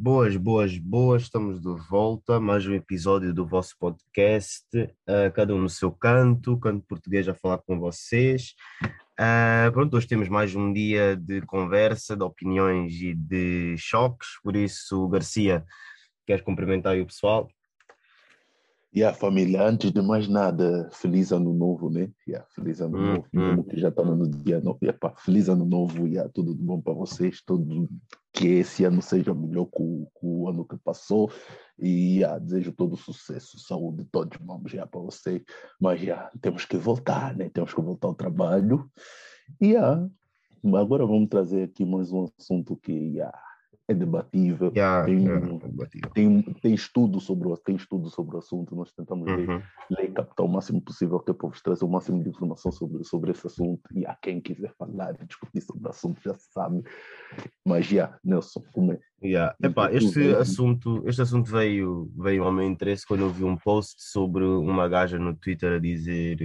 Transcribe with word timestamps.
Boas, 0.00 0.36
boas, 0.36 0.78
boas, 0.78 1.22
estamos 1.22 1.60
de 1.60 1.74
volta, 1.90 2.38
mais 2.38 2.64
um 2.64 2.72
episódio 2.72 3.34
do 3.34 3.44
vosso 3.44 3.76
podcast, 3.80 4.64
uh, 4.76 5.32
cada 5.34 5.52
um 5.52 5.62
no 5.62 5.68
seu 5.68 5.90
canto, 5.90 6.56
canto 6.60 6.86
português 6.86 7.28
a 7.28 7.34
falar 7.34 7.58
com 7.58 7.80
vocês. 7.80 8.54
Uh, 9.18 9.72
pronto, 9.72 9.96
hoje 9.96 10.06
temos 10.06 10.28
mais 10.28 10.54
um 10.54 10.72
dia 10.72 11.16
de 11.16 11.40
conversa, 11.40 12.16
de 12.16 12.22
opiniões 12.22 12.92
e 12.94 13.12
de 13.12 13.76
choques, 13.76 14.28
por 14.40 14.54
isso, 14.54 15.08
Garcia, 15.08 15.66
queres 16.24 16.44
cumprimentar 16.44 16.96
o 16.96 17.04
pessoal? 17.04 17.50
E 18.90 19.00
yeah, 19.00 19.14
a 19.14 19.18
família, 19.18 19.62
antes 19.62 19.92
de 19.92 20.00
mais 20.00 20.26
nada, 20.28 20.88
feliz 20.90 21.30
ano 21.30 21.52
novo, 21.52 21.90
né? 21.90 22.10
Yeah, 22.26 22.46
feliz 22.54 22.80
ano 22.80 22.96
hum, 22.96 23.06
novo, 23.14 23.26
hum. 23.34 23.62
que 23.64 23.78
já 23.78 23.90
estamos 23.90 24.18
no 24.18 24.26
dia 24.26 24.60
novo. 24.60 24.78
Yeah, 24.82 24.98
feliz 25.18 25.48
ano 25.50 25.66
novo 25.66 26.06
e 26.06 26.12
yeah, 26.12 26.30
tudo 26.32 26.54
de 26.54 26.62
bom 26.62 26.80
para 26.80 26.94
vocês, 26.94 27.42
tudo 27.44 27.86
que 28.32 28.46
esse 28.46 28.84
ano 28.84 29.02
seja 29.02 29.34
melhor 29.34 29.66
que 29.66 29.82
o, 29.82 30.08
que 30.18 30.26
o 30.26 30.48
ano 30.48 30.64
que 30.64 30.78
passou. 30.78 31.30
E 31.78 32.20
yeah, 32.20 32.38
desejo 32.38 32.72
todo 32.72 32.96
sucesso, 32.96 33.58
saúde, 33.58 34.06
todos 34.10 34.38
vamos 34.40 34.72
já 34.72 34.86
para 34.86 35.00
vocês. 35.00 35.42
Mas 35.78 36.00
já 36.00 36.30
temos 36.40 36.64
que 36.64 36.78
voltar, 36.78 37.36
né? 37.36 37.50
Temos 37.50 37.74
que 37.74 37.82
voltar 37.82 38.08
ao 38.08 38.14
trabalho. 38.14 38.90
E 39.60 39.72
yeah, 39.72 40.08
agora 40.64 41.04
vamos 41.04 41.28
trazer 41.28 41.64
aqui 41.64 41.84
mais 41.84 42.10
um 42.10 42.26
assunto 42.38 42.74
que 42.74 42.92
yeah, 42.92 43.38
é 43.88 43.94
debatível. 43.94 44.70
Yeah, 44.76 45.06
tem, 45.06 45.24
yeah, 45.24 45.46
é 45.46 46.08
tem, 46.12 46.42
tem, 46.42 46.74
estudo 46.74 47.18
sobre 47.20 47.48
o, 47.48 47.56
tem 47.56 47.74
estudo 47.74 48.10
sobre 48.10 48.36
o 48.36 48.38
assunto, 48.38 48.76
nós 48.76 48.92
tentamos 48.92 49.26
uhum. 49.26 49.36
ler, 49.36 49.64
ler 49.90 50.04
e 50.04 50.12
captar 50.12 50.44
o 50.44 50.48
máximo 50.48 50.80
possível 50.82 51.18
que 51.18 51.30
é 51.30 51.34
para 51.34 51.48
vos 51.48 51.62
trazer 51.62 51.86
o 51.86 51.88
máximo 51.88 52.22
de 52.22 52.28
informação 52.28 52.70
sobre, 52.70 53.02
sobre 53.04 53.30
esse 53.30 53.46
assunto. 53.46 53.80
E 53.94 54.04
a 54.04 54.14
quem 54.14 54.42
quiser 54.42 54.74
falar 54.78 55.16
e 55.18 55.26
discutir 55.26 55.62
sobre 55.62 55.86
o 55.86 55.90
assunto 55.90 56.20
já 56.22 56.34
sabe. 56.34 56.82
Mas 57.66 57.86
já, 57.86 57.94
yeah, 57.94 58.18
Nelson, 58.22 58.62
como 58.74 58.92
é? 58.92 58.98
Yeah. 59.22 59.56
Epá, 59.62 59.90
este, 59.90 60.34
assunto, 60.34 61.02
este 61.06 61.22
assunto 61.22 61.50
veio, 61.50 62.12
veio 62.14 62.44
ao 62.44 62.52
meu 62.52 62.66
interesse 62.66 63.06
quando 63.06 63.22
eu 63.22 63.30
vi 63.30 63.44
um 63.44 63.56
post 63.56 63.96
sobre 63.98 64.44
uma 64.44 64.86
gaja 64.86 65.18
no 65.18 65.34
Twitter 65.34 65.72
a 65.72 65.78
dizer. 65.78 66.38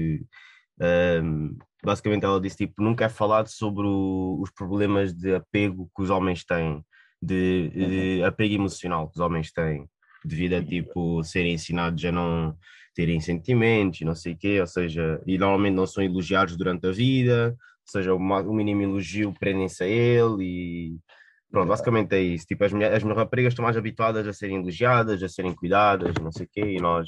Um, 0.79 1.57
basicamente 1.83 2.23
ela 2.23 2.39
disse 2.39 2.57
tipo, 2.57 2.81
nunca 2.81 3.05
é 3.05 3.09
falado 3.09 3.47
sobre 3.47 3.85
o, 3.85 4.39
os 4.41 4.49
problemas 4.49 5.13
de 5.13 5.35
apego 5.35 5.89
que 5.95 6.01
os 6.01 6.09
homens 6.09 6.45
têm 6.45 6.83
de, 7.23 7.69
de 7.69 8.19
uhum. 8.19 8.25
apego 8.25 8.55
emocional 8.55 9.07
que 9.07 9.15
os 9.15 9.19
homens 9.19 9.51
têm, 9.51 9.87
devido 10.23 10.53
a 10.53 10.63
tipo 10.63 11.23
serem 11.23 11.53
ensinados 11.53 12.03
a 12.05 12.11
não 12.11 12.55
terem 12.95 13.19
sentimentos 13.19 14.01
e 14.01 14.05
não 14.05 14.13
sei 14.15 14.33
o 14.33 14.37
quê, 14.37 14.59
ou 14.59 14.67
seja, 14.67 15.21
e 15.25 15.37
normalmente 15.37 15.73
não 15.73 15.87
são 15.87 16.03
elogiados 16.03 16.55
durante 16.55 16.85
a 16.85 16.91
vida, 16.91 17.55
ou 17.57 17.91
seja, 17.91 18.13
o, 18.13 18.53
mínimo 18.53 18.83
elogio 18.83 19.33
prendem-se 19.39 19.83
a 19.83 19.87
ele 19.87 20.43
e 20.43 20.97
pronto, 21.49 21.69
basicamente 21.69 22.13
é 22.13 22.21
isso. 22.21 22.45
Tipo, 22.45 22.63
as, 22.65 22.73
mulheres, 22.73 23.03
as 23.03 23.15
raparigas 23.15 23.53
estão 23.53 23.63
mais 23.63 23.77
habituadas 23.77 24.27
a 24.27 24.33
serem 24.33 24.57
elogiadas, 24.57 25.23
a 25.23 25.29
serem 25.29 25.53
cuidadas, 25.53 26.13
não 26.21 26.31
sei 26.31 26.45
o 26.45 26.49
quê, 26.51 26.61
e 26.61 26.77
nós 26.79 27.07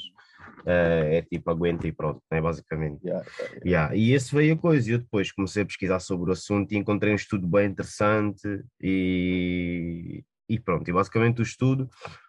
uh, 0.60 1.06
é 1.12 1.22
tipo 1.22 1.50
aguenta 1.50 1.86
e 1.86 1.92
pronto, 1.92 2.20
né, 2.30 2.40
basicamente. 2.40 3.04
Yeah, 3.04 3.26
yeah. 3.38 3.60
Yeah. 3.64 3.96
E 3.96 4.12
esse 4.12 4.34
veio 4.34 4.54
a 4.54 4.58
coisa, 4.58 4.88
e 4.88 4.94
eu 4.94 4.98
depois 4.98 5.32
comecei 5.32 5.62
a 5.62 5.66
pesquisar 5.66 6.00
sobre 6.00 6.30
o 6.30 6.32
assunto 6.32 6.72
e 6.72 6.76
encontrei 6.76 7.12
um 7.12 7.16
estudo 7.16 7.46
bem 7.46 7.70
interessante 7.70 8.64
e, 8.80 10.24
e 10.48 10.58
pronto, 10.58 10.88
e 10.88 10.92
basicamente 10.92 11.40
o 11.40 11.42
estudo 11.42 11.88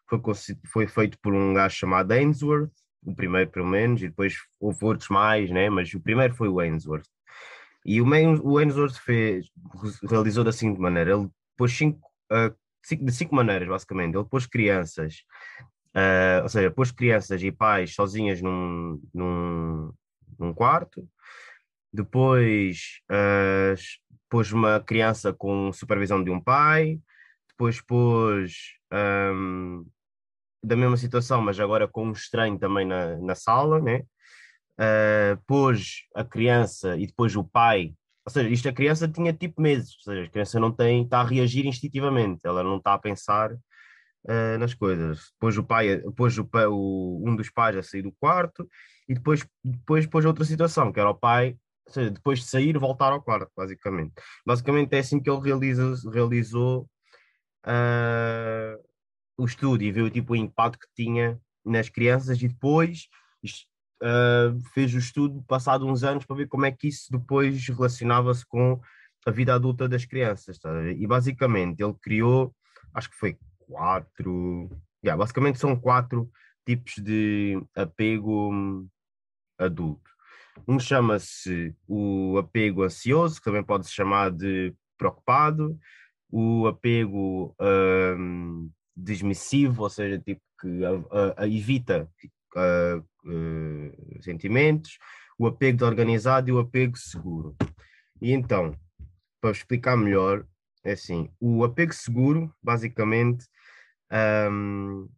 foi, 0.09 0.19
foi 0.65 0.87
feito 0.87 1.17
por 1.21 1.33
um 1.33 1.53
gajo 1.53 1.75
chamado 1.75 2.11
Ainsworth, 2.11 2.71
o 3.05 3.15
primeiro 3.15 3.49
pelo 3.49 3.67
menos, 3.67 4.01
e 4.01 4.07
depois 4.07 4.35
houve 4.59 4.83
outros 4.83 5.09
mais, 5.09 5.49
né, 5.49 5.69
mas 5.69 5.93
o 5.93 5.99
primeiro 5.99 6.33
foi 6.35 6.47
o 6.47 6.59
Ainsworth. 6.59 7.07
E 7.85 8.01
o, 8.01 8.05
o 8.43 8.57
Ainsworth 8.57 8.97
fez, 8.97 9.49
realizou 10.09 10.43
da 10.43 10.51
seguinte 10.51 10.79
maneira, 10.79 11.13
ele 11.13 11.29
pôs 11.55 11.71
cinco, 11.71 11.99
uh, 12.31 12.53
cinco, 12.83 13.05
de 13.05 13.11
cinco 13.11 13.35
maneiras, 13.35 13.67
basicamente, 13.67 14.15
ele 14.15 14.25
pôs 14.25 14.45
crianças 14.45 15.23
Uh, 15.97 16.43
ou 16.43 16.49
seja, 16.49 16.69
pôs 16.69 16.91
crianças 16.91 17.41
e 17.41 17.51
pais 17.51 17.95
sozinhas 17.95 18.39
num, 18.39 19.01
num, 19.11 19.91
num 20.37 20.53
quarto, 20.53 21.09
depois 21.91 23.01
uh, 23.09 23.73
pôs 24.29 24.51
uma 24.51 24.79
criança 24.79 25.33
com 25.33 25.73
supervisão 25.73 26.23
de 26.23 26.29
um 26.29 26.39
pai, 26.39 26.99
depois 27.47 27.81
pôs 27.81 28.75
um, 28.93 29.87
da 30.63 30.75
mesma 30.75 30.97
situação, 30.97 31.41
mas 31.41 31.59
agora 31.59 31.87
com 31.87 32.05
um 32.05 32.11
estranho 32.11 32.59
também 32.59 32.85
na, 32.85 33.17
na 33.17 33.33
sala, 33.33 33.81
né? 33.81 34.03
Uh, 34.79 35.41
pôs 35.47 36.03
a 36.13 36.23
criança 36.23 36.95
e 36.95 37.07
depois 37.07 37.35
o 37.35 37.43
pai, 37.43 37.95
ou 38.23 38.31
seja, 38.31 38.47
isto 38.49 38.69
a 38.69 38.73
criança 38.73 39.07
tinha 39.07 39.33
tipo 39.33 39.59
meses, 39.59 39.95
ou 39.95 40.13
seja, 40.13 40.27
a 40.27 40.29
criança 40.29 40.59
não 40.59 40.71
tem, 40.71 41.03
está 41.03 41.21
a 41.21 41.25
reagir 41.25 41.65
instintivamente, 41.65 42.41
ela 42.43 42.63
não 42.63 42.77
está 42.77 42.93
a 42.93 42.99
pensar 42.99 43.57
uh, 44.25 44.57
nas 44.59 44.73
coisas. 44.73 45.31
Depois 45.33 45.57
o 45.57 45.63
pai, 45.63 45.97
depois 45.97 46.37
o, 46.37 46.49
o, 46.69 47.23
um 47.27 47.35
dos 47.35 47.49
pais 47.49 47.75
a 47.75 47.83
sair 47.83 48.01
do 48.01 48.11
quarto 48.13 48.67
e 49.07 49.13
depois, 49.13 49.45
depois 49.63 50.05
pôs 50.05 50.25
outra 50.25 50.45
situação, 50.45 50.91
que 50.91 50.99
era 50.99 51.09
o 51.09 51.15
pai, 51.15 51.57
ou 51.85 51.93
seja, 51.93 52.11
depois 52.11 52.39
de 52.39 52.45
sair, 52.45 52.77
voltar 52.77 53.11
ao 53.11 53.21
quarto, 53.21 53.51
basicamente. 53.55 54.13
Basicamente 54.45 54.93
é 54.93 54.99
assim 54.99 55.19
que 55.19 55.29
ele 55.29 55.41
realiza, 55.41 55.93
realizou 56.11 56.89
uh, 57.65 58.83
o 59.37 59.45
estudo 59.45 59.83
e 59.83 59.91
viu 59.91 60.09
tipo, 60.09 60.33
o 60.33 60.35
impacto 60.35 60.79
que 60.79 61.03
tinha 61.03 61.39
nas 61.63 61.89
crianças 61.89 62.41
e 62.41 62.47
depois 62.47 63.07
uh, 64.03 64.59
fez 64.73 64.93
o 64.93 64.97
estudo 64.97 65.43
passado 65.43 65.85
uns 65.85 66.03
anos 66.03 66.25
para 66.25 66.35
ver 66.35 66.47
como 66.47 66.65
é 66.65 66.71
que 66.71 66.87
isso 66.87 67.11
depois 67.11 67.67
relacionava-se 67.67 68.45
com 68.45 68.79
a 69.25 69.31
vida 69.31 69.53
adulta 69.53 69.87
das 69.87 70.05
crianças. 70.05 70.57
Tá? 70.59 70.69
E 70.91 71.05
basicamente 71.05 71.81
ele 71.81 71.95
criou, 72.01 72.53
acho 72.93 73.09
que 73.09 73.15
foi 73.15 73.37
quatro. 73.67 74.69
Yeah, 75.03 75.17
basicamente 75.17 75.59
são 75.59 75.75
quatro 75.75 76.29
tipos 76.65 76.95
de 76.95 77.61
apego 77.75 78.51
hum, 78.51 78.87
adulto. 79.57 80.09
Um 80.67 80.79
chama-se 80.79 81.75
o 81.87 82.37
apego 82.37 82.83
ansioso, 82.83 83.37
que 83.37 83.45
também 83.45 83.63
pode 83.63 83.85
se 83.85 83.93
chamar 83.93 84.31
de 84.31 84.73
preocupado, 84.97 85.77
o 86.29 86.67
apego 86.67 87.55
um, 87.61 88.69
ou 89.77 89.89
seja, 89.89 90.19
tipo 90.19 90.41
que 90.59 90.83
a, 90.83 91.43
a, 91.43 91.47
evita 91.47 92.09
a, 92.55 93.03
sentimentos, 94.21 94.97
o 95.37 95.45
apego 95.45 95.85
organizado 95.85 96.49
e 96.49 96.51
o 96.51 96.59
apego 96.59 96.97
seguro. 96.97 97.55
E 98.19 98.31
então, 98.31 98.75
para 99.39 99.51
explicar 99.51 99.95
melhor, 99.95 100.45
é 100.87 100.93
assim, 100.93 101.29
o 101.39 101.63
apego 101.63 101.93
seguro, 101.93 102.53
basicamente, 102.63 103.45
um, 104.49 105.09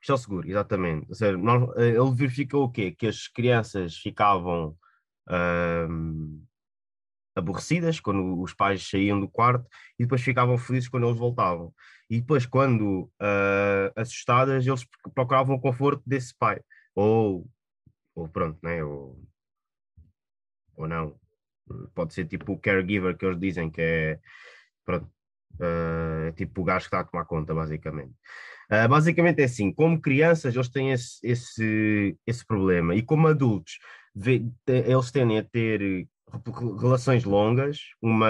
isto 0.00 0.12
é 0.12 0.16
seguro, 0.16 0.48
exatamente. 0.48 1.06
Ou 1.08 1.14
seja, 1.14 1.36
nós, 1.36 1.76
eh, 1.76 1.90
ele 1.90 2.14
verificou 2.14 2.64
o 2.64 2.70
quê? 2.70 2.92
Que 2.92 3.06
as 3.06 3.26
crianças 3.28 3.96
ficavam 3.96 4.76
um, 5.30 6.44
aborrecidas 7.34 8.00
quando 8.00 8.40
os 8.40 8.52
pais 8.52 8.86
saíam 8.88 9.18
do 9.18 9.28
quarto 9.28 9.66
e 9.98 10.04
depois 10.04 10.22
ficavam 10.22 10.58
felizes 10.58 10.88
quando 10.88 11.06
eles 11.06 11.18
voltavam. 11.18 11.74
E 12.08 12.20
depois, 12.20 12.46
quando 12.46 13.10
uh, 13.20 13.92
assustadas, 13.96 14.66
eles 14.66 14.86
procuravam 15.14 15.56
o 15.56 15.60
conforto 15.60 16.02
desse 16.06 16.34
pai. 16.36 16.60
Ou, 16.94 17.46
ou 18.14 18.28
pronto, 18.28 18.58
né? 18.62 18.84
Ou, 18.84 19.18
ou 20.76 20.86
não. 20.86 21.18
Pode 21.94 22.12
ser 22.12 22.26
tipo 22.26 22.52
o 22.52 22.58
caregiver 22.58 23.16
que 23.16 23.24
eles 23.24 23.40
dizem 23.40 23.70
que 23.70 23.80
é 23.80 24.20
pronto, 24.84 25.08
Uh, 25.54 26.32
tipo 26.32 26.62
o 26.62 26.64
gajo 26.64 26.80
que 26.80 26.86
está 26.88 26.98
a 27.00 27.04
tomar 27.04 27.24
conta, 27.26 27.54
basicamente. 27.54 28.12
Uh, 28.68 28.88
basicamente 28.88 29.40
é 29.40 29.44
assim: 29.44 29.72
como 29.72 30.00
crianças, 30.00 30.52
eles 30.54 30.68
têm 30.68 30.90
esse, 30.90 31.18
esse, 31.22 32.18
esse 32.26 32.44
problema, 32.44 32.94
e 32.94 33.02
como 33.02 33.28
adultos, 33.28 33.78
vê, 34.14 34.44
eles 34.66 35.12
tendem 35.12 35.38
a 35.38 35.44
ter 35.44 36.08
relações 36.80 37.24
longas, 37.24 37.78
uma 38.02 38.28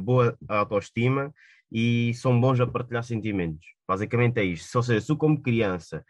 boa 0.00 0.38
autoestima 0.48 1.34
e 1.72 2.12
são 2.14 2.40
bons 2.40 2.60
a 2.60 2.66
partilhar 2.66 3.02
sentimentos. 3.02 3.66
Basicamente 3.88 4.38
é 4.38 4.44
isto. 4.44 4.74
Ou 4.76 4.82
seja, 4.82 5.00
se 5.00 5.06
tu, 5.08 5.16
como 5.16 5.42
criança, 5.42 6.04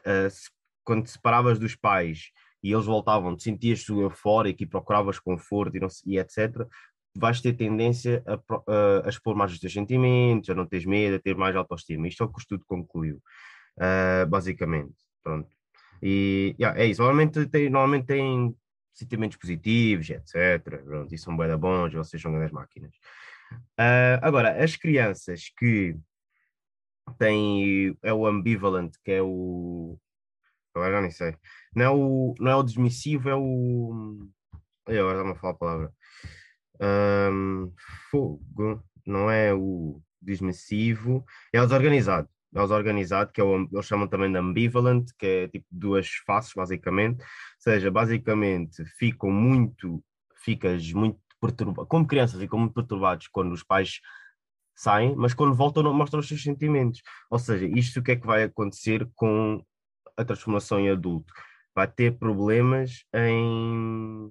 uh, 0.00 0.30
se, 0.30 0.48
quando 0.84 1.04
te 1.04 1.10
separavas 1.10 1.58
dos 1.58 1.74
pais 1.74 2.30
e 2.62 2.72
eles 2.72 2.86
voltavam, 2.86 3.36
te 3.36 3.44
sentias-te 3.44 3.92
eufórico 3.92 4.62
e 4.62 4.66
procuravas 4.66 5.18
conforto 5.18 5.76
e, 5.76 5.80
não, 5.80 5.88
e 6.06 6.18
etc., 6.18 6.66
vais 7.18 7.40
ter 7.40 7.52
tendência 7.54 8.22
a, 8.26 8.34
a, 8.34 9.06
a, 9.06 9.08
expor 9.08 9.34
mais 9.34 9.52
os 9.52 9.58
teus 9.58 9.72
sentimentos, 9.72 10.50
a 10.50 10.54
não 10.54 10.66
teres 10.66 10.86
medo, 10.86 11.16
a 11.16 11.20
ter 11.20 11.36
mais 11.36 11.54
autoestima. 11.56 12.08
Isto 12.08 12.22
é 12.22 12.26
o 12.26 12.28
que 12.28 12.38
o 12.38 12.40
estudo 12.40 12.64
concluiu, 12.66 13.16
uh, 13.78 14.26
basicamente. 14.28 14.94
Pronto. 15.22 15.48
E 16.02 16.54
yeah, 16.58 16.78
é 16.78 16.86
isso. 16.86 17.02
Normalmente 17.02 17.46
tem, 17.46 17.70
normalmente 17.70 18.06
tem 18.06 18.54
sentimentos 18.92 19.36
positivos, 19.36 20.10
etc. 20.10 20.82
Pronto, 20.84 21.14
e 21.14 21.18
são 21.18 21.36
bem 21.36 21.56
bons, 21.56 21.92
vocês 21.92 22.20
são 22.20 22.32
grandes 22.32 22.52
máquinas. 22.52 22.94
Uh, 23.78 24.18
agora, 24.22 24.62
as 24.62 24.76
crianças 24.76 25.50
que 25.56 25.96
têm 27.18 27.96
é 28.02 28.12
o 28.12 28.26
ambivalent, 28.26 28.92
que 29.04 29.12
é 29.12 29.22
o. 29.22 29.98
Agora 30.74 31.00
nem 31.00 31.10
sei. 31.10 31.34
Não 31.74 31.84
é 31.84 31.90
o, 31.90 32.34
não 32.38 32.50
é 32.50 32.56
o 32.56 32.62
dismissivo, 32.62 33.28
é 33.28 33.34
o. 33.34 34.28
Agora 34.86 35.18
dá-me 35.18 35.32
a 35.32 35.34
falar 35.34 35.52
a 35.52 35.56
palavra 35.56 35.94
um, 36.80 37.72
fogo, 38.10 38.82
não 39.06 39.30
é 39.30 39.54
o 39.54 40.00
dismissivo, 40.20 41.24
é 41.52 41.60
o 41.60 41.66
desorganizado. 41.66 42.28
é 42.54 42.58
o 42.60 42.62
desorganizado, 42.62 43.32
que 43.32 43.40
é 43.40 43.44
o, 43.44 43.68
eles 43.72 43.86
chamam 43.86 44.08
também 44.08 44.30
de 44.30 44.38
ambivalent, 44.38 45.08
que 45.18 45.26
é 45.26 45.48
tipo 45.48 45.66
duas 45.70 46.08
faces, 46.26 46.52
basicamente. 46.54 47.20
Ou 47.20 47.26
seja, 47.58 47.90
basicamente 47.90 48.84
ficam 48.98 49.30
muito, 49.30 50.02
ficas 50.44 50.92
muito 50.92 51.18
perturbado, 51.40 51.86
como 51.88 52.06
crianças, 52.06 52.40
ficam 52.40 52.58
muito 52.58 52.74
perturbados 52.74 53.28
quando 53.28 53.52
os 53.52 53.62
pais 53.62 54.00
saem, 54.74 55.14
mas 55.16 55.34
quando 55.34 55.54
voltam 55.54 55.82
não 55.82 55.94
mostram 55.94 56.20
os 56.20 56.28
seus 56.28 56.42
sentimentos. 56.42 57.00
Ou 57.30 57.38
seja, 57.38 57.66
isto 57.66 58.00
o 58.00 58.02
que 58.02 58.12
é 58.12 58.16
que 58.16 58.26
vai 58.26 58.44
acontecer 58.44 59.08
com 59.14 59.62
a 60.16 60.24
transformação 60.24 60.78
em 60.78 60.90
adulto? 60.90 61.32
Vai 61.74 61.88
ter 61.88 62.18
problemas 62.18 63.04
em, 63.14 64.30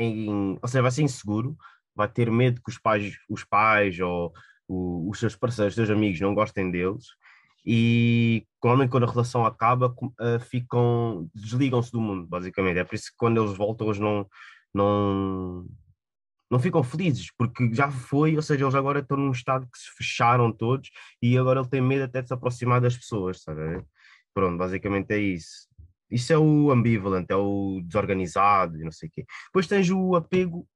em 0.00 0.58
ou 0.60 0.68
seja, 0.68 0.82
vai 0.82 0.90
ser 0.90 1.02
inseguro, 1.02 1.56
vai 1.94 2.08
ter 2.08 2.30
medo 2.30 2.60
que 2.62 2.70
os 2.70 2.78
pais, 2.78 3.16
os 3.28 3.44
pais 3.44 3.98
ou 4.00 4.32
o, 4.68 5.10
os 5.10 5.18
seus 5.18 5.36
parceiros, 5.36 5.72
os 5.72 5.76
seus 5.76 5.90
amigos 5.90 6.20
não 6.20 6.34
gostem 6.34 6.70
deles 6.70 7.04
e 7.64 8.46
normalmente 8.62 8.90
quando 8.90 9.04
a 9.04 9.10
relação 9.10 9.44
acaba 9.44 9.88
uh, 9.88 10.40
ficam 10.40 11.28
desligam-se 11.34 11.92
do 11.92 12.00
mundo 12.00 12.26
basicamente. 12.26 12.78
É 12.78 12.84
por 12.84 12.94
isso 12.94 13.10
que 13.10 13.16
quando 13.16 13.42
eles 13.42 13.56
voltam 13.56 13.88
eles 13.88 13.98
não 13.98 14.26
não 14.72 15.66
não 16.50 16.58
ficam 16.58 16.82
felizes 16.82 17.30
porque 17.36 17.72
já 17.74 17.90
foi 17.90 18.36
ou 18.36 18.42
seja 18.42 18.64
eles 18.64 18.74
agora 18.74 19.00
estão 19.00 19.16
num 19.16 19.32
estado 19.32 19.68
que 19.70 19.78
se 19.78 19.90
fecharam 19.96 20.52
todos 20.52 20.90
e 21.22 21.36
agora 21.36 21.60
ele 21.60 21.68
tem 21.68 21.80
medo 21.80 22.04
até 22.04 22.22
de 22.22 22.28
se 22.28 22.34
aproximar 22.34 22.80
das 22.80 22.96
pessoas 22.96 23.42
sabe? 23.42 23.84
Pronto 24.32 24.56
basicamente 24.56 25.10
é 25.12 25.18
isso 25.18 25.69
isso 26.10 26.32
é 26.32 26.38
o 26.38 26.70
ambivalent 26.70 27.26
é 27.30 27.36
o 27.36 27.80
desorganizado 27.84 28.78
e 28.78 28.84
não 28.84 28.92
sei 28.92 29.08
o 29.08 29.12
quê. 29.12 29.24
Depois 29.46 29.66
tens 29.66 29.90
o 29.90 30.14
apego 30.16 30.66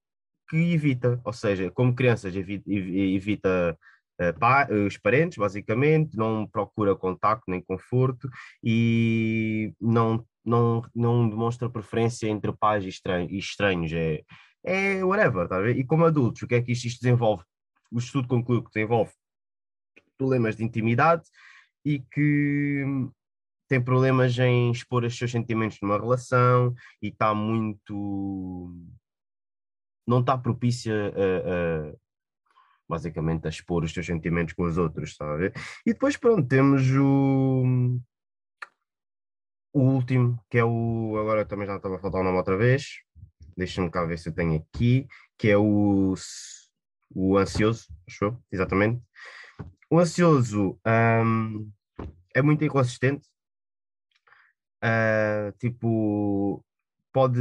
que 0.49 0.73
evita, 0.73 1.21
ou 1.25 1.33
seja, 1.33 1.71
como 1.71 1.95
crianças 1.95 2.35
evita, 2.37 2.71
evita 2.71 3.79
uh, 4.21 4.87
os 4.87 4.97
parentes, 4.99 5.39
basicamente, 5.39 6.17
não 6.17 6.47
procura 6.47 6.95
contacto 6.95 7.45
nem 7.49 7.63
conforto 7.63 8.29
e 8.63 9.73
não, 9.81 10.25
não, 10.45 10.83
não 10.95 11.29
demonstra 11.29 11.71
preferência 11.71 12.29
entre 12.29 12.53
pais 12.53 12.85
e, 12.85 13.39
estranhos, 13.39 13.93
é, 13.93 14.23
é 14.65 15.05
whatever, 15.05 15.49
tá 15.49 15.71
E 15.71 15.85
como 15.85 16.05
adultos, 16.05 16.43
o 16.43 16.47
que 16.47 16.57
é 16.57 16.63
que 16.63 16.73
isto, 16.73 16.87
isto 16.87 17.01
desenvolve? 17.03 17.45
O 17.91 17.99
estudo 17.99 18.29
concluiu 18.29 18.63
que 18.63 18.71
desenvolve 18.73 19.13
problemas 20.17 20.57
de 20.57 20.65
intimidade 20.65 21.23
e 21.85 22.01
que 22.01 22.85
tem 23.69 23.83
problemas 23.83 24.39
em 24.39 24.71
expor 24.71 25.05
os 25.05 25.17
seus 25.17 25.31
sentimentos 25.31 25.79
numa 25.81 25.99
relação 25.99 26.75
e 27.01 27.09
está 27.09 27.35
muito 27.35 28.73
não 30.07 30.21
está 30.21 30.37
propícia 30.37 30.95
a, 30.95 31.91
a, 31.91 31.95
basicamente 32.89 33.47
a 33.47 33.51
expor 33.51 33.85
os 33.85 33.93
teus 33.93 34.07
sentimentos 34.07 34.55
com 34.55 34.65
os 34.65 34.77
outros, 34.77 35.17
sabe? 35.17 35.53
E 35.87 35.93
depois 35.93 36.17
pronto, 36.17 36.47
temos 36.47 36.83
o 36.91 37.99
o 39.73 39.81
último, 39.81 40.39
que 40.49 40.59
é 40.59 40.65
o 40.65 41.17
agora 41.19 41.45
também 41.45 41.67
já 41.67 41.77
estava 41.77 41.97
a 41.97 41.99
faltar 41.99 42.21
o 42.21 42.25
nome 42.25 42.37
outra 42.37 42.57
vez. 42.57 43.01
Deixa-me 43.57 43.91
cá 43.91 44.05
ver 44.05 44.19
se 44.19 44.29
eu 44.29 44.35
tenho 44.35 44.57
aqui, 44.57 45.07
que 45.39 45.49
é 45.49 45.57
o 45.57 46.15
o 47.15 47.37
ansioso, 47.39 47.87
achou? 48.07 48.39
Exatamente. 48.51 49.03
O 49.91 49.99
ansioso 49.99 50.79
um, 50.87 51.71
é 52.35 52.43
muito 52.43 52.65
inconsistente. 52.65 53.29
Uh, 54.85 55.51
tipo, 55.59 56.63
pode, 57.13 57.41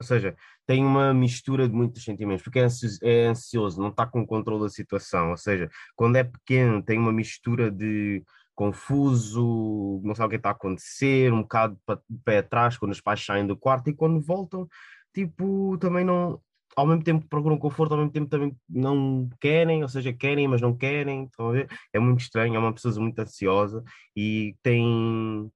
ou 0.00 0.06
seja, 0.06 0.34
tem 0.66 0.84
uma 0.84 1.12
mistura 1.12 1.68
de 1.68 1.74
muitos 1.74 2.04
sentimentos, 2.04 2.42
porque 2.42 2.60
é 2.60 2.62
ansioso, 2.62 2.98
é 3.02 3.26
ansioso 3.26 3.80
não 3.80 3.88
está 3.88 4.06
com 4.06 4.26
controle 4.26 4.62
da 4.62 4.68
situação, 4.68 5.30
ou 5.30 5.36
seja, 5.36 5.68
quando 5.96 6.16
é 6.16 6.24
pequeno 6.24 6.82
tem 6.82 6.98
uma 6.98 7.12
mistura 7.12 7.70
de 7.70 8.22
confuso, 8.54 10.00
não 10.04 10.14
sabe 10.14 10.28
o 10.28 10.30
que 10.30 10.36
está 10.36 10.50
a 10.50 10.52
acontecer, 10.52 11.32
um 11.32 11.42
bocado 11.42 11.78
de 12.08 12.18
pé 12.24 12.38
atrás 12.38 12.78
quando 12.78 12.92
os 12.92 13.00
pais 13.00 13.24
saem 13.24 13.46
do 13.46 13.56
quarto 13.56 13.90
e 13.90 13.94
quando 13.94 14.20
voltam, 14.20 14.68
tipo, 15.12 15.76
também 15.78 16.04
não, 16.04 16.40
ao 16.76 16.86
mesmo 16.86 17.02
tempo 17.02 17.22
que 17.22 17.28
procuram 17.28 17.58
conforto, 17.58 17.92
ao 17.92 17.98
mesmo 17.98 18.12
tempo 18.12 18.28
também 18.28 18.56
não 18.68 19.28
querem, 19.40 19.82
ou 19.82 19.88
seja, 19.88 20.12
querem, 20.12 20.46
mas 20.46 20.60
não 20.60 20.76
querem, 20.76 21.24
estão 21.24 21.48
a 21.48 21.52
ver? 21.52 21.68
É 21.92 21.98
muito 21.98 22.20
estranho, 22.20 22.54
é 22.54 22.58
uma 22.58 22.72
pessoa 22.72 22.94
muito 23.00 23.18
ansiosa 23.18 23.82
e 24.16 24.54
tem 24.62 25.50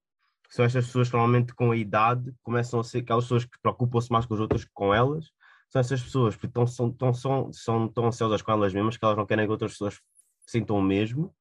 são 0.55 0.63
estas 0.63 0.85
pessoas 0.85 1.09
que 1.09 1.17
normalmente 1.17 1.53
com 1.53 1.71
a 1.71 1.75
idade 1.75 2.33
começam 2.41 2.79
a 2.79 2.83
ser 2.83 2.99
aquelas 2.99 3.25
pessoas 3.25 3.43
que 3.43 3.59
preocupam-se 3.61 4.09
mais 4.09 4.25
com 4.25 4.35
as 4.35 4.39
outras 4.39 4.63
que 4.63 4.71
com 4.73 4.93
elas. 4.93 5.29
São 5.69 5.81
essas 5.81 6.01
pessoas 6.01 6.37
que 6.37 6.47
tão, 6.47 6.65
são, 6.65 6.89
tão, 6.89 7.13
são, 7.13 7.51
são 7.51 7.89
tão 7.89 8.05
ansiosas 8.05 8.41
com 8.41 8.53
elas 8.53 8.73
mesmas 8.73 8.95
que 8.95 9.03
elas 9.03 9.17
não 9.17 9.25
querem 9.25 9.45
que 9.45 9.51
outras 9.51 9.73
pessoas 9.73 9.99
sintam 10.47 10.77
o 10.77 10.81
mesmo. 10.81 11.35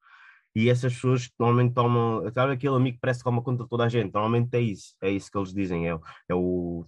E 0.52 0.68
essas 0.68 0.94
pessoas 0.94 1.30
normalmente 1.38 1.74
tomam, 1.74 2.28
sabe 2.32 2.54
aquele 2.54 2.74
amigo 2.74 2.96
que 2.96 3.00
parece 3.00 3.20
que 3.20 3.24
toma 3.24 3.40
conta 3.40 3.62
de 3.62 3.70
toda 3.70 3.84
a 3.84 3.88
gente, 3.88 4.12
normalmente 4.12 4.52
é 4.56 4.60
isso, 4.60 4.96
é 5.00 5.10
isso 5.10 5.30
que 5.30 5.38
eles 5.38 5.54
dizem, 5.54 5.88
é, 5.88 5.98
é 6.28 6.34
o, 6.34 6.84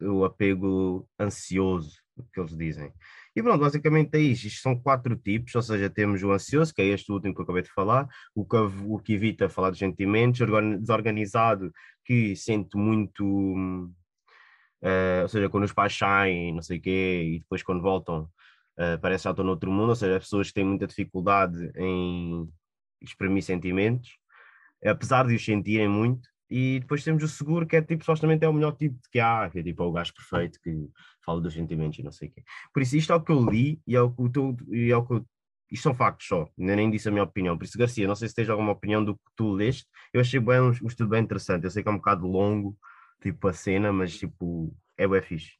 o 0.00 0.24
apego 0.24 1.06
ansioso 1.20 1.98
que 2.32 2.40
eles 2.40 2.56
dizem. 2.56 2.90
E 3.36 3.42
pronto, 3.42 3.60
basicamente 3.60 4.14
é 4.14 4.18
isto. 4.18 4.48
São 4.62 4.74
quatro 4.80 5.14
tipos, 5.14 5.54
ou 5.54 5.60
seja, 5.60 5.90
temos 5.90 6.22
o 6.22 6.32
ansioso, 6.32 6.74
que 6.74 6.80
é 6.80 6.86
este 6.86 7.12
último 7.12 7.34
que 7.34 7.40
eu 7.40 7.44
acabei 7.44 7.62
de 7.62 7.70
falar, 7.70 8.08
o 8.34 8.46
que, 8.46 8.56
o 8.56 8.98
que 8.98 9.12
evita 9.12 9.46
falar 9.50 9.70
de 9.70 9.78
sentimentos, 9.78 10.40
desorganizado, 10.80 11.70
que 12.02 12.34
sente 12.34 12.78
muito, 12.78 13.22
uh, 13.26 15.22
ou 15.22 15.28
seja, 15.28 15.50
quando 15.50 15.64
os 15.64 15.72
pais 15.72 15.94
saem, 15.94 16.54
não 16.54 16.62
sei 16.62 16.78
o 16.78 16.80
quê, 16.80 17.22
e 17.34 17.38
depois 17.40 17.62
quando 17.62 17.82
voltam, 17.82 18.22
uh, 18.78 18.98
parece 19.02 19.22
que 19.22 19.24
já 19.24 19.30
estão 19.32 19.44
noutro 19.44 19.70
mundo, 19.70 19.90
ou 19.90 19.96
seja, 19.96 20.16
as 20.16 20.22
pessoas 20.24 20.48
que 20.48 20.54
têm 20.54 20.64
muita 20.64 20.86
dificuldade 20.86 21.70
em 21.76 22.48
exprimir 23.02 23.42
sentimentos, 23.42 24.16
apesar 24.82 25.26
de 25.26 25.34
os 25.34 25.44
sentirem 25.44 25.88
muito, 25.88 26.26
e 26.50 26.80
depois 26.80 27.02
temos 27.02 27.22
o 27.22 27.28
seguro, 27.28 27.66
que 27.66 27.76
é 27.76 27.82
tipo, 27.82 28.04
supostamente 28.04 28.44
é 28.44 28.48
o 28.48 28.52
melhor 28.52 28.72
tipo 28.76 28.98
que 29.10 29.18
há, 29.18 29.48
que 29.50 29.58
é 29.58 29.62
tipo 29.62 29.82
é 29.82 29.86
o 29.86 29.92
gajo 29.92 30.14
perfeito 30.14 30.60
que 30.60 30.88
fala 31.24 31.40
dos 31.40 31.54
sentimentos 31.54 31.98
e 31.98 32.02
não 32.02 32.12
sei 32.12 32.28
o 32.28 32.32
quê. 32.32 32.42
Por 32.72 32.82
isso, 32.82 32.96
isto 32.96 33.12
é 33.12 33.16
o 33.16 33.20
que 33.20 33.32
eu 33.32 33.44
li 33.44 33.80
e 33.86 33.96
é 33.96 34.00
o 34.00 34.10
que, 34.10 34.28
tu, 34.30 34.56
e 34.70 34.90
é 34.90 34.96
o 34.96 35.04
que 35.04 35.14
eu, 35.14 35.26
isto 35.70 35.82
são 35.82 35.94
factos 35.94 36.28
só, 36.28 36.48
eu 36.56 36.76
nem 36.76 36.90
disse 36.90 37.08
a 37.08 37.10
minha 37.10 37.24
opinião. 37.24 37.58
Por 37.58 37.64
isso, 37.64 37.78
Garcia, 37.78 38.06
não 38.06 38.14
sei 38.14 38.28
se 38.28 38.34
tens 38.34 38.48
alguma 38.48 38.72
opinião 38.72 39.04
do 39.04 39.14
que 39.14 39.22
tu 39.34 39.52
leste. 39.52 39.86
Eu 40.12 40.20
achei 40.20 40.38
bem, 40.38 40.60
um, 40.60 40.68
um 40.68 40.86
estudo 40.86 41.08
bem 41.08 41.22
interessante. 41.22 41.64
Eu 41.64 41.70
sei 41.70 41.82
que 41.82 41.88
é 41.88 41.92
um 41.92 41.96
bocado 41.96 42.26
longo, 42.26 42.76
tipo 43.20 43.48
a 43.48 43.52
cena, 43.52 43.92
mas 43.92 44.16
tipo, 44.16 44.72
é 44.96 45.08
bem 45.08 45.22
fixe. 45.22 45.56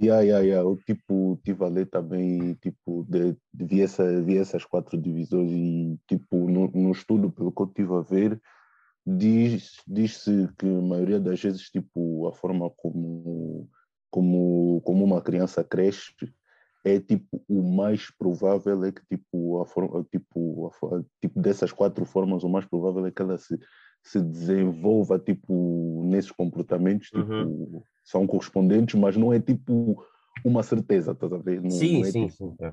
Yeah, 0.00 0.22
yeah, 0.22 0.44
yeah. 0.44 0.68
Eu 0.68 0.76
tipo, 0.86 1.40
tive 1.44 1.64
a 1.64 1.68
ler 1.68 1.86
também, 1.86 2.54
tipo, 2.54 3.04
de, 3.08 3.36
de, 3.52 3.64
vi, 3.64 3.82
essa, 3.82 4.22
vi 4.22 4.38
essas 4.38 4.64
quatro 4.64 4.96
divisões 4.96 5.50
e, 5.50 5.98
tipo, 6.06 6.48
no, 6.48 6.68
no 6.68 6.92
estudo, 6.92 7.30
pelo 7.32 7.52
que 7.52 7.62
eu 7.62 7.66
tive 7.66 7.94
a 7.94 8.00
ver, 8.00 8.40
diz, 9.16 9.82
diz-se 9.86 10.48
que 10.58 10.66
a 10.66 10.82
maioria 10.82 11.20
das 11.20 11.40
vezes, 11.40 11.70
tipo, 11.70 12.26
a 12.26 12.32
forma 12.32 12.70
como 12.70 13.68
como, 14.10 14.80
como 14.84 15.04
uma 15.04 15.20
criança 15.20 15.62
cresce, 15.62 16.14
é 16.84 16.98
tipo 16.98 17.42
o 17.48 17.62
mais 17.62 18.10
provável 18.10 18.84
é 18.84 18.92
que 18.92 19.02
tipo 19.10 19.60
a 19.60 19.66
forma 19.66 20.04
tipo, 20.10 20.72
a, 20.84 21.02
tipo 21.20 21.40
dessas 21.40 21.72
quatro 21.72 22.04
formas 22.04 22.44
o 22.44 22.48
mais 22.48 22.64
provável 22.64 23.04
é 23.06 23.10
que 23.10 23.20
ela 23.20 23.36
se, 23.36 23.58
se 24.02 24.20
desenvolva 24.20 25.18
tipo 25.18 26.02
nesses 26.06 26.30
comportamentos 26.30 27.08
tipo, 27.08 27.32
uhum. 27.32 27.82
são 28.04 28.26
correspondentes 28.26 28.94
mas 28.94 29.16
não 29.16 29.32
é 29.32 29.40
tipo 29.40 30.02
uma 30.44 30.62
certeza 30.62 31.12
estás 31.12 31.32
a 31.32 31.38
ver 31.38 31.60
não, 31.60 31.70
sim 31.70 31.98
não 31.98 32.06
é, 32.06 32.10
sim, 32.12 32.28
tipo, 32.28 32.56
sim. 32.56 32.72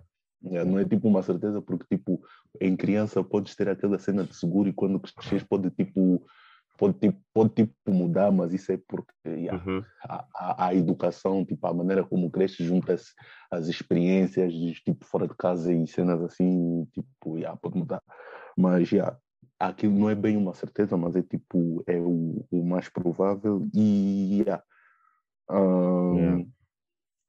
É. 0.51 0.63
Não 0.63 0.79
é 0.79 0.85
tipo 0.85 1.07
uma 1.07 1.23
certeza 1.23 1.61
porque 1.61 1.85
tipo 1.95 2.21
em 2.61 2.75
criança 2.75 3.23
podes 3.23 3.55
ter 3.55 3.69
aquela 3.69 3.97
cena 3.97 4.23
de 4.23 4.35
seguro 4.35 4.69
e 4.69 4.73
quando 4.73 4.99
cresces 4.99 5.43
pode 5.43 5.69
tipo 5.71 6.25
pode 6.77 6.99
tipo, 6.99 7.19
pode 7.33 7.53
tipo 7.53 7.73
mudar, 7.87 8.31
mas 8.31 8.53
isso 8.53 8.71
é 8.71 8.77
porque 8.87 9.13
yeah, 9.25 9.63
uhum. 9.65 9.83
a, 10.03 10.25
a, 10.35 10.67
a, 10.67 10.75
educação, 10.75 11.45
tipo, 11.45 11.65
a 11.65 11.73
maneira 11.73 12.03
como 12.03 12.29
cresce 12.29 12.63
junta-se 12.63 13.13
as 13.49 13.67
experiências, 13.67 14.53
tipo, 14.53 15.05
fora 15.05 15.27
de 15.27 15.35
casa 15.35 15.73
e 15.73 15.87
cenas 15.87 16.21
assim, 16.21 16.85
tipo, 16.93 17.37
yeah, 17.37 17.57
pode 17.57 17.77
mudar. 17.77 18.01
Mas 18.57 18.91
yeah, 18.91 19.17
aquilo 19.59 19.97
não 19.97 20.09
é 20.09 20.15
bem 20.15 20.37
uma 20.37 20.53
certeza, 20.53 20.97
mas 20.97 21.15
é 21.15 21.21
tipo, 21.21 21.83
é 21.87 21.97
o, 21.97 22.45
o 22.51 22.63
mais 22.63 22.89
provável 22.89 23.67
e 23.73 24.41
yeah, 24.41 24.63
um, 25.49 26.17
yeah. 26.17 26.45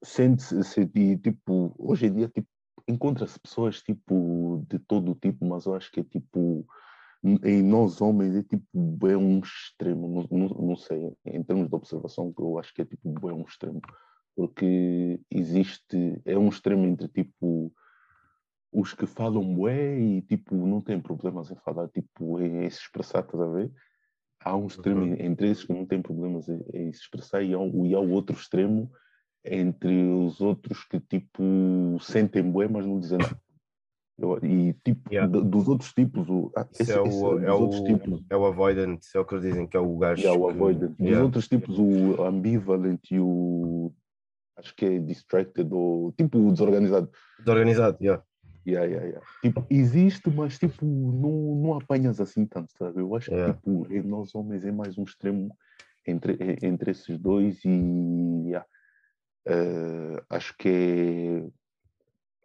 sente-se, 0.03 0.87
tipo, 1.19 1.75
hoje 1.79 2.07
em 2.07 2.15
dia, 2.15 2.29
tipo, 2.29 2.49
encontra-se 2.89 3.39
pessoas, 3.39 3.83
tipo, 3.83 4.65
de 4.69 4.79
todo 4.79 5.15
tipo, 5.15 5.45
mas 5.45 5.67
eu 5.67 5.75
acho 5.75 5.91
que 5.91 6.01
é 6.01 6.05
tipo 6.05 6.67
em 7.43 7.63
nós 7.63 8.01
homens 8.01 8.37
é 8.37 8.43
tipo 8.43 9.09
é 9.09 9.17
um 9.17 9.41
extremo, 9.41 10.27
não, 10.31 10.39
não, 10.39 10.49
não, 10.49 10.77
sei, 10.77 11.13
em 11.25 11.43
termos 11.43 11.69
de 11.69 11.75
observação, 11.75 12.33
eu 12.39 12.59
acho 12.59 12.73
que 12.73 12.83
é 12.83 12.85
tipo 12.85 13.29
é 13.29 13.33
um 13.33 13.43
extremo, 13.43 13.81
porque 14.35 15.21
existe, 15.31 16.21
é 16.25 16.39
um 16.39 16.49
extremo 16.49 16.87
entre 16.87 17.09
tipo 17.09 17.73
os 18.73 18.93
que 18.93 19.07
falam 19.07 19.55
bué 19.55 19.99
e 19.99 20.23
tipo 20.23 20.55
não 20.55 20.81
têm 20.81 21.01
problemas 21.01 21.51
em 21.51 21.57
falar, 21.57 21.89
tipo 21.89 22.41
em, 22.41 22.69
se 22.71 22.81
expressar, 22.81 23.21
estás 23.21 23.41
a 23.41 23.47
ver? 23.47 23.73
Há 24.41 24.55
um 24.55 24.67
extremo 24.67 25.01
uhum. 25.01 25.17
entre 25.19 25.51
esses 25.51 25.65
que 25.65 25.73
não 25.73 25.87
têm 25.87 26.03
problemas 26.03 26.49
em, 26.49 26.63
em 26.75 26.93
se 26.93 27.01
expressar 27.01 27.43
e 27.43 27.55
há, 27.55 27.59
e 27.59 27.95
há 27.95 27.99
o 27.99 28.11
outro 28.11 28.37
extremo 28.37 28.93
entre 29.47 30.03
os 30.05 30.41
outros 30.41 30.85
que 30.85 30.99
tipo 31.01 31.43
sentem 32.01 32.43
bué, 32.51 32.69
mas 32.69 32.87
não 32.87 32.99
dizem 33.01 33.19
nada. 33.19 33.39
Eu, 34.19 34.39
e 34.43 34.73
tipo, 34.83 35.13
Yeah. 35.13 35.31
do- 35.31 35.45
dos 35.45 35.69
outros 35.69 35.93
tipos, 35.93 36.27
o, 36.29 36.51
ah, 36.57 36.67
esse- 36.81 36.91
é, 36.91 36.99
o, 37.01 37.39
é, 37.39 37.53
outros 37.53 37.81
o, 37.81 37.85
tipos, 37.85 38.25
é 38.31 38.37
o 38.37 38.47
avoidant, 38.47 38.99
é 39.15 39.19
o 39.19 39.25
que 39.27 39.35
eles 39.35 39.45
dizem 39.45 39.67
que 39.67 39.77
é 39.77 39.81
o 39.81 39.99
gajo. 39.99 40.23
yeah, 40.23 40.41
o 40.41 40.47
que- 40.49 40.55
avoidant. 40.55 40.89
Dos 40.97 41.07
yeah. 41.07 41.23
outros 41.25 41.47
tipos, 41.49 41.79
o 41.79 42.23
ambivalent 42.25 43.01
e 43.11 43.21
o 43.21 43.93
acho 44.57 44.75
que 44.75 44.87
é 44.87 44.99
distracted 44.99 45.71
ou 45.71 46.13
tipo 46.13 46.51
desorganizado. 46.51 47.11
Desorganizado, 47.39 47.99
yeah. 48.01 48.23
Yeah, 48.67 48.87
yeah, 48.87 49.07
yeah. 49.07 49.27
Tipo, 49.43 49.65
existe, 49.71 50.29
mas 50.31 50.59
tipo, 50.59 50.85
não, 50.85 51.55
não 51.63 51.75
apanhas 51.75 52.19
assim 52.19 52.47
tanto, 52.47 52.73
sabe? 52.77 53.01
Eu 53.01 53.15
acho 53.15 53.29
que 53.31 53.37
Yeah. 53.37 53.53
tipo, 53.55 53.87
em 53.93 54.03
nós 54.03 54.35
homens 54.35 54.65
é 54.65 54.73
mais 54.73 54.97
um 54.97 55.05
extremo 55.05 55.55
entre, 56.07 56.39
entre 56.63 56.91
esses 56.91 57.19
dois 57.19 57.63
e 57.67 57.69
yeah. 58.47 58.67
Eh, 59.47 60.23
acho 60.29 60.57
que 60.59 60.69
é. 60.69 61.49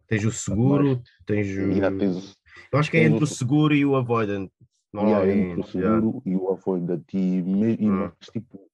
Tens 0.07 0.25
o 0.25 0.31
seguro, 0.31 1.01
tens 1.25 1.47
o. 1.57 1.71
yeah, 1.71 1.97
tens, 1.97 2.37
Eu 2.71 2.79
acho 2.79 2.91
que 2.91 2.97
é 2.97 3.03
entre 3.03 3.23
o- 3.23 3.27
seguro 3.27 3.73
e 3.73 3.85
o 3.85 3.95
avoidant. 3.95 4.49
yeah, 4.93 5.31
entre 5.31 5.61
o 5.61 5.63
Normalmente. 5.63 5.77
yeah. 5.77 5.95
seguro 5.99 6.21
e 6.25 6.35
o 6.35 6.49
avoidant. 6.51 7.03
E, 7.13 7.41
me- 7.41 7.75
e 7.79 7.89
Hum. 7.89 7.97
mais 7.97 8.13
tipo, 8.31 8.69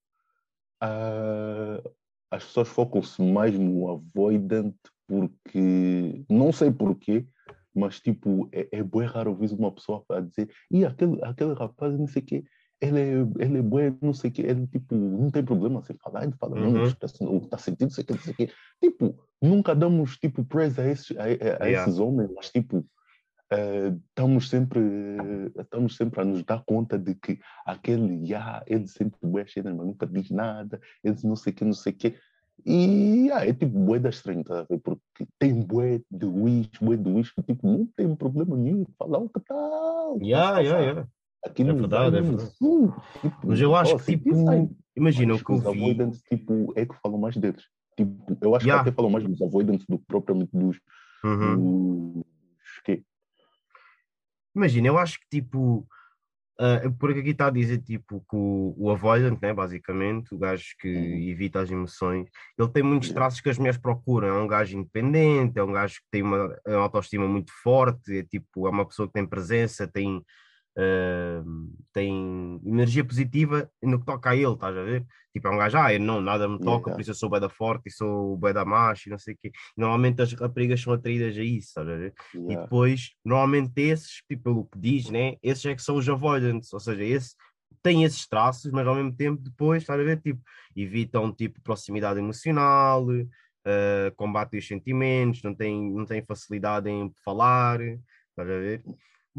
ah, 0.81 1.81
as 2.31 2.43
pessoas 2.45 2.67
focam-se 2.67 3.21
mais 3.21 3.57
no 3.57 3.89
avoidant 3.89 4.73
porque 5.07 6.25
não 6.29 6.51
sei 6.51 6.69
porquê, 6.71 7.25
mas 7.73 7.99
tipo, 8.01 8.49
é, 8.51 8.67
é 8.71 8.83
bem 8.83 9.03
raro 9.05 9.29
ouvir 9.31 9.53
uma 9.53 9.71
pessoa 9.71 10.03
a 10.09 10.19
dizer, 10.19 10.51
e 10.69 10.83
aquele, 10.83 11.23
aquele 11.23 11.53
rapaz, 11.53 11.97
não 11.97 12.07
sei 12.07 12.21
o 12.21 12.25
quê, 12.25 12.43
ele 12.79 12.99
é, 12.99 13.11
ele 13.43 13.57
é 13.57 13.61
bom, 13.61 13.77
não 14.01 14.13
sei 14.13 14.29
o 14.29 14.33
quê, 14.33 14.41
ele 14.43 14.67
tipo, 14.67 14.93
não 14.95 15.31
tem 15.31 15.43
problema 15.43 15.81
sem 15.83 15.95
falar, 15.97 16.23
ele 16.23 16.33
fala, 16.39 16.55
não, 16.55 16.73
Uhum. 16.75 16.83
está 16.83 17.07
tá 17.49 17.57
sentindo, 17.57 17.87
não 17.87 17.89
sei 17.89 18.03
o 18.03 18.07
quê, 18.07 18.13
não 18.13 18.19
sei 18.19 18.33
o 18.33 18.35
quê. 18.35 18.49
Tipo, 18.81 19.15
nunca 19.41 19.75
damos 19.75 20.17
tipo 20.17 20.43
praise 20.45 20.79
a 20.79 20.85
esses, 20.85 21.15
a, 21.17 21.23
a- 21.23 21.25
Yeah. 21.67 21.67
esses 21.67 21.99
homens, 21.99 22.29
mas 22.35 22.51
tipo, 22.51 22.85
eh, 23.51 23.93
estamos 24.09 24.49
sempre 24.49 24.79
eh, 24.79 25.61
estamos 25.61 25.95
sempre 25.95 26.21
a 26.21 26.25
nos 26.25 26.43
dar 26.43 26.63
conta 26.65 26.99
de 26.99 27.15
que 27.15 27.39
aquele 27.65 28.27
yeah, 28.27 28.63
ele 28.67 28.87
sempre 28.87 29.17
bué 29.23 29.45
cheio, 29.47 29.65
mas 29.65 29.87
nunca 29.87 30.05
diz 30.05 30.29
nada, 30.29 30.79
eles 31.03 31.23
não 31.23 31.35
sei 31.35 31.53
o 31.53 31.55
que, 31.55 31.65
não 31.65 31.73
sei 31.73 31.93
o 31.93 31.95
que. 31.95 32.15
E 32.65 33.29
ah, 33.31 33.45
é 33.47 33.53
tipo 33.53 33.79
bué 33.79 33.99
das 33.99 34.21
30, 34.21 34.65
porque 34.83 35.27
tem 35.39 35.61
bué 35.61 36.01
de 36.11 36.25
wish, 36.25 36.69
bué 36.81 36.97
de 36.97 37.09
wish, 37.09 37.33
que 37.33 37.41
tipo, 37.43 37.65
não 37.67 37.85
tem 37.95 38.13
problema 38.15 38.57
nenhum 38.57 38.83
de 38.83 38.91
falar 38.97 39.19
o 39.19 39.29
que 39.29 39.39
tal. 39.39 40.17
Yeah, 40.21 40.59
yeah, 40.59 40.79
yeah. 40.81 41.07
Aquilo 41.45 41.69
É 41.69 41.73
verdade, 41.73 42.17
é 42.17 42.21
verdade. 42.21 42.43
assim, 42.43 42.91
tipo, 43.21 43.47
Mas 43.47 43.61
eu 43.61 43.75
acho 43.75 43.95
oh, 43.95 43.97
que, 43.97 44.03
senti 44.03 44.23
tipo. 44.23 44.77
Imagina 44.95 45.35
o 45.35 45.39
que 45.43 45.51
eu 45.51 45.55
os 45.57 45.63
vi. 45.71 46.19
tipo, 46.29 46.73
é 46.75 46.85
que 46.85 46.95
falam 47.01 47.19
mais 47.19 47.37
deles. 47.37 47.63
Tipo, 47.95 48.37
eu 48.41 48.55
acho 48.55 48.65
Yeah. 48.65 48.83
que 48.83 48.89
até 48.89 48.95
falam 48.95 49.11
mais 49.11 49.23
dos 49.23 49.41
avoidants 49.41 49.85
do 49.87 49.97
que 49.99 50.05
propriamente 50.05 50.51
dos, 50.53 50.79
Uhum. 51.23 52.15
dos 52.15 53.03
Imagina, 54.55 54.87
eu 54.87 54.97
acho 54.97 55.19
que 55.19 55.39
tipo, 55.39 55.87
ah, 56.59 56.81
porque 56.99 57.19
aqui 57.19 57.29
está 57.29 57.47
a 57.47 57.51
dizer 57.51 57.77
tipo 57.83 58.19
que 58.21 58.35
o, 58.35 58.73
o 58.75 58.89
avoidant, 58.89 59.37
né, 59.39 59.53
basicamente, 59.53 60.33
o 60.33 60.37
gajo 60.39 60.63
que 60.79 60.87
Uhum. 60.89 61.29
evita 61.29 61.59
as 61.61 61.69
emoções, 61.69 62.27
ele 62.57 62.69
tem 62.69 62.81
muitos 62.81 63.11
traços 63.11 63.39
que 63.39 63.49
as 63.49 63.57
mulheres 63.59 63.79
procuram. 63.79 64.27
É 64.27 64.41
um 64.41 64.47
gajo 64.47 64.75
independente, 64.77 65.59
é 65.59 65.63
um 65.63 65.71
gajo 65.71 65.95
que 65.95 66.07
tem 66.09 66.23
uma, 66.23 66.57
uma 66.65 66.77
autoestima 66.79 67.27
muito 67.27 67.51
forte, 67.61 68.17
é 68.17 68.23
tipo, 68.23 68.67
é 68.67 68.71
uma 68.71 68.85
pessoa 68.87 69.07
que 69.07 69.13
tem 69.13 69.27
presença, 69.27 69.87
tem, 69.87 70.23
ah, 70.77 71.43
tem 71.91 72.61
energia 72.63 73.03
positiva 73.03 73.69
no 73.81 73.99
que 73.99 74.05
toca 74.05 74.29
a 74.29 74.35
ele, 74.35 74.53
estás 74.53 74.77
a 74.77 74.83
ver? 74.83 75.05
Tipo, 75.33 75.47
é 75.47 75.51
um 75.51 75.57
gajo, 75.57 75.77
ah, 75.77 75.93
eu 75.93 75.99
não, 75.99 76.21
nada 76.21 76.47
me 76.47 76.59
toca, 76.59 76.89
Yeah. 76.89 76.93
por 76.95 77.01
isso 77.01 77.11
eu 77.11 77.15
sou 77.15 77.29
bué 77.29 77.39
da 77.39 77.49
forte 77.49 77.87
e 77.87 77.91
sou 77.91 78.37
bué 78.37 78.53
da 78.53 78.63
macho 78.65 79.09
e 79.09 79.11
não 79.11 79.17
sei 79.19 79.33
o 79.33 79.37
quê. 79.37 79.51
Normalmente 79.75 80.21
as 80.21 80.33
raparigas 80.33 80.81
são 80.81 80.93
atraídas 80.93 81.37
a 81.37 81.43
isso, 81.43 81.67
estás 81.67 81.87
a 81.87 81.95
ver? 81.95 82.13
E 82.33 82.49
Yeah. 82.49 82.63
depois, 82.63 83.11
normalmente 83.25 83.81
esses, 83.81 84.21
tipo, 84.29 84.43
pelo 84.43 84.65
que 84.65 84.79
diz, 84.79 85.09
né? 85.09 85.35
Esses 85.43 85.65
é 85.65 85.75
que 85.75 85.81
são 85.81 85.95
os 85.95 86.07
avoidants, 86.07 86.71
ou 86.73 86.79
seja, 86.79 87.03
esse 87.03 87.35
tem 87.83 88.03
esses 88.03 88.27
traços, 88.27 88.71
mas 88.71 88.87
ao 88.87 88.95
mesmo 88.95 89.15
tempo 89.15 89.41
depois, 89.41 89.83
estás 89.83 89.99
a 89.99 90.03
ver, 90.03 90.21
tipo, 90.21 90.41
evitam, 90.75 91.33
tipo, 91.33 91.61
proximidade 91.61 92.19
emocional, 92.19 93.05
eh, 93.65 94.11
combatem 94.15 94.59
os 94.59 94.67
sentimentos, 94.67 95.43
não 95.43 95.53
têm, 95.53 95.91
não 95.91 96.05
têm 96.05 96.23
facilidade 96.25 96.89
em 96.89 97.11
falar, 97.23 97.79
estás 97.81 97.99
a 98.39 98.43
ver? 98.45 98.83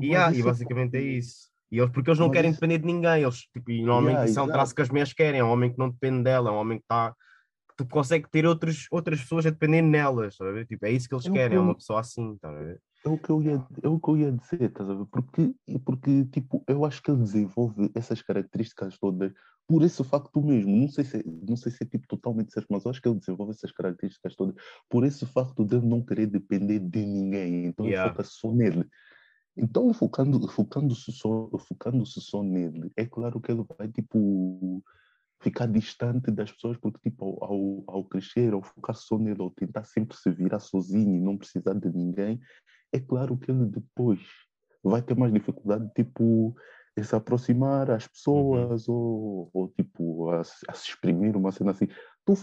E, 0.01 0.11
Mas 0.11 0.19
ah, 0.19 0.33
e 0.37 0.41
é 0.41 0.43
basicamente 0.43 0.97
é 0.97 1.01
isso. 1.03 1.49
E 1.71 1.79
eles, 1.79 1.91
porque 1.91 2.09
eles 2.11 2.19
não 2.19 2.29
Mas 2.29 2.37
querem 2.37 2.51
isso- 2.51 2.61
depender 2.61 2.79
de 2.79 2.87
ninguém, 2.87 3.23
eles, 3.23 3.41
tipo, 3.53 3.71
e 3.71 3.83
normalmente 3.83 4.13
Yeah, 4.15 4.31
isso 4.31 4.41
é 4.41 4.43
um 4.43 4.47
traço 4.49 4.75
que 4.75 4.83
as 4.83 4.89
mulheres 4.89 5.13
querem, 5.13 5.41
é 5.41 5.45
um 5.45 5.51
homem 5.51 5.71
que 5.73 5.79
não 5.79 5.91
depende 5.91 6.23
dela, 6.25 6.51
é 6.51 6.53
um 6.53 6.57
homem 6.57 6.79
que 6.79 6.85
está 6.85 7.15
tu 7.77 7.87
consegue 7.87 8.29
ter 8.29 8.45
outros, 8.45 8.87
outras 8.91 9.21
pessoas 9.21 9.47
a 9.47 9.51
depender 9.51 9.83
nelas, 9.83 10.35
a 10.41 10.51
ver? 10.51 10.67
Tipo, 10.67 10.85
é 10.87 10.91
isso 10.91 11.09
que 11.09 11.15
eles 11.15 11.27
É 11.27 11.31
querem, 11.31 11.49
que 11.51 11.55
é 11.55 11.59
eu- 11.59 11.63
uma 11.63 11.75
pessoa 11.77 12.01
assim, 12.01 12.37
ver? 12.43 12.81
É 13.07 13.09
o 13.09 13.17
que 13.17 13.31
eu 13.31 13.41
ia, 13.41 13.65
é 13.85 13.89
o 13.89 14.01
que 14.01 14.09
eu 14.11 14.17
ia 14.17 14.33
dizer, 14.33 14.63
estás 14.63 14.91
a 14.91 14.95
ver? 14.95 15.07
Porque, 15.07 15.55
porque, 15.85 16.25
tipo, 16.25 16.65
eu 16.67 16.85
acho 16.85 17.01
que 17.01 17.09
ele 17.13 17.23
desenvolve 17.23 17.89
essas 17.95 18.21
características 18.21 18.99
todas 18.99 19.33
por 19.69 19.85
esse 19.85 20.03
facto 20.03 20.43
mesmo. 20.43 20.77
Não 20.77 20.89
sei 20.89 21.05
se, 21.05 21.19
é- 21.19 21.23
não 21.49 21.57
sei 21.57 21.71
se 21.71 21.85
é 21.85 21.87
tipo 21.87 22.09
totalmente 22.09 22.53
certo, 22.53 22.67
mas 22.71 22.85
eu 22.85 22.91
acho 22.91 23.01
que 23.01 23.09
ele 23.09 23.19
desenvolve 23.21 23.53
essas 23.53 23.71
características 23.71 24.35
todas 24.35 24.57
por 24.89 25.05
esse 25.05 25.25
facto 25.27 25.65
de 25.65 25.77
ele 25.77 25.87
não 25.87 26.03
querer 26.05 26.27
depender 26.27 26.81
de 26.81 27.07
ninguém. 27.07 27.67
Então 27.67 27.87
Yeah. 27.87 28.09
ele 28.09 28.11
foca 28.17 28.25
só 28.29 28.53
nele. 28.53 28.85
Então, 29.61 29.93
focando, 29.93 30.47
focando-se 30.49 31.11
só, 31.11 31.51
focando-se 31.59 32.21
só 32.21 32.43
nele, 32.43 32.91
é 32.97 33.05
claro 33.05 33.41
que 33.41 33.51
ele 33.51 33.65
vai, 33.77 33.89
tipo, 33.89 34.83
ficar 35.43 35.67
distante 35.67 36.31
das 36.31 36.53
pessoas, 36.53 36.77
porque, 36.77 37.11
tipo, 37.11 37.37
ao, 37.45 37.83
ao, 37.87 38.05
crescer, 38.05 38.53
ao 38.53 38.63
focar 38.63 38.95
só 38.95 39.19
nele, 39.19 39.43
ao 39.43 39.51
tentar 39.51 39.85
sempre 39.85 40.17
se 40.17 40.31
virar 40.31 40.61
sozinho 40.61 41.17
e 41.17 41.21
não 41.21 41.37
precisar 41.37 41.75
de 41.75 41.91
ninguém, 41.91 42.41
é 42.93 43.01
claro 43.01 43.37
que 43.37 43.51
ele 43.51 43.67
depois 43.67 44.21
vai 44.83 45.03
ter 45.03 45.17
mais 45.17 45.33
dificuldade, 45.33 45.91
tipo, 45.95 46.55
em 46.97 47.03
se 47.03 47.15
aproximar 47.15 47.91
às 47.91 48.07
pessoas 48.07 48.89
ou, 48.89 49.51
ou, 49.53 49.69
tipo, 49.69 50.31
a, 50.31 50.45
se- 50.45 50.65
a 50.69 50.73
se 50.75 50.89
exprimir 50.89 51.37
uma 51.37 51.51
cena 51.53 51.73
assim. 51.73 51.89
Tu 52.25 52.35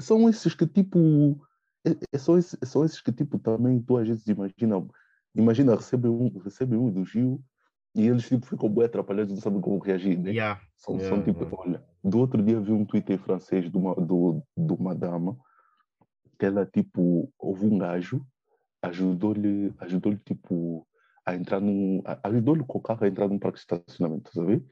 são 0.00 0.28
esses 0.28 0.54
que, 0.54 0.66
tipo, 0.66 1.46
é- 1.86 1.96
é- 2.12 2.18
são, 2.18 2.38
esses, 2.38 2.58
são 2.68 2.84
esses 2.84 3.00
que, 3.02 3.12
tipo, 3.12 3.38
também 3.38 3.80
tu 3.82 3.96
às 3.98 4.08
vezes 4.08 4.26
imagina, 4.26 4.86
imagina, 5.34 5.74
recebem 5.74 6.10
um, 6.10 6.28
recebem 6.38 6.78
um 6.78 6.88
elogio 6.88 7.42
e 7.94 8.06
eles, 8.08 8.28
tipo, 8.28 8.46
ficam 8.46 8.68
bem 8.68 8.84
atrapalhados, 8.84 9.32
não 9.32 9.40
sabem 9.40 9.60
como 9.60 9.78
reagir, 9.78 10.18
né? 10.18 10.30
Yeah. 10.30 10.60
São, 10.76 10.96
Yeah, 10.96 11.14
são 11.14 11.24
tipo, 11.24 11.44
yeah. 11.44 11.56
olha, 11.60 11.84
do 12.02 12.18
outro 12.18 12.42
dia 12.42 12.60
vi 12.60 12.72
um 12.72 12.84
tweet 12.84 13.12
em 13.12 13.18
francês 13.18 13.70
de 13.70 13.76
uma, 13.76 13.94
do, 13.94 14.42
de 14.56 14.72
uma 14.72 14.94
dama 14.94 15.36
que 16.38 16.46
ela, 16.46 16.66
tipo, 16.66 17.32
houve 17.38 17.66
um 17.66 17.78
gajo, 17.78 18.26
ajudou-lhe, 18.82 19.72
ajudou-lhe, 19.78 20.18
tipo, 20.18 20.86
a 21.24 21.34
entrar 21.34 21.60
num, 21.60 22.02
ajudou-lhe 22.22 22.64
com 22.64 22.78
o 22.78 22.82
carro 22.82 23.04
a 23.04 23.08
entrar 23.08 23.28
num 23.28 23.38
parque 23.38 23.58
de 23.58 23.60
estacionamento, 23.60 24.30
sabe? 24.32 24.64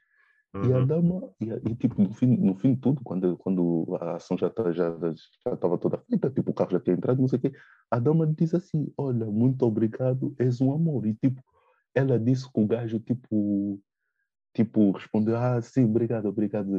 E 0.54 0.70
a 0.72 0.78
Uhum. 0.78 0.86
dama, 0.86 1.30
e, 1.40 1.46
e, 1.70 1.74
tipo, 1.76 2.02
no 2.02 2.12
fim, 2.12 2.26
no 2.26 2.54
fim 2.54 2.74
de 2.74 2.80
tudo, 2.80 3.00
quando, 3.02 3.38
quando 3.38 3.96
a 4.00 4.16
ação 4.16 4.36
já 4.36 4.50
tá, 4.50 4.70
já 4.70 4.94
já 5.46 5.54
estava 5.54 5.78
toda 5.78 5.96
feita, 5.98 6.28
tipo, 6.28 6.50
o 6.50 6.54
carro 6.54 6.72
já 6.72 6.80
tinha 6.80 6.94
entrado, 6.94 7.20
não 7.20 7.28
sei 7.28 7.38
o 7.38 7.42
quê, 7.42 7.52
a 7.90 7.98
dama 7.98 8.26
diz 8.26 8.54
assim, 8.54 8.92
olha, 8.98 9.24
muito 9.26 9.64
obrigado, 9.64 10.34
és 10.38 10.60
um 10.60 10.70
amor. 10.72 11.06
E, 11.06 11.14
tipo, 11.14 11.42
ela 11.94 12.18
disse 12.20 12.44
que 12.52 12.60
o 12.60 12.66
gajo, 12.66 13.00
tipo, 13.00 13.80
tipo, 14.54 14.90
respondeu, 14.90 15.36
ah, 15.38 15.60
sim, 15.62 15.84
obrigado, 15.84 16.26
obrigado, 16.26 16.70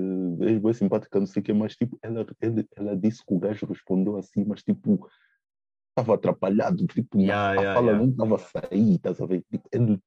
és 0.44 0.60
bem 0.60 0.74
simpática, 0.74 1.20
não 1.20 1.25
sei 1.25 1.42
o 1.42 1.44
quê, 1.44 1.53
mas, 1.53 1.75
tipo, 1.75 1.98
ela, 2.03 2.24
ele, 2.39 2.68
ela 2.75 2.96
disse 2.96 3.25
que 3.25 3.34
o 3.34 3.39
gajo 3.39 3.65
respondeu 3.65 4.18
assim, 4.18 4.46
mas, 4.46 4.62
tipo, 4.62 5.08
estava 5.89 6.13
atrapalhado, 6.13 6.86
tipo, 6.86 7.20
Yeah, 7.20 7.50
a 7.50 7.53
yeah, 7.56 7.74
fala 7.74 7.92
yeah. 7.92 8.06
não 8.06 8.12
estava 8.12 8.36
a 8.36 8.38
sair, 8.38 8.96
estás 8.96 9.20
a 9.20 9.25
ver? 9.25 9.44
Tipo, 9.51 9.68
ele, 9.72 10.00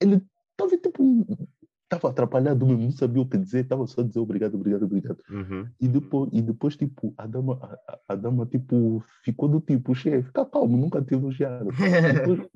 ele 0.00 0.22
estava, 0.52 0.76
tipo, 0.76 1.48
estava 1.86 2.10
atrapalhado 2.10 2.66
mesmo, 2.66 2.82
não 2.82 2.90
sabia 2.90 3.22
o 3.22 3.28
que 3.28 3.38
dizer, 3.38 3.60
estava 3.60 3.86
só 3.86 4.00
a 4.00 4.04
dizer 4.04 4.18
obrigado, 4.18 4.54
obrigado, 4.56 4.84
obrigado. 4.84 5.18
Uhum. 5.30 5.68
E 5.80 5.88
depois, 5.88 6.30
e 6.32 6.42
depois 6.42 6.76
tipo, 6.76 7.14
a 7.16 7.26
dama, 7.26 7.58
a, 7.88 7.98
a- 8.12 8.16
dama, 8.16 8.44
tipo, 8.46 9.02
ficou 9.24 9.48
do 9.48 9.60
tipo, 9.60 9.94
chefe, 9.94 10.26
fica 10.28 10.44
calmo, 10.44 10.76
nunca 10.76 11.00
te 11.02 11.14
elogiaram. 11.14 11.66
Depois, 11.66 12.48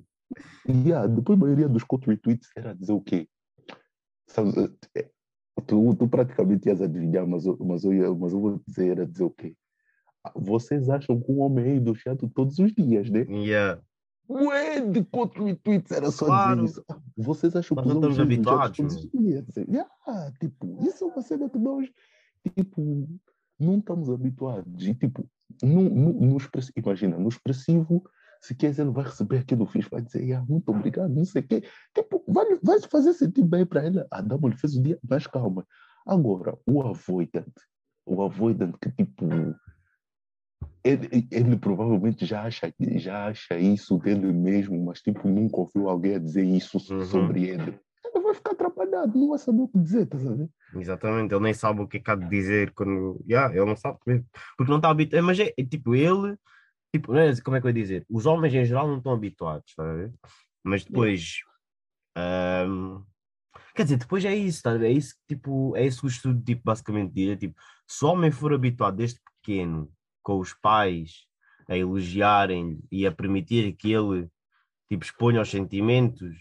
yeah, 0.87 1.07
depois 1.07 1.39
a 1.39 1.43
maioria 1.43 1.69
dos 1.69 1.85
quote 1.85 2.09
retweets 2.09 2.51
era 2.57 2.75
dizer 2.75 2.93
o 2.93 3.01
quê? 3.01 3.29
Sabe, 4.27 4.51
eh, 4.97 5.11
tu, 5.67 5.95
tu 5.95 6.09
praticamente 6.09 6.69
ias 6.69 6.81
adivinhar, 6.81 7.27
mas, 7.27 7.47
eu- 7.47 7.59
mas, 7.61 7.85
eu, 7.85 7.93
ia- 7.93 8.15
mas 8.15 8.33
eu 8.33 8.41
vou 8.41 8.61
dizer, 8.67 8.91
era 8.91 9.07
dizer 9.07 9.25
o 9.25 9.31
quê? 9.31 9.55
Ah, 10.25 10.33
Vocês 10.35 10.89
acham 10.91 11.21
que 11.21 11.31
um 11.33 11.41
homem 11.41 11.65
é 11.65 11.77
elogiado 11.77 12.29
todos 12.35 12.59
os 12.59 12.73
dias, 12.75 13.09
né? 13.09 13.21
Yeah. 13.29 13.81
Ué, 14.31 14.81
de 14.81 15.03
quantos 15.05 15.45
retweets 15.45 15.91
era 15.91 16.09
só 16.13 16.27
Claro. 16.27 16.63
dizer 16.63 16.71
isso? 16.71 16.85
Ah, 16.89 17.01
Vocês 17.17 17.57
acham 17.57 17.77
que 17.77 17.89
não 17.89 17.95
estamos 17.97 18.21
habituados? 18.21 18.79
Yeah, 18.79 19.91
tipo, 20.39 20.79
isso 20.87 21.05
é 21.05 21.07
uma 21.09 21.21
cena 21.23 21.51
que 21.51 21.59
nós, 21.59 21.89
tipo, 22.57 23.09
não 23.59 23.79
estamos 23.79 24.09
habituados. 24.09 24.87
E, 24.87 24.95
tipo, 24.95 25.29
no, 25.63 25.83
no, 25.83 26.13
no 26.13 26.37
express- 26.37 26.73
imagina, 26.77 27.19
no 27.19 27.29
expressivo, 27.29 28.05
se 28.41 28.57
ele 28.61 28.91
vai 28.91 29.05
receber 29.05 29.39
aquilo 29.39 29.67
fixe, 29.67 29.91
vai 29.91 30.01
dizer, 30.01 30.23
yeah, 30.23 30.47
muito 30.49 30.71
obrigado, 30.71 31.13
não 31.13 31.25
sei 31.25 31.43
o 31.43 31.49
quê. 31.49 31.65
Tipo, 31.93 32.23
vai, 32.29 32.47
vai 32.63 32.81
fazer 32.83 33.13
sentir 33.15 33.43
bem 33.45 33.67
para 33.67 33.85
ela. 33.85 34.07
A 34.13 34.21
dama 34.21 34.49
lhe 34.49 34.57
fez 34.57 34.77
o 34.77 34.83
dia 34.83 34.97
mais 35.09 35.27
calma. 35.27 35.67
Agora, 36.07 36.57
o 36.67 36.81
avoidant, 36.83 37.53
o 38.07 38.23
avoidant 38.23 38.75
que, 38.81 38.91
tipo, 38.93 39.27
ele, 40.85 41.29
ele 41.31 41.57
provavelmente 41.57 42.25
já 42.27 42.43
acha, 42.45 42.73
já 42.97 43.27
acha 43.27 43.59
isso 43.59 43.99
dele 43.99 44.33
mesmo, 44.33 44.83
mas 44.85 45.01
tipo, 45.01 45.29
nunca 45.29 45.59
ouviu 45.59 45.89
alguém 45.89 46.15
a 46.15 46.19
dizer 46.19 46.45
isso 46.45 46.79
Uhum. 46.93 47.05
sobre 47.05 47.45
ele. 47.49 47.79
Ele 48.15 48.25
vai 48.25 48.35
ficar 48.35 48.53
atrapalhado, 48.53 49.19
não 49.19 49.29
vai 49.29 49.39
saber 49.39 49.63
o 49.63 49.69
que 49.69 49.79
dizer, 49.79 50.07
tá 50.07 50.19
sabendo? 50.19 50.51
Exatamente, 50.75 51.35
ele 51.35 51.43
nem 51.45 51.55
sabe 51.55 51.81
o 51.83 51.87
que 51.89 51.99
é 51.99 52.01
que 52.01 52.11
há 52.11 52.15
de 52.15 52.29
dizer 52.29 52.73
quando. 52.73 53.23
Yeah, 53.29 53.55
ele 53.55 53.65
não 53.67 53.77
sabe 53.77 53.99
mesmo. 54.07 54.27
Porque 54.57 54.71
não 54.71 54.79
está 54.79 54.91
habituado. 54.91 55.23
Mas 55.25 55.39
é, 55.39 55.53
é 55.57 55.65
tipo, 55.65 55.95
ele. 55.95 56.37
Tipo, 56.95 57.15
é- 57.15 57.41
como 57.41 57.57
é 57.57 57.61
que 57.61 57.67
eu 57.67 57.71
ia 57.71 57.75
dizer? 57.75 58.07
Os 58.11 58.27
homens 58.27 58.55
em 58.55 58.65
geral 58.65 58.89
não 58.89 58.99
estão 58.99 59.13
habituados, 59.13 59.69
está 59.71 59.83
a 59.89 59.95
ver? 59.95 60.13
Mas 60.65 60.85
depois. 60.85 61.41
ahm, 62.17 63.03
quer 63.75 63.85
dizer, 63.85 63.97
depois 63.97 64.25
é 64.25 64.35
isso, 64.35 64.63
tá 64.63 64.75
ver? 64.77 64.87
É 64.89 64.93
isso 64.93 65.15
que 65.15 65.35
tipo, 65.37 65.77
é 65.77 65.87
isso 65.87 66.01
que 66.01 66.07
o 66.07 66.09
estudo 66.09 66.43
tipo, 66.43 66.63
basicamente 66.65 67.13
diz. 67.13 67.31
É, 67.31 67.37
tipo, 67.37 67.55
se 67.87 68.05
o 68.05 68.09
homem 68.09 68.31
for 68.31 68.53
habituado 68.53 68.97
desde 68.97 69.21
pequeno 69.43 69.91
com 70.23 70.39
os 70.39 70.53
pais 70.55 71.27
a 71.69 71.77
elogiarem 71.77 72.79
e 72.91 73.07
a 73.07 73.13
permitir 73.13 73.73
que 73.75 73.93
ele 73.93 74.29
tipo, 74.89 75.05
exponha 75.05 75.41
os 75.41 75.51
sentimentos, 75.51 76.37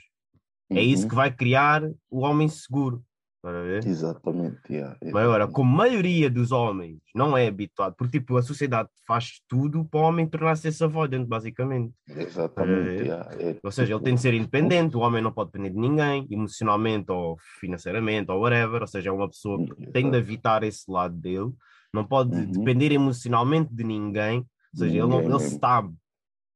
é 0.72 0.82
isso 0.82 1.04
Uhum. 1.04 1.10
que 1.10 1.16
vai 1.16 1.32
criar 1.32 1.84
o 2.10 2.22
homem 2.22 2.48
seguro. 2.48 3.04
Está 3.38 3.58
a 3.58 3.62
ver? 3.64 3.88
Exatamente, 3.88 4.60
yeah, 4.70 4.98
Mas 5.02 5.24
agora, 5.24 5.48
como 5.48 5.74
a 5.74 5.78
maioria 5.78 6.30
dos 6.30 6.52
homens 6.52 7.00
não 7.16 7.38
é 7.38 7.48
habituado, 7.48 7.96
porque 7.96 8.20
tipo, 8.20 8.36
a 8.36 8.42
sociedade 8.42 8.90
faz 9.08 9.42
tudo 9.48 9.86
para 9.86 10.00
o 10.02 10.04
homem 10.04 10.28
tornar-se 10.28 10.68
esse 10.68 10.84
avoidant, 10.84 11.26
basicamente. 11.26 11.94
Exatamente, 12.10 13.04
yeah, 13.04 13.30
é 13.40 13.56
Ou 13.64 13.72
seja, 13.72 13.94
ele 13.94 14.00
tipo, 14.00 14.04
tem 14.04 14.16
de 14.16 14.22
ser 14.22 14.34
independente, 14.34 14.98
o 14.98 15.00
homem 15.00 15.22
não 15.22 15.32
pode 15.32 15.52
depender 15.52 15.70
de 15.70 15.80
ninguém, 15.80 16.28
emocionalmente 16.30 17.12
ou 17.12 17.38
financeiramente 17.62 18.30
ou 18.30 18.42
whatever. 18.42 18.82
Ou 18.82 18.88
seja, 18.88 19.10
é 19.10 19.14
uma 19.14 19.30
pessoa 19.30 19.66
que 19.66 19.88
tem 19.92 20.12
de 20.12 20.18
evitar 20.18 20.64
esse 20.64 20.92
lado 20.92 21.16
dele, 21.16 21.54
não 21.94 22.06
pode 22.06 22.36
Uhum. 22.36 22.52
depender 22.52 22.92
emocionalmente 22.92 23.74
de 23.74 23.84
ninguém. 23.84 24.40
Ou 24.40 24.46
seja, 24.76 24.92
ele, 24.92 25.00
não, 25.02 25.08
Ninguém 25.08 25.26
ele 25.26 25.38
mesmo. 25.38 25.56
está 25.56 25.90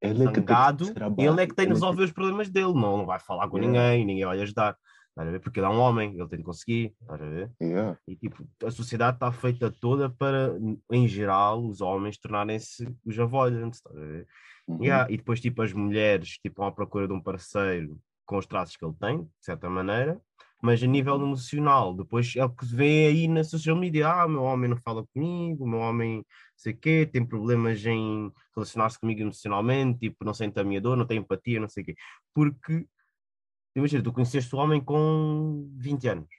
Ele 0.01 0.23
é 0.25 0.31
que 0.31 0.39
ele 1.21 1.41
é 1.41 1.47
que 1.47 1.55
tem 1.55 1.65
de 1.65 1.71
é 1.71 1.73
que- 1.73 1.73
resolver 1.73 2.03
os 2.03 2.11
problemas 2.11 2.49
dele, 2.49 2.73
não, 2.73 2.97
não 2.97 3.05
vai 3.05 3.19
falar 3.19 3.47
com 3.49 3.57
Yeah. 3.57 3.79
ninguém, 3.95 4.05
ninguém 4.05 4.25
vai 4.25 4.35
lhe 4.37 4.43
ajudar. 4.43 4.77
Estás 5.09 5.27
a 5.27 5.31
ver? 5.31 5.39
Porque 5.39 5.59
ele 5.59 5.67
é 5.67 5.69
um 5.69 5.79
homem, 5.79 6.17
ele 6.19 6.27
tem 6.27 6.39
de 6.39 6.43
conseguir. 6.45 6.93
Estás 7.01 7.21
a 7.21 7.25
ver? 7.29 7.51
Yeah. 7.61 7.97
E 8.07 8.15
tipo, 8.15 8.43
a 8.65 8.71
sociedade 8.71 9.15
está 9.17 9.31
feita 9.31 9.71
toda 9.71 10.09
para, 10.09 10.57
em 10.91 11.07
geral, 11.07 11.63
os 11.65 11.81
homens 11.81 12.17
tornarem-se 12.17 12.87
os 13.05 13.17
avoidants. 13.19 13.77
estás 13.77 13.95
a 13.95 13.99
ver? 13.99 14.27
Uhum. 14.67 14.83
Yeah, 14.83 15.11
E 15.11 15.17
depois, 15.17 15.39
tipo, 15.39 15.61
as 15.61 15.71
mulheres 15.71 16.37
tipo, 16.39 16.63
à 16.63 16.71
procura 16.71 17.07
de 17.07 17.13
um 17.13 17.21
parceiro 17.21 17.97
com 18.25 18.37
os 18.37 18.45
traços 18.45 18.75
que 18.75 18.83
ele 18.85 18.95
tem, 18.99 19.21
de 19.23 19.29
certa 19.41 19.69
maneira, 19.69 20.19
mas 20.63 20.81
a 20.81 20.87
nível 20.87 21.15
emocional, 21.15 21.93
depois 21.93 22.33
é 22.37 22.45
o 22.45 22.49
que 22.49 22.65
se 22.65 22.73
vê 22.73 23.07
aí 23.07 23.27
na 23.27 23.43
social 23.43 23.75
media: 23.75 24.07
ah, 24.07 24.27
meu 24.29 24.43
homem 24.43 24.69
não 24.69 24.77
fala 24.77 25.05
comigo, 25.13 25.65
o 25.65 25.67
meu 25.67 25.79
homem 25.79 26.25
sei 26.55 26.73
quê, 26.73 27.05
tem 27.05 27.25
problemas 27.25 27.85
em 27.85 28.31
relacionar-se 28.55 28.97
comigo 28.97 29.19
emocionalmente, 29.19 29.99
tipo, 29.99 30.23
não 30.23 30.33
sente 30.33 30.57
a 30.57 30.63
minha 30.63 30.79
dor, 30.79 30.95
não 30.95 31.05
tem 31.05 31.17
empatia, 31.17 31.59
não 31.59 31.67
sei 31.67 31.83
o 31.83 31.85
quê. 31.87 31.95
Porque, 32.33 32.87
imagina, 33.75 34.01
tu 34.01 34.13
conheceste 34.13 34.55
o 34.55 34.59
homem 34.59 34.81
com 34.81 35.69
20 35.75 36.07
anos. 36.07 36.29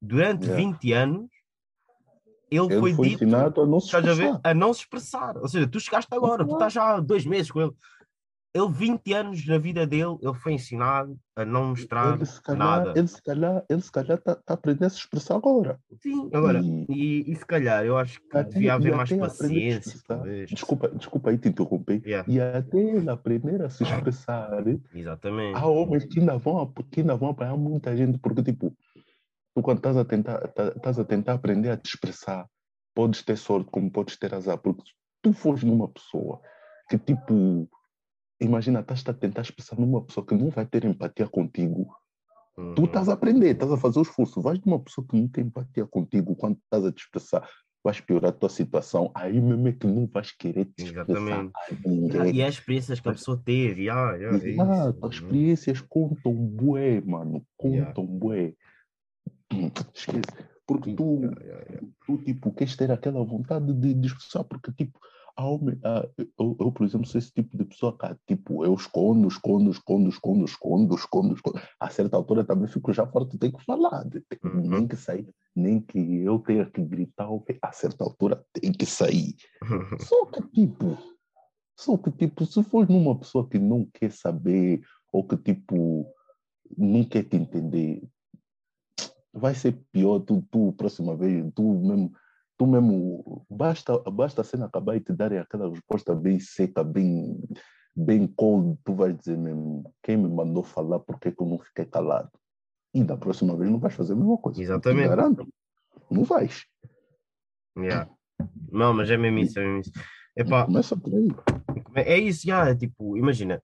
Durante 0.00 0.44
Yeah. 0.44 0.62
20 0.62 0.92
anos, 0.92 1.30
ele, 2.50 2.66
Ele 2.66 2.80
foi, 2.80 2.94
foi 2.94 3.08
dito 3.08 3.24
a 3.96 4.00
não. 4.02 4.40
A 4.44 4.54
não 4.54 4.74
se 4.74 4.80
expressar. 4.80 5.38
Ou 5.38 5.48
seja, 5.48 5.66
tu 5.66 5.80
chegaste 5.80 6.14
agora, 6.14 6.46
tu 6.46 6.52
estás 6.52 6.72
já 6.74 6.96
há 6.96 7.00
dois 7.00 7.24
meses 7.24 7.50
com 7.50 7.62
ele. 7.62 7.72
Ele, 8.54 8.68
20 8.72 9.12
anos 9.12 9.46
na 9.46 9.58
vida 9.58 9.86
dele, 9.86 10.16
ele 10.22 10.34
foi 10.34 10.54
ensinado 10.54 11.18
a 11.36 11.44
não 11.44 11.66
mostrar 11.68 12.14
Ele 12.16 12.24
calhar, 12.42 12.58
nada. 12.86 12.92
ele 12.98 13.06
se 13.08 13.22
calhar, 13.22 13.64
está 14.18 14.34
tá 14.36 14.54
aprendendo 14.54 14.86
a 14.86 14.90
se 14.90 14.96
expressar 14.98 15.36
agora. 15.36 15.78
Sim, 16.02 16.30
agora, 16.32 16.60
E- 16.60 16.86
e, 16.88 17.30
e 17.32 17.36
se 17.36 17.44
calhar 17.44 17.84
eu 17.84 17.98
acho 17.98 18.18
que 18.20 18.36
Até- 18.36 18.50
devia 18.50 18.74
haver 18.74 18.96
mais 18.96 19.12
a 19.12 19.18
paciência. 19.18 20.00
Desculpa, 20.48 20.88
desculpa 20.88 21.30
aí 21.30 21.38
te 21.38 21.48
interromper. 21.48 22.02
Yeah, 22.06 22.28
E 22.30 22.40
até 22.40 22.78
ele 22.78 23.10
aprender 23.10 23.62
a 23.62 23.68
se 23.68 23.82
expressar, 23.84 24.64
exatamente. 24.94 25.56
há 25.56 25.66
homens 25.66 26.04
que 26.06 26.18
ainda 26.18 26.38
vão, 26.38 26.66
que 26.90 27.00
ainda 27.00 27.16
vão 27.16 27.30
apanhar 27.30 27.56
muita 27.56 27.94
gente, 27.94 28.18
porque 28.18 28.42
tipo, 28.42 28.74
tu 29.54 29.62
quando 29.62 29.76
estás 29.78 29.96
a 29.96 30.04
tentar, 30.06 30.38
tá- 30.48 30.72
estás 30.74 30.98
a 30.98 31.04
tentar 31.04 31.34
aprender 31.34 31.68
a 31.70 31.76
te 31.76 31.86
expressar, 31.90 32.46
podes 32.94 33.22
ter 33.22 33.36
sorte 33.36 33.70
como 33.70 33.90
podes 33.90 34.16
ter 34.16 34.34
azar, 34.34 34.56
porque 34.58 34.82
se 34.82 34.92
tu 35.22 35.32
fores 35.34 35.62
numa 35.62 35.88
pessoa 35.88 36.40
que 36.88 36.96
tipo, 36.98 37.68
imagina, 38.40 38.80
estás 38.80 39.04
a 39.06 39.14
tentar 39.14 39.42
expressar 39.42 39.78
numa 39.78 40.02
pessoa 40.04 40.24
que 40.26 40.34
não 40.34 40.50
vai 40.50 40.66
ter 40.66 40.84
empatia 40.84 41.26
contigo, 41.28 41.94
tu 42.74 42.82
Uhum. 42.82 42.84
estás 42.84 43.08
a 43.08 43.12
aprender, 43.14 43.50
estás 43.52 43.70
a 43.70 43.76
fazer 43.76 43.98
o 43.98 44.02
esforço, 44.02 44.40
vais 44.40 44.58
de 44.58 44.66
uma 44.66 44.80
pessoa 44.80 45.06
que 45.06 45.16
não 45.16 45.28
tem 45.28 45.44
empatia 45.44 45.86
contigo 45.86 46.34
quando 46.36 46.58
estás 46.58 46.84
a 46.84 46.92
te 46.92 46.98
expressar, 46.98 47.48
vais 47.84 48.00
piorar 48.00 48.30
a 48.30 48.32
tua 48.32 48.48
situação, 48.48 49.10
aí 49.14 49.40
mesmo 49.40 49.68
é 49.68 49.72
que 49.72 49.86
não 49.86 50.06
vais 50.06 50.32
querer 50.32 50.64
te 50.66 50.84
expressar 50.84 51.22
Exatamente. 51.22 51.52
a 51.56 51.70
Yeah, 51.70 52.24
ninguém. 52.24 52.34
e 52.34 52.42
as 52.42 52.54
experiências 52.54 53.00
que 53.00 53.08
a 53.08 53.12
pessoa 53.12 53.40
teve, 53.44 53.84
yeah, 53.84 54.16
yeah. 54.16 54.48
Exato, 54.48 55.06
as 55.06 55.14
experiências 55.14 55.80
contam 55.80 56.34
bué, 56.34 57.00
mano, 57.00 57.46
Yeah. 57.64 57.92
contam 57.92 58.06
bué. 58.06 58.54
Hum, 59.52 59.70
Esquece, 59.94 60.26
porque 60.66 60.94
tu, 60.94 61.20
Yeah, 61.22 61.40
yeah, 61.42 61.70
yeah. 61.70 61.88
tu 62.06 62.18
tipo, 62.18 62.52
queres 62.52 62.76
ter 62.76 62.90
aquela 62.90 63.24
vontade 63.24 63.72
de, 63.72 63.94
de 63.94 64.06
expressar, 64.06 64.44
porque 64.44 64.72
tipo, 64.72 64.98
eu, 65.38 66.56
eu, 66.58 66.72
por 66.72 66.84
exemplo, 66.84 67.06
sou 67.06 67.18
esse 67.18 67.32
tipo 67.32 67.56
de 67.56 67.64
pessoa 67.64 67.96
que, 67.96 68.34
tipo, 68.34 68.64
eu 68.64 68.74
escondo, 68.74 69.28
escondo, 69.28 69.70
escondo, 69.70 70.08
escondo, 70.08 70.44
escondo, 70.44 70.94
escondo, 70.96 71.34
escondo. 71.34 71.60
A 71.78 71.88
certa 71.88 72.16
altura 72.16 72.44
também 72.44 72.66
fico 72.66 72.92
já 72.92 73.06
forte, 73.06 73.38
tenho 73.38 73.56
que 73.56 73.64
falar, 73.64 74.04
de- 74.04 74.24
Uhum. 74.42 74.60
nem 74.62 74.88
que 74.88 74.96
sair, 74.96 75.28
nem 75.54 75.80
que 75.80 75.98
eu 75.98 76.40
tenha 76.40 76.66
que 76.66 76.82
gritar, 76.82 77.28
a 77.62 77.72
certa 77.72 78.02
altura 78.04 78.44
tem 78.52 78.72
que 78.72 78.84
sair. 78.84 79.36
Só 80.00 80.26
que, 80.26 80.42
tipo, 80.48 80.98
só 81.78 81.96
que, 81.96 82.10
tipo, 82.10 82.44
se 82.44 82.60
for 82.64 82.88
numa 82.90 83.16
pessoa 83.16 83.48
que 83.48 83.56
não 83.56 83.86
quer 83.94 84.10
saber 84.10 84.80
ou 85.12 85.22
que, 85.22 85.36
tipo, 85.36 86.12
não 86.76 87.04
quer 87.04 87.22
te 87.22 87.36
entender, 87.36 88.02
vai 89.32 89.54
ser 89.54 89.78
pior 89.92 90.18
tu, 90.20 90.42
tu 90.50 90.72
próxima 90.72 91.16
vez, 91.16 91.44
tu 91.54 91.62
mesmo, 91.62 92.12
tu 92.58 92.66
mesmo, 92.66 93.46
basta, 93.48 93.98
basta 94.10 94.40
a 94.40 94.44
cena 94.44 94.66
acabar 94.66 94.96
e 94.96 95.00
te 95.00 95.12
darem 95.12 95.38
aquela 95.38 95.70
resposta 95.70 96.14
bem 96.14 96.40
seca, 96.40 96.82
bem, 96.82 97.40
bem 97.94 98.26
cold, 98.26 98.76
tu 98.84 98.94
vais 98.94 99.16
dizer 99.16 99.38
mesmo, 99.38 99.94
quem 100.02 100.16
me 100.16 100.28
mandou 100.28 100.64
falar, 100.64 100.98
por 100.98 101.20
que 101.20 101.28
eu 101.28 101.46
não 101.46 101.58
fiquei 101.60 101.86
calado? 101.86 102.30
E 102.92 103.04
da 103.04 103.16
próxima 103.16 103.56
vez 103.56 103.70
não 103.70 103.78
vais 103.78 103.94
fazer 103.94 104.14
a 104.14 104.16
mesma 104.16 104.36
coisa. 104.38 104.60
Exatamente. 104.60 105.08
garanto. 105.08 105.48
Não 106.10 106.24
vais. 106.24 106.66
Yeah. 107.78 108.10
Não, 108.72 108.92
mas 108.92 109.08
é 109.08 109.16
mesmo 109.16 109.38
isso, 109.38 109.58
é 109.60 109.62
mesmo 109.62 109.80
isso. 109.80 109.92
Epá, 110.36 110.64
Começa 110.64 110.96
por 110.96 111.14
aí. 111.14 111.28
É 111.94 112.18
isso, 112.18 112.44
já, 112.44 112.68
é 112.68 112.74
tipo, 112.74 113.16
imagina, 113.16 113.62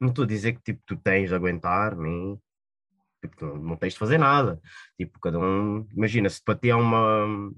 não 0.00 0.08
estou 0.08 0.24
a 0.24 0.28
dizer 0.28 0.54
que 0.54 0.62
tipo, 0.62 0.82
tu 0.86 0.96
tens 0.96 1.28
de 1.28 1.34
aguentar, 1.34 1.94
nem 1.96 2.40
tipo, 3.22 3.44
não, 3.44 3.56
não 3.56 3.76
tens 3.76 3.92
de 3.92 3.98
fazer 3.98 4.18
nada. 4.18 4.60
Tipo, 4.96 5.20
cada 5.20 5.38
um, 5.38 5.86
imagina, 5.92 6.30
se 6.30 6.42
para 6.42 6.58
ti 6.58 6.70
é 6.70 6.74
uma 6.74 7.52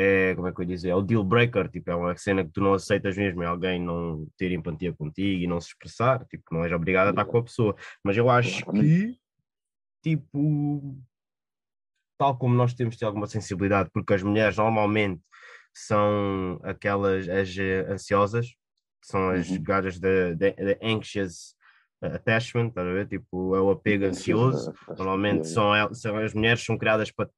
é, 0.00 0.32
como 0.36 0.46
é 0.46 0.52
que 0.52 0.60
eu 0.60 0.62
ia 0.62 0.68
dizer, 0.76 0.90
é 0.90 0.94
o 0.94 1.02
deal 1.02 1.24
breaker, 1.24 1.68
tipo, 1.68 1.90
é 1.90 1.94
uma 1.96 2.16
cena 2.16 2.44
que 2.44 2.52
tu 2.52 2.60
não 2.60 2.72
aceitas 2.72 3.16
mesmo, 3.16 3.42
é 3.42 3.46
alguém 3.46 3.80
não 3.82 4.28
ter 4.36 4.52
empatia 4.52 4.92
contigo 4.92 5.42
e 5.42 5.46
não 5.48 5.60
se 5.60 5.70
expressar, 5.70 6.24
tipo, 6.26 6.44
não 6.52 6.62
és 6.62 6.72
obrigado 6.72 7.08
a 7.08 7.10
estar 7.10 7.24
com 7.24 7.38
a 7.38 7.42
pessoa. 7.42 7.74
Mas 8.04 8.16
eu 8.16 8.30
acho 8.30 8.64
que, 8.70 9.18
tipo, 10.00 10.96
tal 12.16 12.38
como 12.38 12.54
nós 12.54 12.74
temos 12.74 12.94
de 12.94 13.00
ter 13.00 13.06
alguma 13.06 13.26
sensibilidade, 13.26 13.90
porque 13.92 14.14
as 14.14 14.22
mulheres 14.22 14.56
normalmente 14.56 15.20
são 15.74 16.60
aquelas 16.62 17.28
as 17.28 17.56
eh, 17.58 17.84
ansiosas, 17.90 18.54
são 19.02 19.30
as 19.30 19.48
Uhum. 19.50 19.62
gajas 19.64 19.98
de 19.98 20.78
anxious 20.80 21.56
attachment, 22.00 22.68
estás 22.68 22.86
a 22.86 22.92
ver? 22.92 23.08
Tipo, 23.08 23.56
é 23.56 23.60
o 23.60 23.70
apego 23.72 24.04
ansioso. 24.04 24.72
Normalmente 24.96 25.48
são, 25.48 25.92
são 25.92 26.16
as 26.18 26.32
mulheres 26.32 26.64
são 26.64 26.78
criadas 26.78 27.10
para 27.10 27.28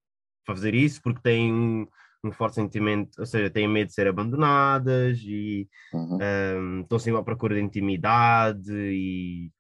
fazer 0.47 0.75
isso 0.75 1.01
porque 1.03 1.21
têm 1.23 1.89
um, 2.25 2.33
forte 2.33 2.57
sentimento, 2.57 3.19
ou 3.19 3.27
seja, 3.27 3.51
têm 3.51 3.69
medo 3.69 3.89
de 3.89 3.95
ser 3.95 4.07
abandonadas 4.07 5.19
e 5.25 5.69
Uhum. 5.93 6.19
um, 6.57 6.81
estão 6.83 6.99
sempre 6.99 7.21
à 7.21 7.25
procura 7.25 7.55
de 7.55 7.61
intimidade 7.61 8.73
e 8.73 9.51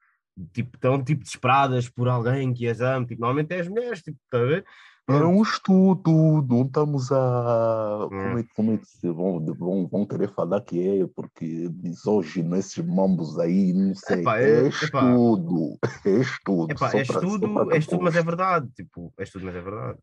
tipo, 0.53 0.77
estão 0.77 1.03
tipo 1.03 1.23
desesperadas 1.23 1.88
por 1.88 2.09
alguém 2.09 2.53
que 2.53 2.68
as 2.68 2.81
ama. 2.81 3.07
Tipo, 3.07 3.20
normalmente 3.20 3.53
é 3.53 3.61
as 3.61 3.68
mulheres, 3.68 4.03
tipo, 4.03 4.18
a 4.33 4.38
ver? 4.38 4.64
É 5.12 5.27
um 5.27 5.42
estudo, 5.42 6.46
não 6.49 6.62
estamos 6.62 7.11
a. 7.11 8.07
Hum. 8.07 8.09
Como 8.09 8.38
é, 8.38 8.44
como 8.55 8.73
é 8.73 8.77
que 8.79 8.87
se 8.87 9.11
vão, 9.11 9.44
vão, 9.59 9.88
vão 9.88 10.07
querer 10.07 10.33
falar 10.33 10.61
que 10.61 11.01
é? 11.03 11.07
Porque 11.07 11.70
misógino, 11.83 12.57
esses 12.57 12.85
mambos 12.85 13.38
aí, 13.38 13.73
não 13.73 13.94
sei. 13.94 14.20
Epá, 14.20 14.38
é, 14.38 14.64
é- 14.64 14.68
estudo, 14.68 15.79
é 16.05 16.11
estudo. 16.20 16.79
Só 16.79 16.99
é 16.99 17.03
estudo, 17.03 17.55
pra 17.66 17.75
é 17.75 17.79
estudo, 17.79 18.03
mas 18.05 18.16
é 18.16 18.23
verdade. 18.23 18.68
Tipo, 18.75 19.12
é 19.18 19.23
estudo, 19.23 19.44
mas 19.46 19.55
é 19.55 19.61
verdade. 19.61 19.99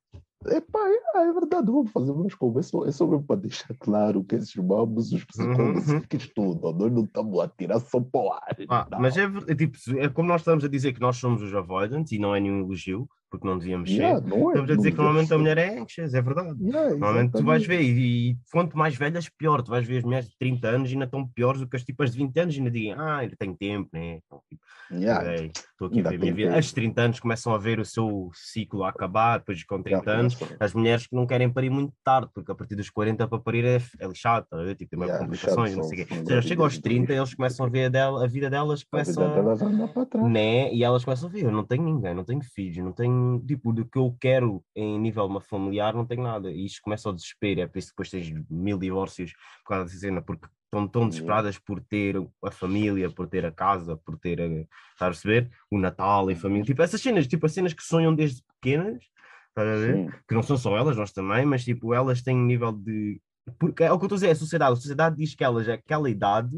Epá, 0.45 0.79
é, 0.87 1.27
é 1.27 1.33
verdade, 1.33 1.65
vamos 1.71 1.91
fazer 1.91 2.11
umas 2.11 2.33
conversas. 2.35 2.87
É 2.87 2.91
só 2.91 3.07
mesmo 3.07 3.23
para 3.25 3.41
deixar 3.41 3.73
claro 3.79 4.23
que 4.23 4.35
esses 4.35 4.55
mambos, 4.55 5.11
os 5.11 5.25
psicólogos 5.25 5.87
Uhum. 5.87 6.01
que 6.01 6.15
estudam, 6.17 6.73
nós 6.73 6.91
não 6.91 7.03
estamos 7.03 7.39
a 7.39 7.47
tirar 7.47 7.79
só 7.79 7.99
para 7.99 8.21
o 8.21 8.31
ar. 8.31 8.55
Ah, 8.69 8.87
mas 8.99 9.17
é, 9.17 9.23
é 9.23 9.55
tipo, 9.55 9.77
é 9.97 10.07
como 10.09 10.29
nós 10.29 10.41
estamos 10.41 10.63
a 10.63 10.67
dizer 10.69 10.93
que 10.93 11.01
nós 11.01 11.17
somos 11.17 11.41
os 11.41 11.53
avoidants 11.53 12.11
e 12.11 12.19
não 12.19 12.35
é 12.35 12.39
nenhum 12.39 12.59
elogio, 12.59 13.09
porque 13.29 13.47
não 13.47 13.57
devíamos 13.57 13.89
Yeah, 13.91 14.19
ser. 14.21 14.27
não 14.27 14.37
é, 14.37 14.53
Estamos 14.53 14.71
a 14.71 14.75
dizer 14.75 14.91
que 14.91 14.97
normalmente 14.97 15.33
a 15.33 15.37
mulher 15.37 15.57
é 15.57 15.79
anxious, 15.79 16.13
é 16.13 16.21
verdade. 16.21 16.57
Yeah, 16.61 16.89
Normalmente 16.89 17.31
tu 17.33 17.43
vais 17.43 17.65
ver, 17.65 17.81
e, 17.81 18.31
e 18.31 18.37
quanto 18.51 18.77
mais 18.77 18.95
velhas, 18.95 19.29
pior. 19.29 19.61
Tu 19.61 19.69
vais 19.71 19.85
ver 19.87 19.97
as 19.97 20.03
mulheres 20.03 20.29
de 20.29 20.35
30 20.37 20.67
anos 20.69 20.89
ainda 20.91 21.05
estão 21.05 21.27
piores 21.27 21.59
do 21.61 21.67
que 21.67 21.75
as 21.75 21.83
tipas 21.83 22.11
de 22.11 22.17
20 22.17 22.37
anos 22.39 22.55
e 22.55 22.57
ainda 22.59 22.71
dizem, 22.71 22.93
ah, 22.93 23.17
ainda 23.17 23.35
tenho 23.37 23.55
tempo, 23.55 23.89
né? 23.93 24.19
Então, 24.25 24.41
tipo, 24.49 24.61
Yeah, 24.89 25.35
"Ei, 25.35 25.51
Estou 25.51 25.89
aqui 25.89 25.99
a 25.99 26.03
ver 26.03 26.15
a 26.15 26.19
minha 26.19 26.33
vida. 26.33 26.47
tempo. 26.49 26.59
As 26.59 26.71
30 26.71 27.01
anos 27.01 27.19
começam 27.19 27.53
a 27.53 27.57
ver 27.57 27.77
o 27.79 27.83
seu 27.85 28.31
ciclo 28.33 28.83
a 28.85 28.89
acabar, 28.89 29.39
depois 29.39 29.61
com 29.65 29.83
30 29.83 30.09
anos. 30.11 30.33
começam. 30.35 30.57
As 30.61 30.73
mulheres 30.73 31.05
que 31.07 31.15
não 31.15 31.27
querem 31.27 31.49
parir 31.51 31.69
muito 31.69 31.93
tarde, 32.05 32.29
porque 32.33 32.51
a 32.51 32.55
partir 32.55 32.75
dos 32.75 32.89
40 32.89 33.27
para 33.27 33.37
parir 33.37 33.65
é, 33.65 33.77
é 33.99 34.07
lixado, 34.07 34.47
tá? 34.49 34.57
Tipo, 34.75 34.89
tem 34.89 34.97
mais 34.99 35.11
Yeah, 35.11 35.25
complicações, 35.25 35.75
não 35.75 35.83
sei 35.83 36.03
o 36.03 36.07
quê. 36.07 36.13
Ou 36.15 36.25
seja, 36.25 36.41
chegam 36.41 36.63
aos 36.63 36.73
gravidezes 36.77 36.81
30, 36.81 37.13
de 37.13 37.19
eles 37.19 37.33
começam 37.35 37.65
a 37.65 37.69
ver 37.69 37.85
a, 37.85 37.89
dela, 37.89 38.23
a 38.23 38.27
vida 38.27 38.49
delas, 38.49 38.79
A 38.93 38.97
vida 39.03 39.13
começa 39.13 39.27
delas 39.35 39.61
anda 39.61 39.87
para 39.89 40.05
trás. 40.05 40.31
né? 40.31 40.73
E 40.73 40.83
elas 40.83 41.03
começam 41.03 41.27
a 41.29 41.31
ver, 41.31 41.43
eu 41.43 41.51
não 41.51 41.65
tenho 41.65 41.83
ninguém, 41.83 42.15
não 42.15 42.23
tenho 42.23 42.41
filhos, 42.41 42.77
não 42.77 42.93
tenho, 42.93 43.13
tipo, 43.45 43.73
do 43.73 43.85
que 43.85 43.97
eu 43.97 44.15
quero 44.19 44.63
em 44.75 44.99
nível 44.99 45.39
familiar, 45.39 45.93
não 45.93 46.05
tenho 46.05 46.23
nada. 46.23 46.51
E 46.51 46.65
isto 46.65 46.81
começa 46.81 47.09
ao 47.09 47.13
desespero, 47.13 47.61
é 47.61 47.67
por 47.67 47.77
isso 47.77 47.87
que 47.87 47.93
depois 47.93 48.09
tens 48.09 48.31
mil 48.49 48.77
divórcios 48.77 49.33
por 49.63 49.69
causa 49.69 49.85
dessa 49.85 49.99
cena, 49.99 50.21
porque 50.21 50.47
estão 50.65 50.87
tão 50.87 51.07
desesperadas 51.07 51.57
por 51.57 51.81
ter 51.81 52.15
a 52.43 52.51
família, 52.51 53.09
por 53.09 53.27
ter 53.27 53.45
a 53.45 53.51
casa, 53.51 53.97
por 53.97 54.17
ter, 54.17 54.41
a, 54.41 54.45
estás 54.45 54.67
a 54.99 55.05
perceber? 55.07 55.49
O 55.71 55.77
Natal 55.77 56.29
em 56.29 56.35
família, 56.35 56.65
tipo, 56.65 56.81
essas 56.81 57.01
cenas, 57.01 57.27
tipo, 57.27 57.45
as 57.45 57.53
cenas 57.53 57.73
que 57.73 57.83
sonham 57.83 58.13
desde 58.13 58.43
pequenas, 58.43 59.03
estás 59.49 59.67
a 59.67 59.75
ver? 59.75 59.95
Sim. 59.95 60.09
Que 60.27 60.35
não 60.35 60.43
são 60.43 60.57
só 60.57 60.77
elas, 60.77 60.97
nós 60.97 61.11
também, 61.11 61.45
mas, 61.45 61.63
tipo, 61.63 61.93
elas 61.93 62.21
têm 62.21 62.35
um 62.37 62.45
nível 62.45 62.71
de... 62.71 63.21
Porque 63.57 63.83
é 63.83 63.91
o 63.91 63.97
que 63.97 64.03
eu 64.03 64.07
estou 64.07 64.15
a 64.15 64.19
dizer, 64.19 64.27
é 64.27 64.31
a 64.31 64.35
sociedade, 64.35 64.73
a 64.73 64.75
sociedade 64.75 65.15
diz 65.15 65.33
que 65.33 65.43
elas, 65.43 65.69
aquela 65.69 66.09
idade, 66.09 66.51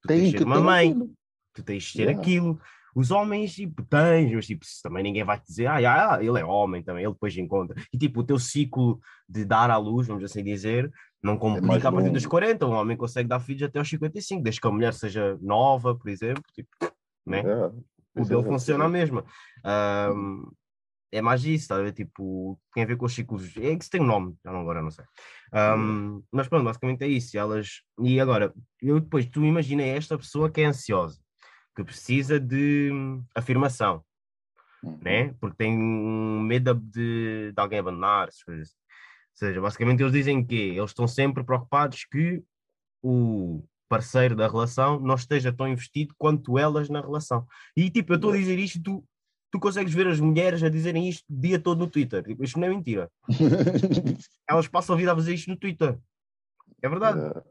tu 0.00 0.08
tens 0.08 0.20
Tem 0.20 0.30
de 0.30 0.32
que 0.32 0.38
ser 0.38 0.44
uma 0.44 0.56
ter 0.56 0.62
mãe, 0.62 0.94
tu 1.52 1.62
tens 1.62 1.84
de 1.84 1.92
ter 1.92 2.02
Yeah. 2.04 2.20
aquilo. 2.20 2.60
Os 2.94 3.10
homens, 3.10 3.54
tipo, 3.54 3.84
tens, 3.84 4.32
mas 4.32 4.46
tipo, 4.46 4.64
também 4.82 5.02
ninguém 5.02 5.24
vai 5.24 5.38
te 5.38 5.46
dizer, 5.46 5.66
ah, 5.66 5.80
já, 5.80 6.22
ele 6.22 6.40
é 6.40 6.44
homem 6.44 6.82
também, 6.82 7.04
ele 7.04 7.12
depois 7.12 7.36
encontra. 7.36 7.80
E 7.92 7.98
tipo, 7.98 8.20
o 8.20 8.24
teu 8.24 8.38
ciclo 8.38 9.00
de 9.28 9.44
dar 9.44 9.70
à 9.70 9.76
luz, 9.76 10.06
vamos 10.06 10.24
assim 10.24 10.42
dizer, 10.42 10.90
não 11.22 11.34
É 11.34 11.38
complica 11.38 11.88
a 11.88 11.92
partir 11.92 12.10
dos 12.10 12.22
longo. 12.22 12.30
40. 12.30 12.66
Um 12.66 12.72
homem 12.72 12.96
consegue 12.96 13.28
dar 13.28 13.40
filhos 13.40 13.62
até 13.62 13.78
aos 13.78 13.88
55, 13.88 14.42
desde 14.42 14.60
que 14.60 14.66
a 14.66 14.70
mulher 14.70 14.94
seja 14.94 15.38
nova, 15.40 15.94
por 15.94 16.08
exemplo, 16.08 16.42
tipo, 16.54 16.68
né? 17.26 17.40
Yeah. 17.40 17.74
o 18.16 18.24
dele 18.24 18.40
é, 18.40 18.44
funciona 18.44 18.84
a 18.84 18.88
é. 18.88 18.90
mesma. 18.90 19.24
Ahm, 19.64 20.44
é 21.10 21.22
mais 21.22 21.44
isso, 21.44 21.68
tá? 21.68 21.92
Tipo, 21.92 22.58
tem 22.74 22.82
a 22.84 22.86
ver 22.86 22.96
com 22.96 23.06
os 23.06 23.14
ciclos. 23.14 23.56
É 23.56 23.74
que 23.76 23.84
se 23.84 23.90
tem 23.90 24.00
um 24.00 24.06
nome, 24.06 24.36
já 24.44 24.52
não 24.52 24.60
agora 24.60 24.82
não 24.82 24.90
sei. 24.90 25.04
Ahm, 25.52 26.20
Mas 26.30 26.48
pronto, 26.48 26.64
basicamente 26.64 27.02
é 27.02 27.08
isso. 27.08 27.36
E 27.36 27.38
Elas... 27.38 27.82
E 28.00 28.20
agora, 28.20 28.52
eu 28.80 29.00
depois, 29.00 29.26
tu 29.26 29.44
imagina 29.44 29.82
esta 29.82 30.16
pessoa 30.18 30.50
que 30.50 30.60
é 30.60 30.66
ansiosa, 30.66 31.18
que 31.78 31.84
precisa 31.84 32.40
de 32.40 32.90
hum, 32.92 33.22
afirmação, 33.36 34.04
Uhum. 34.82 34.98
né? 35.00 35.32
Porque 35.40 35.56
tem 35.56 35.76
medo 35.76 36.74
de, 36.74 37.52
de 37.52 37.60
alguém 37.60 37.78
abandonar, 37.78 38.28
essas 38.28 38.42
coisas. 38.42 38.68
Ou 38.70 38.74
seja, 39.34 39.60
basicamente 39.60 40.00
eles 40.02 40.12
dizem 40.12 40.44
que 40.44 40.56
eles 40.56 40.90
estão 40.90 41.06
sempre 41.06 41.44
preocupados 41.44 42.04
que 42.04 42.42
o 43.00 43.62
parceiro 43.88 44.34
da 44.34 44.48
relação 44.48 44.98
não 44.98 45.14
esteja 45.14 45.52
tão 45.52 45.68
investido 45.68 46.14
quanto 46.18 46.58
elas 46.58 46.88
na 46.88 47.00
relação. 47.00 47.46
E 47.76 47.90
tipo, 47.90 48.12
eu 48.12 48.16
estou 48.16 48.32
a 48.32 48.36
dizer 48.36 48.58
isto, 48.58 48.82
tu, 48.82 49.04
tu 49.52 49.60
consegues 49.60 49.94
ver 49.94 50.08
as 50.08 50.18
mulheres 50.18 50.62
a 50.62 50.68
dizerem 50.68 51.08
isto 51.08 51.24
o 51.30 51.40
dia 51.40 51.58
todo 51.60 51.78
no 51.78 51.86
Twitter. 51.90 52.24
Tipo, 52.24 52.42
isto 52.42 52.58
não 52.58 52.66
é 52.66 52.70
mentira. 52.70 53.10
Elas 54.48 54.66
passam 54.66 54.94
a 54.94 54.98
vida 54.98 55.12
a 55.12 55.16
fazer 55.16 55.34
isto 55.34 55.48
no 55.48 55.56
Twitter. 55.56 55.96
É 56.82 56.88
verdade. 56.88 57.18
Yeah. 57.18 57.42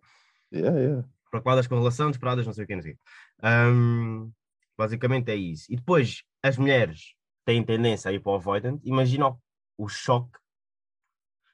Yeah, 0.54 0.80
yeah. 0.80 1.08
Preocupadas 1.30 1.68
com 1.68 1.76
relação, 1.76 2.08
desesperadas, 2.08 2.46
não 2.46 2.54
sei 2.54 2.64
o 2.64 2.68
que, 2.68 2.76
não 2.76 2.82
sei 2.82 2.94
o 2.94 2.96
quê. 2.96 3.02
Ahm, 3.42 4.32
basicamente 4.78 5.30
é 5.30 5.36
isso. 5.36 5.66
E 5.72 5.76
depois, 5.76 6.24
as 6.42 6.58
mulheres 6.58 7.16
têm 7.46 7.64
tendência 7.64 8.10
a 8.10 8.14
ir 8.14 8.20
para 8.20 8.32
o 8.32 8.36
avoidant. 8.36 8.80
Imagina 8.84 9.36
o, 9.78 9.88
choque. 9.88 10.38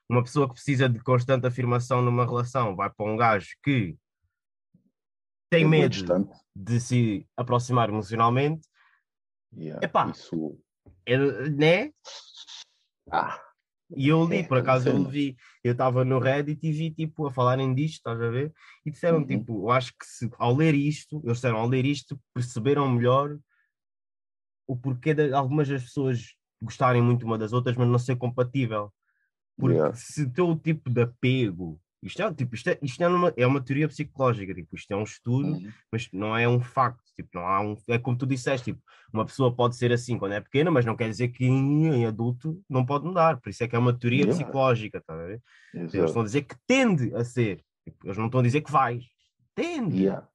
Uma 0.09 0.23
pessoa 0.23 0.47
que 0.47 0.53
precisa 0.53 0.87
de 0.87 0.99
constante 0.99 1.47
afirmação 1.47 2.01
numa 2.01 2.25
relação 2.25 2.75
vai 2.75 2.89
para 2.89 3.05
um 3.05 3.17
gajo 3.17 3.49
que 3.63 3.97
tem 5.49 5.63
É 5.63 5.67
medo 5.67 6.29
de 6.55 6.79
se 6.79 7.27
aproximar 7.37 7.89
emocionalmente, 7.89 8.67
Yeah. 9.55 9.85
Epá. 9.85 10.09
Isso. 10.09 10.57
é, 11.05 11.17
né? 11.49 11.91
Ah, 13.11 13.39
E 13.95 14.07
eu 14.07 14.25
li, 14.25 14.37
É, 14.39 14.43
por 14.43 14.57
acaso 14.57 14.89
eu 14.89 15.03
vi, 15.05 15.35
eu 15.63 15.71
estava 15.71 16.03
no 16.03 16.19
Reddit 16.19 16.59
e 16.67 16.71
vi 16.71 16.91
tipo 16.91 17.25
a 17.25 17.31
falarem 17.31 17.73
disto, 17.73 17.95
estás 17.97 18.21
a 18.21 18.29
ver? 18.29 18.53
E 18.85 18.91
disseram 18.91 19.19
Uhum. 19.19 19.25
tipo, 19.27 19.63
eu 19.63 19.71
acho 19.71 19.91
que 19.91 20.05
se, 20.05 20.29
ao 20.37 20.53
ler 20.53 20.75
isto, 20.75 21.21
eles 21.23 21.37
disseram 21.37 21.57
ao 21.57 21.67
ler 21.67 21.85
isto, 21.85 22.19
perceberam 22.33 22.89
melhor 22.89 23.39
o 24.67 24.75
porquê 24.75 25.13
de 25.13 25.33
algumas 25.33 25.67
das 25.67 25.83
pessoas 25.83 26.35
gostarem 26.61 27.01
muito 27.01 27.25
uma 27.25 27.37
das 27.37 27.53
outras, 27.53 27.75
mas 27.75 27.87
não 27.87 27.99
ser 27.99 28.15
compatível. 28.17 28.91
Porque 29.57 29.75
Yeah. 29.75 29.95
se 29.95 30.23
o 30.23 30.31
teu 30.31 30.55
tipo 30.57 30.89
de 30.89 31.01
apego, 31.01 31.79
isto 32.05 32.21
é, 32.21 32.33
tipo, 32.33 32.55
isto 32.55 32.69
é, 32.69 32.77
isto 32.81 33.03
é, 33.03 33.07
uma, 33.07 33.33
é 33.35 33.47
uma 33.47 33.61
teoria 33.61 33.87
psicológica, 33.87 34.53
tipo, 34.53 34.75
isto 34.75 34.91
é 34.91 34.95
um 34.95 35.03
estudo, 35.03 35.49
uhum. 35.53 35.71
mas 35.91 36.09
não 36.11 36.35
é 36.35 36.47
um 36.47 36.59
facto, 36.59 37.03
tipo, 37.15 37.29
não 37.33 37.47
há 37.47 37.61
um, 37.61 37.77
é 37.87 37.97
como 37.97 38.17
tu 38.17 38.25
disseste, 38.25 38.71
tipo, 38.71 38.81
uma 39.11 39.25
pessoa 39.25 39.55
pode 39.55 39.75
ser 39.75 39.91
assim 39.91 40.17
quando 40.17 40.33
é 40.33 40.41
pequena, 40.41 40.71
mas 40.71 40.85
não 40.85 40.95
quer 40.95 41.09
dizer 41.09 41.29
que 41.29 41.45
em, 41.45 41.87
em 41.87 42.05
adulto 42.05 42.61
não 42.69 42.85
pode 42.85 43.05
mudar, 43.05 43.39
por 43.39 43.49
isso 43.49 43.63
é 43.63 43.67
que 43.67 43.75
é 43.75 43.79
uma 43.79 43.93
teoria 43.93 44.23
Yeah. 44.23 44.43
psicológica, 44.43 45.01
tá 45.01 45.13
a 45.13 45.25
ver? 45.25 45.41
Eles 45.73 45.93
estão 45.93 46.21
a 46.21 46.25
dizer 46.25 46.43
que 46.43 46.55
tende 46.67 47.13
a 47.15 47.23
ser, 47.23 47.63
tipo, 47.83 48.07
eles 48.07 48.17
não 48.17 48.25
estão 48.27 48.39
a 48.39 48.43
dizer 48.43 48.61
que 48.61 48.71
vais, 48.71 49.03
tende, 49.55 49.97
Yeah. 49.97 50.27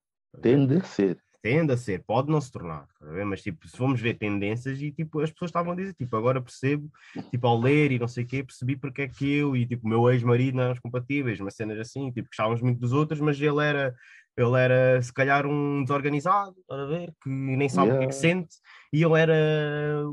Tende 0.43 0.77
a 0.77 0.85
ser. 0.85 1.19
Tende 1.43 1.73
a 1.73 1.77
ser, 1.77 2.03
pode 2.05 2.31
não 2.31 2.41
se 2.41 2.51
tornar, 2.51 2.87
tá 2.99 3.07
mas 3.25 3.43
tipo, 3.43 3.67
se 3.69 3.77
formos 3.77 4.01
ver 4.01 4.15
tendências 4.15 4.81
e 4.81 4.91
tipo, 4.91 5.21
as 5.21 5.31
pessoas 5.31 5.51
estavam 5.51 5.73
a 5.73 5.77
dizer, 5.77 5.95
tipo, 5.95 6.17
agora 6.17 6.43
percebo, 6.43 6.91
tipo, 7.31 7.47
ao 7.47 7.61
ler 7.61 7.93
e 7.93 7.99
não 7.99 8.09
sei 8.09 8.25
o 8.25 8.27
quê, 8.27 8.43
percebi 8.43 8.77
porque 8.77 9.03
é 9.03 9.09
que 9.09 9.37
eu 9.37 9.57
e 9.57 9.65
tipo, 9.67 9.87
o 9.87 9.89
meu 9.89 10.11
ex-marido 10.11 10.57
não 10.57 10.65
éramos 10.65 10.81
compatíveis, 10.81 11.39
umas 11.41 11.55
cenas 11.55 11.79
assim, 11.79 12.11
tipo, 12.11 12.29
gostávamos 12.29 12.61
muito 12.61 12.81
dos 12.81 12.93
outros, 12.93 13.21
mas 13.21 13.41
ele 13.41 13.65
era, 13.65 13.95
ele 14.37 14.61
era 14.61 15.01
se 15.01 15.13
calhar 15.13 15.47
um 15.47 15.83
desorganizado, 15.83 16.57
a 16.69 16.85
ver, 16.87 17.13
que 17.23 17.29
nem 17.29 17.69
sabe 17.69 17.93
o 17.93 17.99
que 17.99 18.05
é 18.05 18.09
que 18.09 18.15
Yeah. 18.15 18.37
sente, 18.41 18.57
e 18.93 19.03
eu 19.03 19.15
era 19.17 19.35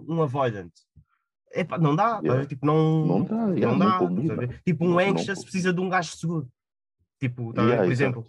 um 0.07 0.21
avoidant. 0.21 0.71
Epá, 1.53 1.77
não 1.77 1.95
dá? 1.95 2.19
Yeah. 2.23 2.45
tipo, 2.45 2.65
não, 2.65 3.05
Não 3.05 3.23
dá, 3.23 3.35
não 3.35 3.53
yeah, 3.55 3.77
não 3.77 4.37
dá? 4.37 4.59
Tipo, 4.65 4.85
um 4.85 4.99
anxious 4.99 5.41
precisa 5.41 5.73
de 5.73 5.79
um 5.79 5.89
gajo 5.89 6.15
seguro. 6.15 6.49
Tipo, 7.19 7.53
ver? 7.53 7.61
Yeah, 7.61 7.83
por 7.83 7.91
exemplo. 7.91 8.27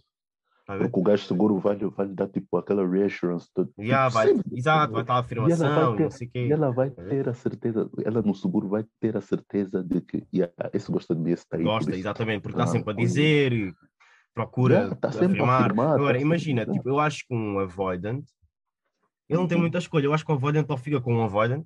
Porque 0.66 0.98
o 0.98 1.02
gajo 1.02 1.24
seguro 1.24 1.58
vai, 1.58 1.76
vai 1.76 2.06
lhe 2.06 2.14
dar 2.14 2.28
tipo 2.28 2.56
aquela 2.56 2.84
reassurance. 2.88 3.48
De, 3.56 3.68
Yeah, 3.78 4.08
tipo, 4.08 4.14
vai, 4.14 4.26
sempre. 4.28 4.58
exato, 4.58 4.92
vai 4.92 5.02
estar 5.02 5.14
a 5.14 5.16
E 5.16 5.20
ela 5.20 5.24
afirmação 5.24 5.68
vai 5.68 5.84
e 5.84 6.02
não 6.02 6.10
ter, 6.10 6.16
sei 6.16 6.26
quê. 6.28 6.46
e 6.48 6.52
ela 6.52 6.70
vai 6.72 6.90
Tá 6.90 7.02
ter 7.04 7.28
a 7.28 7.34
certeza, 7.34 7.90
ela 8.04 8.20
no 8.22 8.34
seguro 8.34 8.68
vai 8.68 8.84
ter 8.98 9.16
a 9.16 9.20
certeza 9.20 9.82
de 9.84 10.00
que 10.00 10.26
yeah, 10.34 10.52
esse 10.72 10.90
gosta 10.90 11.14
de 11.14 11.20
mim, 11.20 11.30
esse 11.30 11.44
está 11.44 11.56
aí. 11.56 11.62
por 11.62 11.68
Gosta, 11.70 11.90
isso. 11.90 12.00
exatamente, 12.00 12.42
porque 12.42 12.54
está 12.54 12.64
Ah, 12.64 12.66
sempre 12.66 12.90
a 12.90 12.96
dizer, 12.96 13.74
procura 14.34 14.74
Yeah, 14.74 14.96
tá 14.96 15.12
sempre 15.12 15.26
afirmar. 15.40 15.60
afirmar, 15.60 15.86
tá 15.86 15.94
Agora, 15.94 16.12
sempre- 16.14 16.22
imagina, 16.26 16.62
yeah. 16.62 16.72
tipo, 16.74 16.88
eu 16.88 16.98
acho 16.98 17.24
que 17.28 17.34
um 17.34 17.58
avoidant, 17.60 18.24
ele 19.28 19.38
não 19.38 19.46
tem 19.46 19.56
Uhum. 19.56 19.62
muita 19.62 19.78
escolha. 19.78 20.04
Eu 20.06 20.12
acho 20.12 20.24
que 20.26 20.32
o 20.32 20.34
avoidant 20.34 20.66
ou 20.68 20.76
fica 20.76 21.00
com 21.00 21.14
um 21.14 21.22
avoidant, 21.22 21.64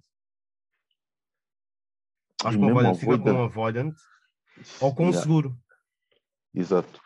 acho 2.44 2.56
E 2.56 2.60
que 2.60 2.64
o 2.66 2.68
avoidant 2.70 2.94
fica 2.96 3.18
com 3.18 3.30
um 3.30 3.42
avoidant- 3.44 3.44
avoidant 3.50 3.94
ou 4.80 4.94
com 4.94 5.04
um 5.04 5.06
Yeah, 5.10 5.22
seguro. 5.22 5.56
Exato. 6.54 7.00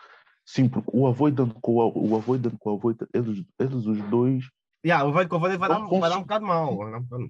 Sim, 0.46 0.68
porque 0.68 0.90
o 0.92 1.06
avoidant 1.06 1.52
com 1.60 1.76
o, 1.78 1.92
com 1.92 2.08
o 2.10 2.16
avoidant, 2.16 3.08
eles, 3.14 3.44
eles 3.58 3.86
os 3.86 4.02
dois 4.10 4.44
Yeah, 4.86 5.02
o 5.04 5.08
avoidant 5.08 5.58
vai 5.58 5.68
dar, 5.70 5.78
vai 5.86 6.10
dar 6.10 6.18
um 6.18 6.20
bocado 6.20 6.44
mal. 6.44 6.76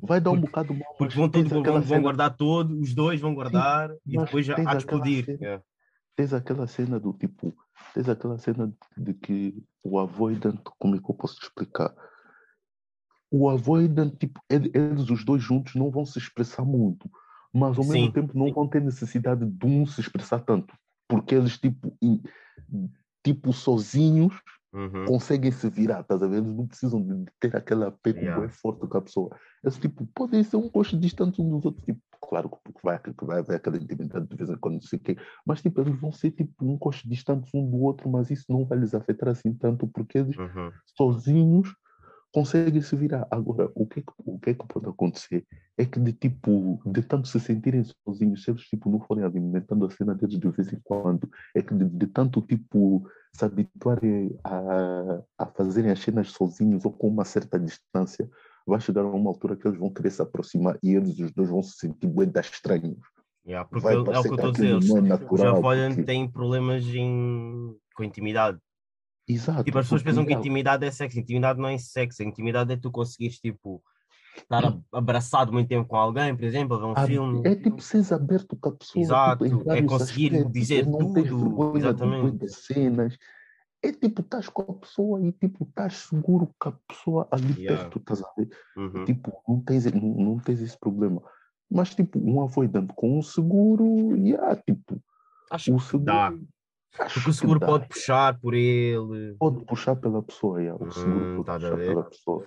Vai 0.03 0.21
dar 0.21 0.33
um 0.33 0.41
bocado... 0.41 0.75
mal. 0.75 0.95
Porque 0.99 1.17
vão, 1.17 1.29
todos, 1.29 1.53
vão, 1.53 1.81
vão 1.83 2.03
guardar 2.03 2.37
todo, 2.37 2.81
os 2.81 2.93
dois 2.93 3.21
vão 3.21 3.33
guardar 3.33 3.91
e 4.05 4.17
mas 4.17 4.25
depois 4.25 4.45
já 4.45 4.57
há 4.57 4.75
de 4.75 4.77
explodir. 4.79 5.25
cena- 5.25 5.39
Yeah. 5.41 5.65
tens 6.17 6.33
aquela 6.33 6.67
cena 6.67 6.99
do 6.99 7.13
tipo, 7.13 7.55
tens 7.95 8.09
aquela 8.09 8.39
cena 8.39 8.73
de 8.97 9.15
que 9.15 9.63
o 9.85 10.01
avoidant, 10.01 10.61
como 10.79 10.97
é 10.97 10.99
que 10.99 11.09
eu 11.09 11.15
posso 11.15 11.37
te 11.37 11.45
explicar? 11.45 11.95
O 13.31 13.49
avoidant, 13.49 14.17
tipo, 14.17 14.41
ele- 14.51 14.71
eles 14.75 15.09
os 15.11 15.25
dois 15.25 15.43
juntos 15.43 15.75
não 15.77 15.91
vão 15.91 16.05
se 16.05 16.19
expressar 16.19 16.65
muito, 16.65 17.09
mas 17.53 17.77
ao 17.79 17.85
Sim. 17.85 17.91
mesmo 17.93 18.13
tempo 18.13 18.37
não 18.39 18.53
vão 18.53 18.67
ter 18.69 18.81
necessidade 18.81 19.45
de 19.45 19.67
um 19.67 19.87
se 19.87 20.01
expressar 20.01 20.41
tanto, 20.41 20.75
porque 21.09 21.35
eles, 21.37 21.57
tipo, 21.59 21.97
tipo 23.25 23.53
sozinhos, 23.53 24.35
Uhum. 24.73 25.07
conseguem 25.07 25.53
se 25.53 25.69
virar, 25.71 26.01
estás 26.01 26.23
a 26.23 26.29
ver? 26.29 26.39
Eles 26.39 26.55
não 26.55 26.67
precisam 26.67 27.03
de 27.03 27.27
ter 27.41 27.57
aquele 27.57 27.85
apego 27.85 28.21
Yeah. 28.21 28.41
bem 28.41 28.49
forte 28.49 28.87
com 28.87 28.99
a 28.99 29.03
pessoa. 29.03 29.37
Eles, 29.63 29.79
tipo, 29.79 30.07
podem 30.15 30.43
ser 30.45 30.57
um 30.57 30.71
gosto 30.71 30.99
distante 30.99 31.41
uns 31.43 31.51
dos 31.51 31.65
outros, 31.67 31.85
tipo, 31.85 32.01
claro 32.23 32.51
que 32.51 32.73
vai, 32.83 32.99
que 33.01 33.25
vai 33.25 33.41
haver 33.41 33.57
aquela 33.57 33.77
intimidade 33.77 34.27
de 34.29 34.37
vez 34.37 34.51
em 34.51 34.57
quando, 34.57 34.75
não 34.75 34.83
sei 34.83 34.99
o 34.99 35.03
quê, 35.03 35.17
mas, 35.47 35.63
tipo, 35.63 35.81
eles 35.81 35.99
vão 36.01 36.13
ser, 36.13 36.31
tipo, 36.33 36.53
um 36.65 36.79
gosto 36.79 37.09
distante 37.09 37.51
um 37.55 37.71
do 37.71 37.79
outro, 37.79 38.09
mas 38.11 38.31
isso 38.31 38.47
não 38.49 38.65
vai 38.67 38.79
lhes 38.79 38.95
afetar 38.95 39.29
assim 39.31 39.53
tanto, 39.55 39.87
porque 39.89 40.19
eles, 40.19 40.37
Uhum. 40.39 40.73
sozinhos, 40.97 41.69
conseguem 42.35 42.83
se 42.83 42.97
virar. 42.97 43.29
Agora, 43.31 43.71
o 43.77 43.87
que, 43.87 44.01
é 44.01 44.03
que, 44.03 44.13
o 44.19 44.39
que 44.41 44.51
é 44.51 44.55
que 44.55 44.67
pode 44.67 44.89
acontecer 44.89 45.47
é 45.79 45.87
que, 45.87 46.01
de 46.01 46.13
tipo, 46.13 46.83
de 46.85 47.01
tanto 47.01 47.29
se 47.29 47.39
sentirem 47.39 47.85
sozinhos, 47.85 48.43
se 48.43 48.51
eles, 48.51 48.63
tipo, 48.63 48.91
não 48.91 48.99
forem 48.99 49.25
alimentando 49.25 49.87
a 49.87 49.91
cena 49.91 50.17
deles 50.17 50.41
de 50.41 50.51
vez 50.51 50.73
em 50.73 50.81
quando, 50.83 51.31
é 51.55 51.63
que 51.63 51.73
de, 51.73 51.85
de 51.89 52.07
tanto, 52.09 52.43
tipo, 52.43 53.09
se 53.33 53.45
habituarem 53.45 54.37
a, 54.43 55.23
a 55.39 55.47
fazerem 55.47 55.93
as 55.93 56.01
cenas 56.01 56.33
sozinhos 56.33 56.85
ou 56.85 56.91
com 56.91 57.07
uma 57.07 57.25
certa 57.25 57.57
distância, 57.57 58.29
vai 58.67 58.81
chegar 58.81 59.03
a 59.03 59.09
uma 59.09 59.31
altura 59.31 59.55
que 59.55 59.69
eles 59.69 59.79
vão 59.79 59.93
querer 59.93 60.11
se 60.11 60.21
aproximar 60.21 60.77
e 60.83 60.93
eles 60.93 61.17
os 61.21 61.31
dois 61.31 61.49
vão 61.49 61.63
se 61.63 61.79
sentir 61.79 62.09
bem 62.09 62.33
estranhos. 62.37 62.99
Yeah, 63.47 63.69
porque 63.69 63.87
é 63.87 63.97
o 63.97 64.05
que 64.05 64.11
eu 64.11 64.35
estou 64.35 64.49
a 64.49 64.53
dizer, 64.53 64.83
já 64.83 65.19
porque... 65.19 66.03
têm 66.03 66.29
problemas 66.29 66.85
em... 66.87 67.77
com 67.95 68.03
intimidade. 68.03 68.59
Exato. 69.27 69.65
Tipo, 69.65 69.79
as 69.79 69.87
pessoas 69.87 70.03
pensam 70.03 70.25
que 70.25 70.35
intimidade 70.35 70.85
é 70.85 70.91
sexo, 70.91 71.19
intimidade 71.19 71.59
não 71.59 71.69
é 71.69 71.79
sexo, 71.79 72.23
intimidade 72.23 72.73
é 72.73 72.77
tu 72.77 72.91
conseguires, 72.91 73.39
tipo, 73.39 73.83
estar 74.37 74.79
abraçado 74.93 75.53
muito 75.53 75.69
tempo 75.69 75.89
com 75.89 75.97
alguém, 75.97 76.35
por 76.37 76.45
exemplo, 76.45 76.79
ver 76.79 76.85
um 76.85 76.95
ah, 76.97 77.07
filme. 77.07 77.49
É 77.49 77.55
tipo 77.55 77.81
seres 77.81 78.13
aberto 78.13 78.57
com 78.57 78.69
a 78.69 78.73
pessoa. 78.73 79.03
Exato, 79.03 79.45
tipo, 79.45 79.71
é 79.71 79.83
conseguir 79.83 80.35
aspectos, 80.35 80.53
dizer 80.53 80.85
tudo. 80.85 81.77
Exatamente. 81.77 82.49
cenas. 82.49 83.17
É 83.83 83.93
tipo, 83.93 84.23
estás 84.23 84.49
com 84.49 84.63
a 84.63 84.75
pessoa 84.75 85.21
e 85.23 85.33
tipo, 85.33 85.65
estás 85.65 85.97
seguro 85.99 86.51
com 86.59 86.71
a 86.71 86.73
pessoa 86.89 87.29
ali 87.31 87.63
yeah. 87.63 87.83
perto, 87.83 87.99
estás 87.99 88.23
a 88.23 88.33
ver? 88.37 88.49
Uhum. 88.77 89.05
Tipo, 89.05 89.43
não 89.47 89.61
tens, 89.61 89.85
não, 89.93 90.15
não 90.15 90.39
tens 90.39 90.61
esse 90.61 90.79
problema. 90.79 91.23
Mas 91.71 91.95
tipo, 91.95 92.19
um 92.19 92.43
avoidante 92.43 92.95
com 92.95 93.19
um 93.19 93.23
seguro, 93.23 94.17
yeah, 94.17 94.57
tipo, 94.57 95.03
Acho 95.51 95.75
o 95.75 95.81
seguro. 95.81 96.05
Dá. 96.05 96.33
Acho 96.99 97.15
Porque 97.15 97.31
o 97.31 97.33
seguro 97.33 97.61
pode 97.61 97.89
puxar 97.89 98.39
por 98.39 98.55
ele. 98.55 99.35
Pode 99.39 99.65
puxar 99.65 99.97
pela 99.97 100.23
pessoa, 100.23 100.61
yeah. 100.61 100.85
o 100.85 100.91
seguro 100.93 101.25
hum, 101.25 101.43
pode 101.43 101.47
tá 101.47 101.55
puxar 101.55 101.77
pela 101.77 102.03
pessoa. 102.05 102.45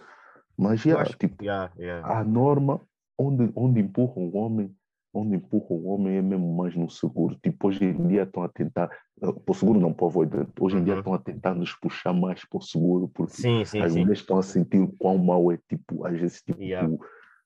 Mas 0.58 0.82
já, 0.82 0.92
yeah, 0.92 1.18
tipo, 1.18 1.44
yeah, 1.44 1.72
yeah. 1.78 2.20
a 2.20 2.24
norma 2.24 2.82
onde, 3.18 3.52
onde 3.56 3.82
empurra 3.82 4.14
o 4.18 4.36
homem, 4.38 4.74
onde 5.14 5.36
empurra 5.36 5.68
o 5.70 5.88
homem 5.88 6.18
é 6.18 6.22
mesmo 6.22 6.56
mais 6.56 6.76
no 6.76 6.90
seguro. 6.90 7.38
Tipo, 7.44 7.68
hoje 7.68 7.84
em 7.84 8.08
dia 8.08 8.24
estão 8.24 8.44
a 8.44 8.50
tentar, 8.50 8.90
para 9.20 9.34
o 9.48 9.54
seguro 9.54 9.80
não, 9.80 9.94
para 9.94 10.06
o 10.06 10.08
avoidante, 10.08 10.52
hoje 10.60 10.76
em 10.76 10.80
uhum. 10.80 10.86
dia 10.86 10.96
estão 10.96 11.14
a 11.14 11.20
tentar 11.20 11.54
nos 11.54 11.74
puxar 11.76 12.14
mais 12.14 12.46
para 12.46 12.58
o 12.58 12.62
seguro, 12.62 13.10
porque 13.14 13.34
sim, 13.34 13.66
sim, 13.66 13.82
as 13.82 13.92
mulheres 13.92 14.20
estão 14.20 14.38
a 14.38 14.44
sentir 14.44 14.80
o 14.80 14.92
quão 14.98 15.18
mau 15.18 15.52
é, 15.52 15.60
tipo, 15.70 16.06
às 16.06 16.20
vezes, 16.20 16.42
tipo, 16.42 16.62
yeah. 16.62 16.88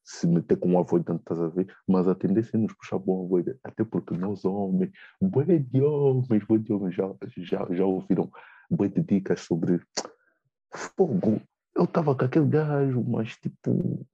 Se 0.03 0.27
meter 0.27 0.57
com 0.57 0.69
um 0.69 0.79
avoidante, 0.79 1.21
estás 1.21 1.39
a 1.39 1.47
ver? 1.47 1.73
Mas 1.87 2.07
a 2.07 2.15
tendência 2.15 2.57
é 2.57 2.59
nos 2.59 2.73
puxar 2.73 2.99
para 2.99 3.13
avoidante, 3.13 3.59
até 3.63 3.83
porque 3.83 4.15
nós 4.15 4.43
homens, 4.45 4.91
bué 5.21 5.59
de 5.59 5.81
homens, 5.81 6.43
bué 6.45 6.57
de 6.57 6.73
homens 6.73 6.95
já, 6.95 7.09
já, 7.37 7.67
já 7.71 7.85
ouviram 7.85 8.31
bué 8.69 8.87
de 8.87 9.01
dicas 9.01 9.41
sobre 9.41 9.81
fogo, 10.73 11.41
eu 11.75 11.83
estava 11.83 12.15
com 12.15 12.25
aquele 12.25 12.47
gajo, 12.47 13.03
mas 13.03 13.35
tipo, 13.37 14.05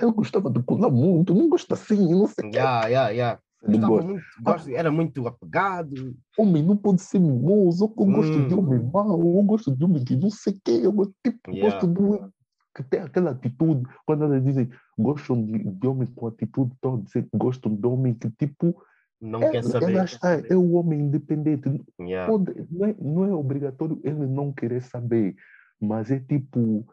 eu 0.00 0.12
gostava 0.12 0.50
de 0.50 0.62
colar 0.62 0.90
muito, 0.90 1.34
não 1.34 1.48
gosto 1.48 1.72
assim, 1.74 2.14
não 2.14 2.26
sei 2.26 2.48
o 2.48 2.52
yeah, 2.54 2.86
yeah, 2.86 3.10
yeah. 3.10 3.40
Muito, 3.66 4.22
gosto, 4.42 4.70
era 4.70 4.92
muito 4.92 5.26
apegado. 5.26 6.14
Homem 6.38 6.62
não 6.62 6.76
pode 6.76 7.02
ser 7.02 7.18
mimoso, 7.18 7.84
eu 7.84 8.04
hum. 8.04 8.12
gosto 8.12 8.48
de 8.48 8.54
hum. 8.54 8.58
homem 8.58 8.90
mau, 8.92 9.18
eu 9.18 9.42
gosto 9.42 9.74
de 9.74 9.84
homem 9.84 10.04
que 10.04 10.14
não 10.14 10.30
sei 10.30 10.52
o 10.52 10.60
quê, 10.64 10.80
eu 10.84 10.92
tipo, 11.24 11.50
yeah. 11.50 11.80
gosto 11.80 11.86
de 11.88 12.35
que 12.76 12.82
tem 12.82 13.00
aquela 13.00 13.30
atitude, 13.30 13.88
quando 14.04 14.24
elas 14.24 14.44
dizem 14.44 14.68
gostam 14.98 15.42
de, 15.42 15.58
de 15.58 15.86
homem 15.86 16.06
com 16.14 16.26
atitude, 16.26 16.74
estão 16.74 16.96
a 16.96 17.00
dizer 17.00 17.26
gostam 17.34 17.74
de 17.74 17.86
homem 17.86 18.12
que 18.12 18.30
tipo 18.30 18.76
não 19.18 19.42
é, 19.42 19.50
quer 19.50 19.64
saber. 19.64 19.94
Ela 19.94 20.04
está, 20.04 20.32
é 20.34 20.54
o 20.54 20.72
homem 20.72 21.00
independente. 21.00 21.82
Yeah. 21.98 22.30
Pode, 22.30 22.52
não, 22.70 22.86
é, 22.86 22.94
não 23.00 23.24
é 23.24 23.32
obrigatório 23.32 23.98
ele 24.04 24.26
não 24.26 24.52
querer 24.52 24.82
saber, 24.82 25.34
mas 25.80 26.10
é 26.10 26.20
tipo 26.20 26.86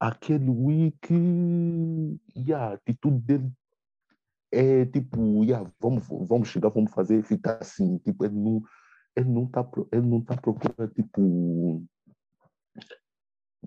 aquele 0.00 0.92
que 1.00 2.18
yeah, 2.36 2.70
a 2.70 2.74
atitude 2.74 3.18
dele 3.20 3.52
é 4.50 4.84
tipo, 4.86 5.44
yeah, 5.44 5.70
vamos, 5.80 6.04
vamos 6.08 6.48
chegar, 6.48 6.68
vamos 6.68 6.92
fazer, 6.92 7.22
ficar 7.22 7.58
assim, 7.60 7.96
tipo, 7.98 8.24
ele 8.24 8.34
não, 8.34 8.60
ele 9.16 9.30
não 9.30 9.44
está 9.44 9.66
ele 9.92 10.06
não 10.06 10.20
tá 10.20 10.36
procurando, 10.36 10.92
tipo, 10.92 11.82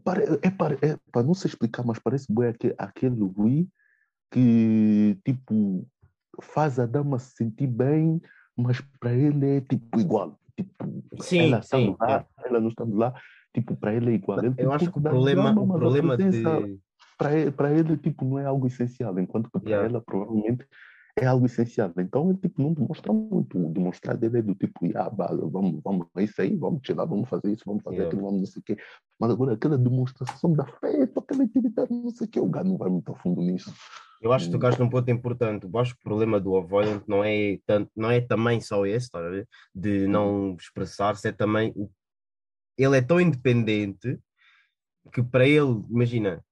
para, 0.04 0.24
é, 0.24 0.50
para, 0.50 0.76
é 0.76 0.98
para 1.12 1.24
não 1.24 1.34
se 1.34 1.48
explicar, 1.48 1.84
mas 1.84 2.00
parece 2.00 2.32
bem 2.34 2.50
aquele, 2.50 2.76
aquele 2.78 3.32
Wii 3.38 3.70
que, 4.32 5.18
tipo, 5.24 5.88
faz 6.42 6.80
a 6.80 6.86
dama 6.86 7.20
se 7.20 7.36
sentir 7.36 7.68
bem, 7.68 8.22
mas 8.56 8.82
para 9.00 9.14
ele 9.14 9.58
é, 9.58 9.62
tipo, 9.62 10.00
igual. 10.00 10.40
Tipo, 10.56 11.04
sim, 11.22 11.48
ela, 11.48 11.62
sim, 11.62 11.96
lá, 12.00 12.26
é. 12.40 12.48
ela 12.48 12.60
não 12.60 12.70
estando 12.70 12.96
lá, 12.96 13.14
Tipo, 13.56 13.74
para 13.78 13.96
ele 13.96 14.12
é 14.12 14.14
igual. 14.16 14.44
Ele, 14.44 14.54
eu 14.58 14.74
acho 14.74 14.92
que 14.92 14.98
o 15.00 15.02
problema, 15.02 15.44
drama, 15.44 15.62
o 15.62 15.80
problema 15.80 16.18
de... 16.18 16.44
Para 17.18 17.34
ele, 17.34 17.52
para 17.52 17.72
ele, 17.72 17.96
tipo, 17.96 18.26
não 18.26 18.38
é 18.38 18.46
algo 18.46 18.68
essencial, 18.68 19.18
enquanto 19.18 19.50
que 19.50 19.58
para 19.58 19.70
yeah. 19.70 19.90
ela, 19.90 20.02
provavelmente, 20.02 20.68
é 21.18 21.26
algo 21.26 21.46
essencial. 21.46 21.92
Então, 21.98 22.30
ele, 22.30 22.40
tipo, 22.40 22.62
não 22.62 22.74
demonstra 22.74 23.14
muito. 23.14 23.58
O 23.58 23.72
demonstrar 23.72 24.18
dele 24.18 24.40
é 24.40 24.42
do 24.42 24.54
tipo, 24.54 24.80
ah, 24.96 25.10
vamos, 25.10 25.82
vamos, 25.84 26.08
é 26.18 26.24
isso 26.24 26.42
aí, 26.42 26.56
vamos 26.56 26.82
tirar, 26.82 27.06
vamos 27.06 27.30
fazer 27.30 27.54
isso, 27.54 27.64
vamos 27.66 27.84
fazer 27.84 27.98
yeah. 27.98 28.10
aquilo, 28.10 28.26
vamos 28.26 28.42
não 28.42 28.48
sei 28.48 28.60
o 28.60 28.64
quê. 28.64 28.78
Mas 29.20 29.32
agora, 29.32 29.54
aquela 29.54 29.78
demonstração 29.78 30.54
da 30.54 30.66
fé, 30.66 31.04
aquela 31.04 31.44
atividade, 31.44 31.94
não 31.94 32.10
sei 32.10 32.28
o 32.28 32.30
quê, 32.30 32.40
o 32.40 32.48
gajo 32.48 32.70
não 32.70 32.78
vai 32.78 32.90
muito 32.90 33.12
a 33.12 33.16
fundo 33.16 33.42
nisso. 33.42 33.74
Eu 34.22 34.34
acho 34.34 34.46
que 34.46 34.52
tu 34.52 34.58
tocaste 34.58 34.82
num 34.82 34.90
ponto 34.90 35.10
importante. 35.12 35.68
Eu 35.72 35.80
acho 35.80 35.94
que 35.94 36.00
o 36.02 36.04
problema 36.04 36.40
do 36.40 36.56
avoidant 36.58 37.04
não 37.08 37.24
é, 37.24 37.60
tanto, 37.66 37.92
não 37.96 38.10
é 38.10 38.20
também 38.22 38.60
só 38.60 38.86
esse, 38.86 39.10
tá 39.10 39.20
de 39.74 40.08
não 40.08 40.56
expressar-se, 40.56 41.28
é 41.28 41.32
também 41.32 41.72
o 41.76 41.90
ele 42.78 42.98
é 42.98 43.02
tão 43.02 43.20
independente 43.20 44.20
que 45.14 45.24
para 45.24 45.48
ele, 45.48 45.84
imagina, 45.90 46.44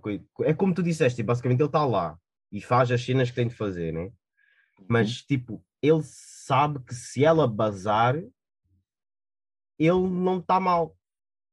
coisa, 0.00 0.24
é 0.42 0.54
como 0.54 0.74
tu 0.74 0.82
disseste, 0.82 1.22
basicamente 1.22 1.60
ele 1.60 1.66
está 1.66 1.84
lá 1.84 2.16
e 2.52 2.60
faz 2.60 2.90
as 2.90 3.04
cenas 3.04 3.30
que 3.30 3.36
tem 3.36 3.48
de 3.48 3.54
fazer, 3.54 3.92
né? 3.92 4.10
Mas 4.88 5.20
uhum. 5.20 5.26
tipo, 5.28 5.64
ele 5.82 6.00
sabe 6.02 6.80
que 6.80 6.94
se 6.94 7.24
ela 7.24 7.46
bazar, 7.46 8.16
ele 9.78 10.08
não 10.08 10.38
está 10.38 10.58
mal. 10.58 10.96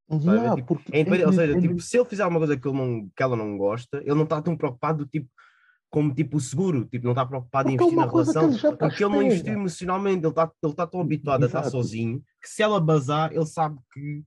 Yeah, 0.09 0.55
tipo, 0.55 0.81
é 0.93 1.25
ou 1.25 1.33
seja, 1.33 1.59
tipo, 1.59 1.81
se 1.81 1.97
ele 1.97 2.05
fizer 2.05 2.25
uma 2.25 2.39
coisa 2.39 2.55
que, 2.55 2.65
ele 2.65 2.77
não, 2.77 3.09
que 3.13 3.21
ela 3.21 3.35
não 3.35 3.57
gosta, 3.57 3.97
ele 3.97 4.15
não 4.15 4.23
está 4.23 4.41
tão 4.41 4.55
preocupado 4.55 5.05
tipo, 5.05 5.29
como 5.89 6.13
tipo 6.13 6.39
seguro, 6.39 6.85
tipo, 6.85 7.05
não 7.05 7.11
está 7.11 7.25
preocupado 7.25 7.69
porque 7.69 7.83
em 7.83 7.87
investir 7.87 7.97
na 7.97 8.09
relação, 8.09 8.49
ele 8.49 8.77
porque 8.77 9.03
ele 9.03 9.13
não 9.13 9.21
investiu 9.21 9.53
emocionalmente, 9.53 10.19
ele 10.19 10.29
está 10.29 10.51
ele 10.63 10.73
tá 10.73 10.87
tão 10.87 11.01
habituado 11.01 11.43
Exato. 11.43 11.57
a 11.57 11.59
estar 11.59 11.71
sozinho 11.71 12.23
que 12.41 12.47
se 12.47 12.63
ela 12.63 12.79
bazar, 12.79 13.33
ele 13.33 13.45
sabe 13.45 13.79
que 13.93 14.23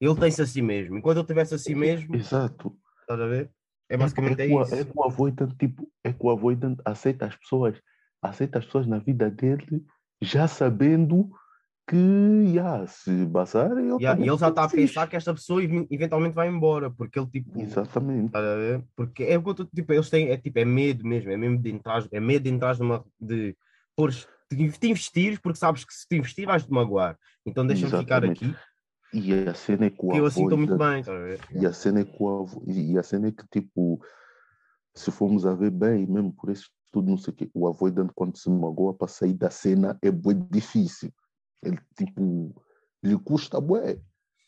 ele 0.00 0.14
tem-se 0.16 0.42
a 0.42 0.46
si 0.46 0.60
mesmo. 0.60 0.98
Enquanto 0.98 1.18
ele 1.18 1.26
tivesse 1.26 1.54
a 1.54 1.58
si 1.58 1.76
mesmo, 1.76 2.16
Exato. 2.16 2.76
estás 3.02 3.20
a 3.20 3.26
ver? 3.26 3.52
É 3.94 3.96
basicamente 3.96 4.40
é, 4.40 4.46
é, 4.46 4.62
isso. 4.62 4.74
É 4.74 4.84
que 4.84 4.92
o 4.94 5.04
avoidant, 5.04 5.54
tipo, 5.56 5.88
é 6.02 6.12
que 6.12 6.26
o 6.26 6.30
avoidant 6.30 6.76
aceita 6.84 7.26
as 7.26 7.36
pessoas, 7.36 7.80
aceita 8.20 8.58
as 8.58 8.64
pessoas 8.64 8.86
na 8.86 8.98
vida 8.98 9.30
dele 9.30 9.84
já 10.20 10.48
sabendo 10.48 11.30
que 11.86 11.96
yeah, 11.96 12.86
se 12.86 13.26
basar 13.26 13.70
ele 13.72 13.96
yeah, 14.00 14.18
e 14.18 14.26
ele 14.26 14.38
já 14.38 14.48
está 14.48 14.64
a 14.64 14.68
pensar 14.68 15.06
que 15.06 15.16
esta 15.16 15.34
pessoa 15.34 15.62
eventualmente 15.62 16.34
vai 16.34 16.48
embora 16.48 16.90
porque 16.90 17.18
ele 17.18 17.26
tipo 17.26 17.60
exatamente. 17.60 18.32
tá 18.32 18.40
porque 18.96 19.24
é 19.24 19.38
tipo 19.74 19.92
eles 19.92 20.08
têm 20.08 20.30
é 20.30 20.38
tipo 20.38 20.58
é 20.58 20.64
medo 20.64 21.06
mesmo 21.06 21.30
é 21.30 21.36
mesmo 21.36 21.58
de 21.58 21.70
entrar 21.70 22.02
é 22.10 22.18
medo 22.18 22.44
de 22.44 22.48
entrar 22.48 22.78
numa 22.78 23.04
de 23.20 23.54
de 24.50 24.70
te 24.70 24.88
investir 24.88 25.38
porque 25.42 25.58
sabes 25.58 25.84
que 25.84 25.92
se 25.92 26.08
te 26.08 26.16
investir 26.16 26.46
vais 26.46 26.64
te 26.64 26.72
magoar. 26.72 27.18
Então 27.44 27.66
deixa-me 27.66 27.98
ficar 27.98 28.24
aqui 28.24 28.54
e 29.14 29.48
a 29.48 29.54
cena 29.54 29.86
é 29.86 29.90
que, 29.90 29.96
que 29.96 30.16
eu 30.16 30.26
assim 30.26 30.42
estou 30.42 30.58
muito 30.58 30.76
bem 30.76 31.02
tá 31.02 31.12
e 31.52 31.66
a 31.66 31.72
cena 31.72 32.00
é 32.00 32.04
que 32.04 32.18
e 32.66 32.98
a 32.98 33.02
cena 33.02 33.28
é 33.28 33.32
que 33.32 33.46
tipo 33.48 34.04
se 34.94 35.10
formos 35.10 35.46
a 35.46 35.54
ver 35.54 35.70
bem 35.70 36.06
mesmo 36.06 36.32
por 36.32 36.50
isso 36.50 36.70
tudo 36.92 37.10
não 37.10 37.16
sei 37.16 37.32
o 37.32 37.36
que 37.36 37.50
o 37.54 37.66
avoidant 37.66 38.10
quando 38.14 38.36
se 38.36 38.50
magoa 38.50 38.94
para 38.94 39.08
sair 39.08 39.34
da 39.34 39.50
cena 39.50 39.98
é 40.02 40.10
muito 40.10 40.46
difícil 40.50 41.12
ele, 41.64 41.78
tipo, 41.96 42.54
lhe 43.02 43.18
custa 43.18 43.60
bué. 43.60 43.98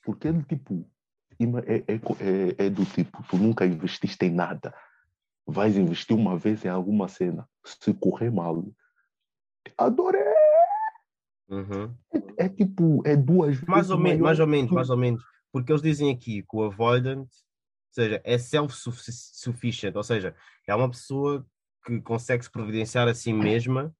Porque 0.04 0.28
ele, 0.28 0.42
tipo, 0.44 0.88
é, 1.66 1.76
é, 1.76 1.94
é, 1.94 2.66
é, 2.66 2.70
do 2.70 2.84
tipo, 2.84 3.22
tu 3.28 3.36
nunca 3.36 3.66
investiste 3.66 4.26
em 4.26 4.30
nada. 4.30 4.74
Vais 5.46 5.76
investir 5.76 6.16
uma 6.16 6.36
vez 6.36 6.64
em 6.64 6.68
alguma 6.68 7.08
cena. 7.08 7.48
Se 7.64 7.92
correr 7.94 8.30
mal, 8.30 8.64
adorei! 9.76 10.35
Uhum. 11.48 11.94
É, 12.12 12.46
é, 12.46 12.48
tipo, 12.48 13.02
é 13.04 13.16
duas 13.16 13.60
mais 13.62 13.90
ou 13.90 13.98
menos, 13.98 14.20
mais 14.20 14.40
ou 14.40 14.46
menos, 14.46 14.70
mais 14.70 14.90
ou 14.90 14.96
menos. 14.96 15.22
Porque 15.52 15.72
eles 15.72 15.82
dizem 15.82 16.10
aqui 16.10 16.42
que 16.42 16.56
o 16.56 16.64
avoidant, 16.64 17.20
ou 17.20 17.92
seja, 17.92 18.20
é 18.24 18.36
self-sufficient, 18.36 19.94
ou 19.94 20.02
seja, 20.02 20.34
é 20.66 20.74
uma 20.74 20.90
pessoa 20.90 21.46
que 21.84 22.00
consegue 22.00 22.44
se 22.44 22.50
providenciar 22.50 23.08
a 23.08 23.14
si 23.14 23.32
mesma 23.32 23.94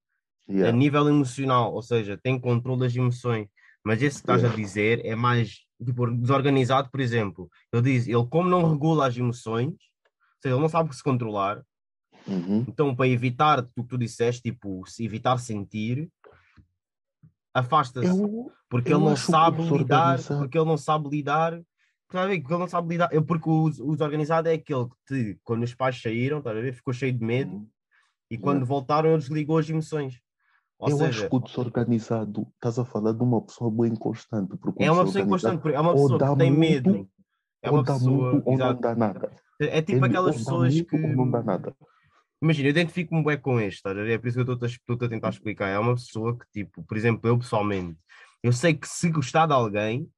yeah. 0.49 0.69
a 0.69 0.73
nível 0.73 1.09
emocional, 1.09 1.73
ou 1.73 1.83
seja, 1.83 2.19
tem 2.21 2.39
controle 2.39 2.81
das 2.81 2.95
emoções. 2.95 3.49
Mas 3.85 4.03
esse 4.03 4.17
que 4.17 4.23
estás 4.23 4.43
yeah. 4.43 4.53
a 4.53 4.61
dizer 4.61 5.05
é 5.05 5.15
mais 5.15 5.61
tipo, 5.85 6.11
desorganizado, 6.11 6.91
por 6.91 7.01
exemplo. 7.01 7.49
Ele 7.73 7.83
diz, 7.83 8.09
ele 8.09 8.27
como 8.27 8.49
não 8.49 8.71
regula 8.71 9.07
as 9.07 9.17
emoções, 9.17 9.69
ou 9.69 10.43
seja, 10.43 10.55
ele 10.55 10.63
não 10.63 10.69
sabe 10.69 10.95
se 10.95 11.03
controlar, 11.03 11.63
uhum. 12.27 12.65
então 12.69 12.95
para 12.95 13.09
evitar 13.09 13.61
o 13.77 13.83
que 13.83 13.89
tu 13.89 13.99
disseste, 13.99 14.43
tipo, 14.43 14.83
evitar 14.99 15.39
sentir, 15.39 16.11
afasta-se. 17.59 18.09
Porque 18.69 18.93
ele 18.93 19.05
não 19.05 19.17
sabe 19.17 19.63
lidar, 19.63 20.19
porque 20.23 20.59
ele 20.59 20.67
não 20.67 20.77
sabe 20.77 21.09
lidar 21.09 21.61
Está 22.09 22.23
a 22.23 22.27
ver? 22.27 22.41
Porque 22.41 22.53
ele 22.53 22.61
não 22.61 22.69
sabe 22.69 22.89
lidar. 22.89 23.11
Porque 23.27 23.49
o, 23.51 23.65
o 23.65 23.93
desorganizado 23.93 24.49
é 24.49 24.55
aquele 24.55 24.87
que, 24.87 24.95
te, 25.07 25.41
quando 25.43 25.65
os 25.65 25.75
pais 25.75 26.01
saíram, 26.01 26.39
está 26.39 26.51
a 26.51 26.55
ver? 26.55 26.73
Ficou 26.73 26.95
cheio 26.95 27.13
de 27.13 27.25
medo 27.25 27.57
uhum. 27.57 27.69
e 28.31 28.39
quando 28.39 28.65
voltaram, 28.65 29.11
ele 29.11 29.19
desligou 29.19 29.59
as 29.59 29.69
emoções. 29.69 30.21
Ou 30.79 30.91
eu 30.91 30.99
seja, 30.99 31.09
acho 31.09 31.31
que 31.31 31.37
o 31.37 31.41
desorganizado, 31.41 32.47
estás 32.55 32.79
a 32.79 32.85
falar 32.85 33.13
de 33.13 33.23
uma 33.23 33.41
pessoa 33.43 33.71
bem 33.71 33.93
inconstante. 33.93 34.57
é 34.79 34.91
uma 34.91 35.05
pessoa 35.05 35.25
inconstante, 35.25 35.73
é 35.73 35.81
uma 35.81 35.95
pessoa 35.95 36.19
que 36.19 36.37
tem 36.37 36.51
medo. 36.51 37.09
É 37.63 37.71
uma 37.71 37.83
pessoa, 37.83 38.43
ou 38.45 38.57
não 38.57 38.79
dá 38.79 38.95
nada. 38.95 39.33
É 39.59 39.81
tipo 39.81 39.99
Ele 39.99 40.07
aquelas 40.07 40.37
pessoas 40.37 40.75
muito 40.75 40.89
que. 40.89 40.99
não 40.99 41.31
dá 41.31 41.43
nada. 41.43 41.75
Imagina, 42.43 42.69
eu 42.69 42.71
identifico-me 42.71 43.25
bem 43.25 43.39
com 43.39 43.59
este, 43.61 43.83
ver? 43.95 44.11
É 44.11 44.19
por 44.19 44.29
isso 44.29 44.37
que 44.37 44.51
eu 44.51 44.55
estou-te 44.55 45.05
a, 45.05 45.09
tentar 45.09 45.31
explicar. 45.31 45.69
É 45.69 45.79
uma 45.79 45.95
pessoa 45.95 46.37
que, 46.37 46.45
tipo, 46.53 46.83
por 46.85 46.97
exemplo, 46.97 47.29
eu 47.29 47.39
pessoalmente, 47.39 47.99
eu 48.43 48.53
sei 48.53 48.75
que 48.75 48.87
se 48.87 49.11
gostar 49.11 49.47
de 49.47 49.55
alguém, 49.55 50.09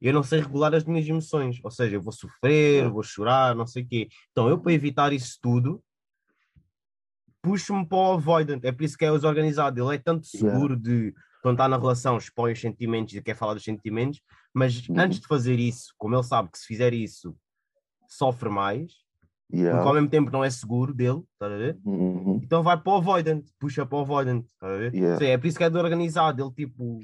eu 0.00 0.12
não 0.12 0.22
sei 0.22 0.40
regular 0.40 0.74
as 0.74 0.84
minhas 0.84 1.08
emoções. 1.08 1.60
Ou 1.62 1.70
seja, 1.70 1.96
eu 1.96 2.02
vou 2.02 2.12
sofrer, 2.12 2.88
vou 2.90 3.02
chorar, 3.02 3.54
não 3.54 3.66
sei 3.66 3.82
o 3.82 3.88
quê. 3.88 4.08
Então, 4.32 4.48
eu 4.48 4.58
para 4.58 4.72
evitar 4.72 5.12
isso 5.12 5.38
tudo, 5.40 5.82
puxo-me 7.40 7.86
para 7.86 7.98
o 7.98 8.12
avoidant. 8.14 8.60
É 8.64 8.72
por 8.72 8.84
isso 8.84 8.96
que 8.96 9.04
é 9.04 9.12
os 9.12 9.24
organizado. 9.24 9.80
Ele 9.80 9.94
é 9.94 9.98
tanto 9.98 10.26
seguro 10.26 10.76
de, 10.76 11.14
quando 11.42 11.54
está 11.54 11.68
na 11.68 11.78
relação, 11.78 12.16
expõe 12.16 12.52
os 12.52 12.60
sentimentos 12.60 13.14
e 13.14 13.22
quer 13.22 13.36
falar 13.36 13.54
dos 13.54 13.64
sentimentos, 13.64 14.20
mas 14.54 14.88
Uhum. 14.88 15.00
antes 15.00 15.20
de 15.20 15.26
fazer 15.26 15.58
isso, 15.58 15.94
como 15.96 16.14
ele 16.14 16.22
sabe 16.22 16.50
que 16.50 16.58
se 16.58 16.66
fizer 16.66 16.92
isso, 16.92 17.36
sofre 18.08 18.48
mais, 18.48 19.01
porque 19.52 19.66
ao 19.68 19.74
Yeah. 19.76 19.92
mesmo 19.94 20.08
tempo 20.08 20.30
não 20.30 20.42
é 20.42 20.48
seguro 20.50 20.94
dele, 20.94 21.22
estás 21.34 21.52
a 21.52 21.56
ver? 21.56 21.78
Uhum. 21.84 22.40
Então 22.42 22.62
vai 22.62 22.76
para 22.80 22.92
o 22.92 22.96
avoidant, 22.96 23.44
puxa 23.60 23.84
para 23.84 23.98
o 23.98 24.00
avoidant, 24.00 24.44
estás 24.46 24.72
a 24.72 24.76
ver? 24.78 24.94
Yeah. 24.94 25.26
É 25.26 25.36
por 25.36 25.46
isso 25.46 25.58
que 25.58 25.64
é 25.64 25.70
do 25.70 25.78
organizado. 25.78 26.42
Ele 26.42 26.50
tipo. 26.52 27.00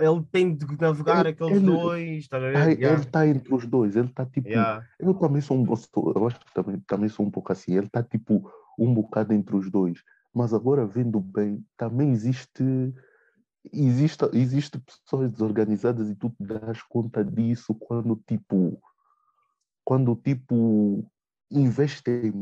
Ele 0.00 0.22
tem 0.32 0.54
de 0.56 0.64
navegar 0.80 1.20
Ele- 1.20 1.28
aqueles 1.28 1.56
ele- 1.58 1.66
dois, 1.66 2.18
estás 2.18 2.42
a 2.42 2.46
ver? 2.48 2.56
Ai, 2.56 2.72
Yeah, 2.72 2.92
Ele 2.92 3.00
está 3.02 3.26
entre 3.26 3.54
os 3.54 3.66
dois, 3.66 3.94
ele 3.94 4.06
está 4.08 4.24
tipo. 4.26 4.48
yeah. 4.48 4.84
Eu 4.98 5.12
também 5.14 5.40
sou 5.42 5.56
um 5.58 5.64
gosto- 5.64 6.12
eu 6.16 6.26
acho 6.26 6.40
que 6.40 6.52
também, 6.54 6.80
também 6.86 7.08
sou 7.10 7.26
um 7.26 7.30
pouco 7.30 7.52
assim. 7.52 7.76
Ele 7.76 7.86
está 7.86 8.02
tipo 8.02 8.50
um 8.78 8.92
bocado 8.94 9.32
entre 9.34 9.54
os 9.54 9.70
dois. 9.70 10.02
Mas 10.34 10.54
agora 10.54 10.86
vendo 10.86 11.20
bem, 11.20 11.62
também 11.76 12.10
existe 12.10 12.64
existe 13.70 14.24
existe 14.32 14.78
pessoas 14.78 15.30
desorganizadas 15.30 16.08
e 16.08 16.14
tu 16.14 16.30
te 16.30 16.42
das 16.42 16.80
conta 16.82 17.22
disso 17.22 17.74
quando 17.74 18.16
tipo 18.26 18.80
quando 19.84 20.16
tipo 20.16 21.04
investem 21.50 22.32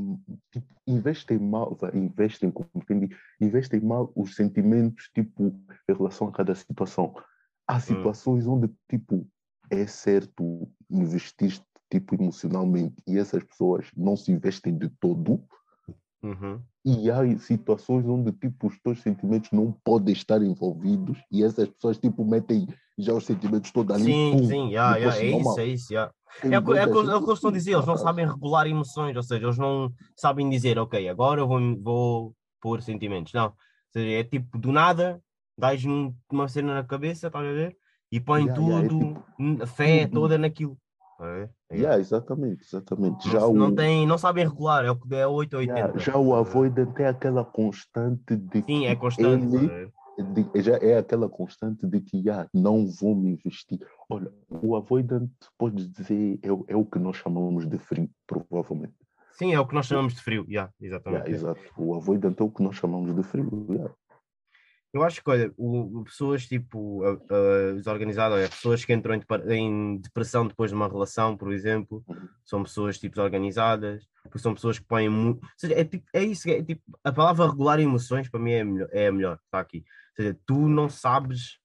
tipo, 0.53 0.67
investem 0.87 1.39
mal 1.39 1.77
investem 1.95 2.51
como 2.51 2.69
diz, 2.89 3.17
investem 3.41 3.81
mal 3.81 4.13
os 4.15 4.35
sentimentos 4.35 5.09
tipo 5.15 5.47
em 5.89 5.95
relação 5.95 6.29
a 6.29 6.33
cada 6.33 6.55
situação. 6.55 7.15
Há 7.67 7.81
situações 7.81 8.47
onde 8.47 8.71
tipo 8.89 9.27
é 9.71 9.87
certo 9.87 10.69
investir 10.91 11.61
tipo 11.91 12.15
emocionalmente 12.15 12.97
e 13.07 13.19
essas 13.19 13.43
pessoas 13.43 13.87
não 13.97 14.17
se 14.17 14.31
investem 14.31 14.77
de 14.77 14.89
todo. 14.89 15.43
Uhum. 16.21 16.61
e 16.85 17.09
há 17.13 17.21
situações 17.39 18.05
onde 18.05 18.33
tipo 18.33 18.67
os 18.67 18.77
teus 18.81 19.01
sentimentos 19.03 19.53
não 19.53 19.71
podem 19.85 20.13
estar 20.13 20.43
envolvidos 20.43 21.17
e 21.31 21.45
essas 21.45 21.69
pessoas 21.69 21.97
tipo 21.97 22.25
metem 22.25 22.67
já 22.99 23.15
os 23.15 23.25
sentimentos 23.25 23.71
todos 23.71 23.95
ali 23.95 24.05
Sim, 24.05 24.31
pum, 24.33 24.49
sim, 24.49 24.69
yeah, 24.71 24.97
yeah, 24.97 25.17
é 25.17 25.31
normal. 25.31 25.53
isso, 25.53 25.61
é 25.61 25.67
isso. 25.67 25.93
yeah. 25.93 26.13
Tem 26.41 26.53
É, 26.53 26.55
é, 26.57 26.59
o 26.59 26.75
é 26.75 26.87
que 26.89 26.99
a 26.99 27.35
gente 27.35 27.53
dizer, 27.53 27.73
eles 27.73 27.87
não 27.87 27.97
sabem 27.97 28.27
regular 28.27 28.67
emoções, 28.67 29.17
ou 29.17 29.23
seja, 29.23 29.47
eles 29.47 29.59
não 29.59 29.91
sabem 30.17 30.49
dizer, 30.49 30.79
ok, 30.79 31.09
agora 31.09 31.41
eu 31.41 31.49
vou, 31.49 31.61
vou 31.81 32.37
pôr 32.61 32.83
sentimentos. 32.83 33.33
Não, 33.33 33.47
ou 33.47 33.55
seja, 33.93 34.11
é 34.21 34.25
tipo 34.25 34.59
do 34.59 34.73
nada, 34.73 35.21
dás 35.57 35.83
uma 35.85 36.49
cena 36.49 36.75
na 36.75 36.85
cabeça, 36.85 37.29
estás 37.29 37.47
a 37.47 37.53
ver? 37.53 37.77
E 38.11 38.21
põem 38.21 38.47
Yeah, 38.47 38.63
yeah, 38.63 38.85
é 38.87 38.89
tudo, 38.89 39.07
tipo, 39.15 39.25
n- 39.39 39.63
a 39.63 39.67
fé 39.67 40.07
toda 40.07 40.39
naquilo. 40.39 40.79
a 41.19 41.25
ver? 41.25 41.51
Yeah. 41.71 41.83
Yeah, 41.83 42.01
exatamente, 42.01 42.65
exatamente. 42.65 43.27
Não, 43.27 43.33
Já 43.33 43.41
não, 43.49 43.71
o, 43.73 43.75
tem, 43.75 44.07
não 44.07 44.17
sabem 44.19 44.47
regular, 44.47 44.85
é 44.85 44.91
o 44.91 44.97
que 44.97 45.15
é 45.15 45.27
8 45.27 45.55
ou 45.55 45.61
80. 45.61 45.79
yeah, 45.79 45.99
já 45.99 46.17
o 46.17 46.35
avoidant 46.35 46.99
é 46.99 47.09
aquela 47.09 47.45
constante 47.45 48.37
de 48.37 48.63
Sim, 48.63 48.87
é 48.87 48.97
constante. 48.97 49.55
ele 49.57 49.93
já 50.57 50.77
é 50.79 50.99
aquela 50.99 51.29
constante 51.29 51.87
de 51.87 52.01
que 52.01 52.19
yeah, 52.19 52.49
não 52.53 52.87
vou 52.87 53.15
me 53.15 53.31
investir. 53.31 53.79
Olha, 54.09 54.33
o 54.49 54.75
avoidant, 54.77 55.31
podes 55.57 55.89
dizer, 55.91 56.39
é, 56.43 56.51
o- 56.53 56.65
é 56.69 56.77
o 56.77 56.85
que 56.85 56.99
nós 56.99 57.17
chamamos 57.17 57.67
de 57.67 57.79
frio, 57.79 58.11
provavelmente. 58.27 58.95
Sim, 59.33 59.55
é 59.55 59.61
o 59.61 59.67
que 59.67 59.75
nós 59.75 59.87
chamamos 59.87 60.15
de 60.15 60.23
frio. 60.23 60.45
Yeah, 60.49 60.73
Yeah, 60.81 60.97
exatamente. 60.97 61.31
exato. 61.31 61.61
O 61.77 61.95
avoidant 61.95 62.35
é 62.39 62.43
o 62.43 62.51
que 62.51 62.63
nós 62.63 62.77
chamamos 62.77 63.15
de 63.15 63.23
frio. 63.23 63.67
yeah. 63.71 63.95
Eu 64.93 65.03
acho 65.03 65.23
que, 65.23 65.31
olha, 65.31 65.53
o, 65.59 66.03
pessoas 66.05 66.47
tipo 66.47 67.03
desorganizadas, 67.77 68.39
olha, 68.39 68.49
pessoas 68.49 68.85
que 68.85 68.93
entram 68.95 69.15
em, 69.49 69.99
depressão 69.99 70.47
depois 70.49 70.71
de 70.71 70.75
uma 70.75 70.89
relação, 70.89 71.37
por 71.37 71.53
exemplo, 71.53 72.03
Uhum. 72.09 72.29
são 72.45 72.63
pessoas 72.63 72.99
tipo 72.99 73.15
desorganizadas, 73.15 74.09
porque 74.23 74.39
são 74.39 74.55
pessoas 74.55 74.79
que 74.79 74.87
põem 74.87 75.09
muito. 75.11 75.43
Ou 75.45 75.51
seja, 75.59 75.75
é, 75.75 75.85
tipo, 75.85 76.07
é 76.13 76.23
isso, 76.25 76.49
é, 76.49 76.63
tipo, 76.63 76.83
a 77.05 77.13
palavra 77.13 77.47
regular 77.49 77.79
emoções 77.79 78.29
para 78.31 78.41
mim 78.41 78.53
é 78.53 78.65
melhor, 78.65 78.89
é 78.91 79.09
a 79.09 79.13
melhor, 79.13 79.39
está 79.45 79.61
aqui. 79.61 79.85
Ou 80.19 80.25
seja, 80.25 80.39
tu 80.45 80.69
não 80.69 80.89
sabes 80.89 81.59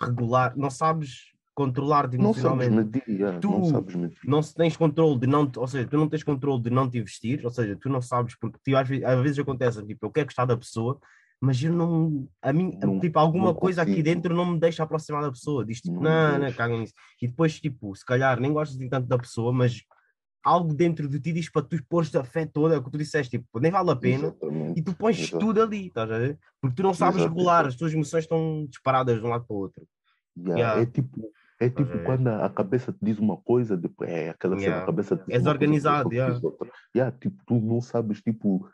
regular, 0.00 0.56
não 0.56 0.68
sabes 0.70 1.30
controlar 1.54 2.08
de 2.08 2.18
Não 2.18 2.34
sabes 2.34 2.68
medir, 2.68 3.02
yeah, 3.08 3.38
Tu- 3.38 3.48
não 3.50 3.64
sabes 3.64 3.94
medir. 3.94 4.18
não 4.24 4.40
tens 4.42 4.76
controle 4.76 5.20
de 5.20 5.26
não, 5.26 5.50
ou 5.56 5.68
seja, 5.68 5.86
tu 5.86 5.96
não 5.96 6.08
tens 6.08 6.24
controle 6.24 6.60
de 6.62 6.70
não 6.70 6.90
te 6.90 6.98
investir, 6.98 7.44
ou 7.44 7.50
seja, 7.50 7.76
tu 7.76 7.88
não 7.88 8.02
sabes, 8.02 8.34
porque 8.36 8.58
tipo, 8.64 8.76
às, 8.76 8.88
vezes, 8.88 9.04
às 9.04 9.22
vezes 9.22 9.38
acontece, 9.38 9.86
tipo, 9.86 10.06
eu 10.06 10.10
quero 10.10 10.26
gostar 10.26 10.44
da 10.46 10.56
pessoa, 10.56 10.98
mas 11.40 11.62
eu 11.62 11.72
não, 11.72 12.28
a 12.42 12.52
mim, 12.52 12.76
Não- 12.82 12.98
tipo, 12.98 13.18
alguma 13.18 13.54
coisa 13.54 13.82
aqui 13.82 14.02
dentro 14.02 14.34
não 14.34 14.44
me 14.52 14.58
deixa 14.58 14.82
aproximar 14.82 15.22
da 15.22 15.30
pessoa, 15.30 15.64
diz 15.64 15.80
tipo, 15.80 16.00
Não 16.02 16.10
não, 16.10 16.38
não, 16.40 16.52
caga 16.52 16.76
nisso. 16.76 16.94
E 17.22 17.28
depois, 17.28 17.60
tipo, 17.60 17.94
se 17.94 18.04
calhar 18.04 18.40
nem 18.40 18.52
gostas 18.52 18.76
de 18.76 18.88
tanto 18.88 19.06
da 19.06 19.18
pessoa, 19.18 19.52
mas 19.52 19.82
algo 20.42 20.74
dentro 20.74 21.08
de 21.08 21.20
ti 21.20 21.32
diz 21.32 21.50
para 21.50 21.62
tu 21.62 21.76
pôres 21.88 22.14
a 22.14 22.24
fé 22.24 22.46
toda, 22.46 22.74
é 22.74 22.78
o 22.78 22.82
que 22.82 22.90
tu 22.90 22.98
disseste, 22.98 23.38
tipo, 23.38 23.60
nem 23.60 23.70
vale 23.70 23.90
a 23.90 23.96
pena, 23.96 24.28
Exatamente. 24.28 24.80
e 24.80 24.82
tu 24.82 24.94
pões 24.94 25.18
Exato. 25.18 25.38
tudo 25.38 25.62
ali, 25.62 25.86
estás 25.86 26.10
a 26.10 26.18
ver? 26.18 26.38
Porque 26.60 26.76
tu 26.76 26.82
não 26.82 26.94
sabes 26.94 27.16
Exato, 27.16 27.34
regular, 27.34 27.66
as 27.66 27.76
tuas 27.76 27.92
emoções 27.92 28.24
estão 28.24 28.66
disparadas 28.68 29.18
de 29.20 29.24
um 29.26 29.28
lado 29.28 29.44
para 29.44 29.54
o 29.54 29.58
outro. 29.58 29.86
Yeah, 30.36 30.58
Yeah. 30.60 30.82
É 30.82 30.86
tipo, 30.86 31.32
é 31.60 31.68
tipo 31.68 32.04
quando 32.04 32.28
a 32.28 32.48
cabeça 32.48 32.92
te 32.92 32.98
diz 33.02 33.18
uma 33.18 33.36
coisa, 33.36 33.76
depois 33.76 34.08
é 34.08 34.30
aquela 34.30 34.54
cena, 34.54 34.66
Yeah. 34.66 34.82
a 34.82 34.86
cabeça 34.86 35.16
te 35.16 35.24
diz 35.26 35.28
És 35.28 35.42
coisa, 35.42 35.50
organizado, 35.50 36.08
te 36.08 36.16
yeah. 36.16 36.40
outra. 36.42 36.70
Yeah, 36.96 37.18
tipo, 37.18 37.44
tu 37.46 37.60
não 37.60 37.80
sabes, 37.80 38.22
tipo, 38.22 38.66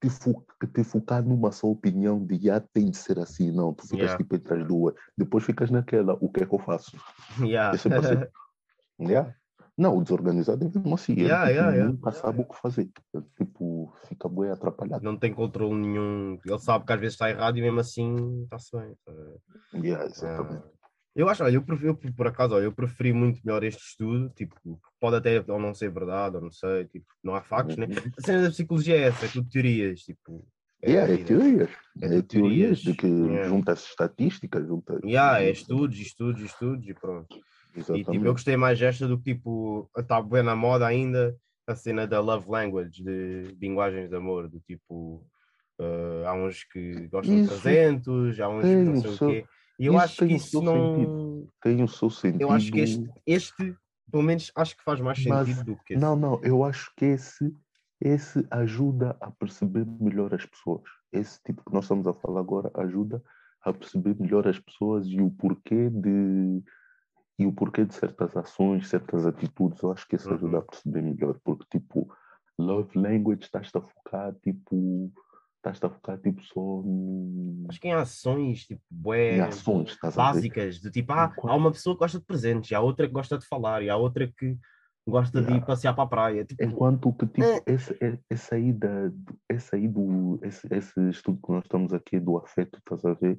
te, 0.00 0.10
fo 0.10 0.44
te 0.74 0.84
focar 0.84 1.24
numa 1.24 1.52
só 1.52 1.68
opinião 1.68 2.22
de 2.22 2.38
já 2.38 2.60
tem 2.60 2.90
de 2.90 2.96
ser 2.96 3.18
assim, 3.18 3.50
não, 3.50 3.72
tu 3.72 3.86
ficas 3.86 4.14
tipo 4.16 4.34
entre 4.34 4.60
as 4.60 4.66
duas, 4.68 4.94
depois 5.16 5.44
ficas 5.44 5.70
naquela, 5.70 6.18
o 6.20 6.28
que 6.28 6.42
é 6.42 6.46
que 6.46 6.54
eu 6.54 6.58
faço? 6.58 6.98
Yeah. 7.40 7.74
É 7.74 7.78
sempre 7.78 7.98
assim. 7.98 8.26
Yeah. 9.00 9.34
Não, 9.76 9.96
o 9.96 10.02
desorganizado 10.02 10.64
é 10.64 10.68
mesmo 10.68 10.94
assim, 10.94 11.12
ele 11.12 11.22
Yeah, 11.22 11.46
tipo, 11.46 11.56
yeah, 11.56 11.72
yeah. 11.74 11.92
nunca 11.92 12.12
sabe 12.12 12.40
o 12.42 12.44
que 12.44 12.56
fazer, 12.60 12.90
Ele, 13.14 13.24
tipo, 13.36 13.92
fica 14.06 14.28
bem 14.28 14.50
atrapalhado. 14.50 15.02
não 15.02 15.16
tem 15.16 15.32
controle 15.32 15.74
nenhum. 15.74 16.38
Ele 16.44 16.58
sabe 16.58 16.84
que 16.84 16.92
às 16.92 17.00
vezes 17.00 17.14
está 17.14 17.30
errado 17.30 17.56
e 17.56 17.62
mesmo 17.62 17.80
assim 17.80 18.42
está-se 18.44 18.76
bem. 18.76 18.94
tá? 19.04 19.12
Yeah, 19.74 20.04
exatamente. 20.04 20.64
Ah, 20.66 20.82
eu 21.14 21.28
acho, 21.28 21.44
olha, 21.44 21.54
eu, 21.54 21.62
prefiro, 21.62 21.98
eu, 22.02 22.12
por 22.14 22.26
acaso, 22.26 22.54
olha, 22.54 22.64
eu 22.64 22.72
preferi 22.72 23.12
muito 23.12 23.40
melhor 23.44 23.62
este 23.64 23.82
estudo, 23.82 24.30
tipo, 24.30 24.80
pode 25.00 25.16
até 25.16 25.42
ou 25.46 25.58
não 25.58 25.74
ser 25.74 25.90
verdade, 25.90 26.36
ou 26.36 26.42
não 26.42 26.50
sei, 26.50 26.86
tipo, 26.86 27.06
não 27.22 27.34
há 27.34 27.42
factos, 27.42 27.76
né? 27.76 27.86
Uhum. 27.86 28.12
A 28.16 28.20
cena 28.20 28.42
da 28.42 28.50
psicologia 28.50 28.96
é 28.96 29.02
essa, 29.08 29.26
é 29.26 29.28
tudo 29.28 29.48
teorias, 29.48 30.00
tipo. 30.00 30.46
Yeah, 30.84 31.12
a 31.12 31.16
é 31.16 31.24
teorias. 31.24 31.70
É 32.00 32.06
É, 32.16 32.22
teorias 32.22 32.78
de 32.78 32.94
que 32.94 33.06
Yeah. 33.06 33.48
junta-se 33.48 33.86
estatísticas, 33.88 34.66
junta. 34.66 34.98
Yeah, 35.04 35.40
é 35.42 35.50
estudos, 35.50 35.98
estudos, 35.98 36.42
estudos 36.42 36.88
e 36.88 36.94
pronto. 36.94 37.36
E 37.74 37.78
Exatamente. 37.80 38.10
tipo, 38.10 38.24
eu 38.26 38.32
gostei 38.32 38.56
mais 38.56 38.78
desta 38.78 39.06
do 39.08 39.18
que 39.18 39.34
tipo, 39.34 39.88
está 39.96 40.20
bem 40.20 40.42
na 40.42 40.54
moda 40.54 40.86
ainda 40.86 41.36
a 41.66 41.74
cena 41.74 42.06
da 42.06 42.20
love 42.20 42.48
language, 42.50 43.02
de 43.02 43.56
linguagens 43.60 44.10
de 44.10 44.16
amor, 44.16 44.48
do 44.48 44.60
tipo, 44.60 45.24
eh, 45.80 46.24
há 46.26 46.34
uns 46.34 46.64
que 46.64 47.06
gostam 47.08 47.34
Isso 47.38 47.54
de 47.54 47.60
300, 47.62 48.40
há 48.40 48.48
uns 48.48 48.62
que 48.62 48.66
tem 48.68 48.84
não 48.84 48.92
o 48.94 49.00
sei 49.00 49.10
seu- 49.12 49.28
o 49.28 49.30
quê. 49.30 49.44
E 49.78 49.86
eu 49.86 49.94
isso 49.94 50.02
acho 50.04 50.16
que 50.26 50.34
isso 50.34 50.62
não. 50.62 50.94
sentido. 50.94 51.48
Tem 51.62 51.82
o 51.82 51.88
seu 51.88 52.10
sentido. 52.10 52.40
Eu 52.42 52.50
acho 52.50 52.70
que 52.70 52.80
este, 52.80 53.10
este, 53.26 53.76
pelo 54.10 54.22
menos, 54.22 54.52
acho 54.54 54.76
que 54.76 54.84
faz 54.84 55.00
mais 55.00 55.24
Mas- 55.26 55.48
sentido 55.48 55.64
do 55.64 55.76
que 55.84 55.94
esse. 55.94 56.02
Não, 56.02 56.14
não, 56.14 56.40
eu 56.42 56.62
acho 56.62 56.92
que 56.96 57.04
esse, 57.06 57.54
esse 58.00 58.46
ajuda 58.50 59.16
a 59.20 59.30
perceber 59.30 59.86
melhor 60.00 60.34
as 60.34 60.44
pessoas. 60.44 60.82
Esse 61.12 61.40
tipo 61.42 61.64
que 61.64 61.72
nós 61.72 61.84
estamos 61.84 62.06
a 62.06 62.12
falar 62.12 62.40
agora 62.40 62.70
ajuda 62.74 63.22
a 63.64 63.72
perceber 63.72 64.14
melhor 64.20 64.46
as 64.46 64.58
pessoas 64.58 65.06
e 65.06 65.20
o 65.20 65.30
porquê 65.30 65.88
de 65.88 66.62
e 67.38 67.46
o 67.46 67.52
porquê 67.52 67.84
de 67.84 67.94
certas 67.94 68.36
ações, 68.36 68.88
certas 68.88 69.26
atitudes. 69.26 69.82
Eu 69.82 69.92
acho 69.92 70.06
que 70.06 70.16
isso 70.16 70.28
Uhum. 70.28 70.34
ajuda 70.36 70.58
a 70.58 70.62
perceber 70.62 71.02
melhor, 71.02 71.38
porque 71.44 71.64
tipo, 71.78 72.12
love 72.58 72.96
language 72.98 73.42
estás 73.42 73.70
a 73.74 73.80
focar 73.80 74.34
tipo 74.42 75.12
estás 75.56 75.82
a 75.84 75.88
focar 75.88 76.18
tipo 76.18 76.42
só 76.42 76.60
no- 76.60 77.66
Acho 77.68 77.80
que 77.80 77.88
em 77.88 77.92
ações, 77.94 78.66
tipo, 78.66 78.82
bué, 78.90 79.36
em 79.36 79.40
ações, 79.40 79.96
básicas, 80.14 80.80
de 80.80 80.90
tipo, 80.90 81.12
ah, 81.12 81.32
há 81.44 81.54
uma 81.54 81.70
pessoa 81.70 81.94
que 81.94 82.00
gosta 82.00 82.18
de 82.18 82.24
presentes, 82.24 82.70
e 82.70 82.74
há 82.74 82.80
outra 82.80 83.06
que 83.06 83.12
gosta 83.12 83.38
de 83.38 83.46
falar, 83.46 83.80
e 83.82 83.88
há 83.88 83.96
outra 83.96 84.26
que 84.26 84.58
gosta 85.06 85.40
de 85.40 85.46
ir 85.46 85.50
Yeah. 85.52 85.66
passear 85.66 85.94
para 85.94 86.04
a 86.04 86.06
praia. 86.08 86.44
Tipo, 86.44 86.62
Enquanto 86.64 87.12
que, 87.12 87.26
tipo, 87.26 87.42
É. 87.44 87.62
esse, 87.66 87.96
esse 88.28 88.54
aí, 88.54 88.72
da, 88.72 89.10
esse, 89.48 89.74
aí 89.74 89.86
do, 89.88 90.38
esse, 90.42 90.66
esse 90.70 91.08
estudo 91.10 91.40
que 91.40 91.52
nós 91.52 91.62
estamos 91.64 91.92
aqui 91.94 92.18
do 92.20 92.36
afeto, 92.36 92.78
estás 92.78 93.04
a 93.04 93.14
ver? 93.14 93.38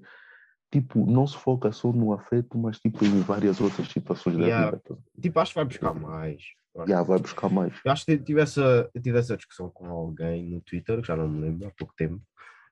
Tipo, 0.73 1.05
não 1.05 1.27
se 1.27 1.37
foca 1.37 1.71
só 1.71 1.91
no 1.93 2.13
afeto, 2.13 2.57
mas 2.57 2.79
tipo 2.79 3.05
em 3.05 3.21
várias 3.21 3.61
outras 3.61 3.87
situações 3.89 4.35
da 4.37 4.45
Yeah. 4.47 4.65
vida. 4.71 4.77
estás 4.77 4.99
a 4.99 5.03
ver? 5.03 5.21
tipo, 5.21 5.39
acho 5.39 5.51
que 5.51 5.55
vai 5.55 5.65
buscar 5.65 5.93
mais. 5.93 6.41
Acho 6.75 6.89
Yeah, 6.89 7.03
que- 7.05 7.09
vai 7.11 7.19
buscar 7.19 7.49
mais. 7.51 7.73
Eu 7.85 7.91
acho 7.91 8.05
que 8.07 8.17
tive 8.17 8.41
essa, 8.41 8.89
eu 8.91 8.99
tive 8.99 9.19
essa 9.19 9.37
discussão 9.37 9.69
com 9.69 9.85
alguém 9.85 10.49
no 10.49 10.59
Twitter, 10.61 10.99
que 10.99 11.07
já 11.07 11.15
não 11.15 11.27
me 11.29 11.39
lembro, 11.41 11.67
há 11.67 11.71
pouco 11.77 11.93
tempo. 11.95 12.19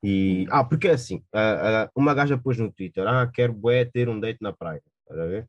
E, 0.03 0.47
ah, 0.49 0.63
porque 0.63 0.87
é 0.87 0.93
assim, 0.93 1.23
uma 1.95 2.15
gaja 2.15 2.35
pôs 2.39 2.57
no 2.57 2.71
Twitter, 2.71 3.07
ah, 3.07 3.27
quero 3.31 3.53
bué 3.53 3.85
ter 3.85 4.09
um 4.09 4.19
date 4.19 4.41
na 4.41 4.51
praia, 4.51 4.81
estás 5.01 5.19
a 5.19 5.27
ver? 5.27 5.47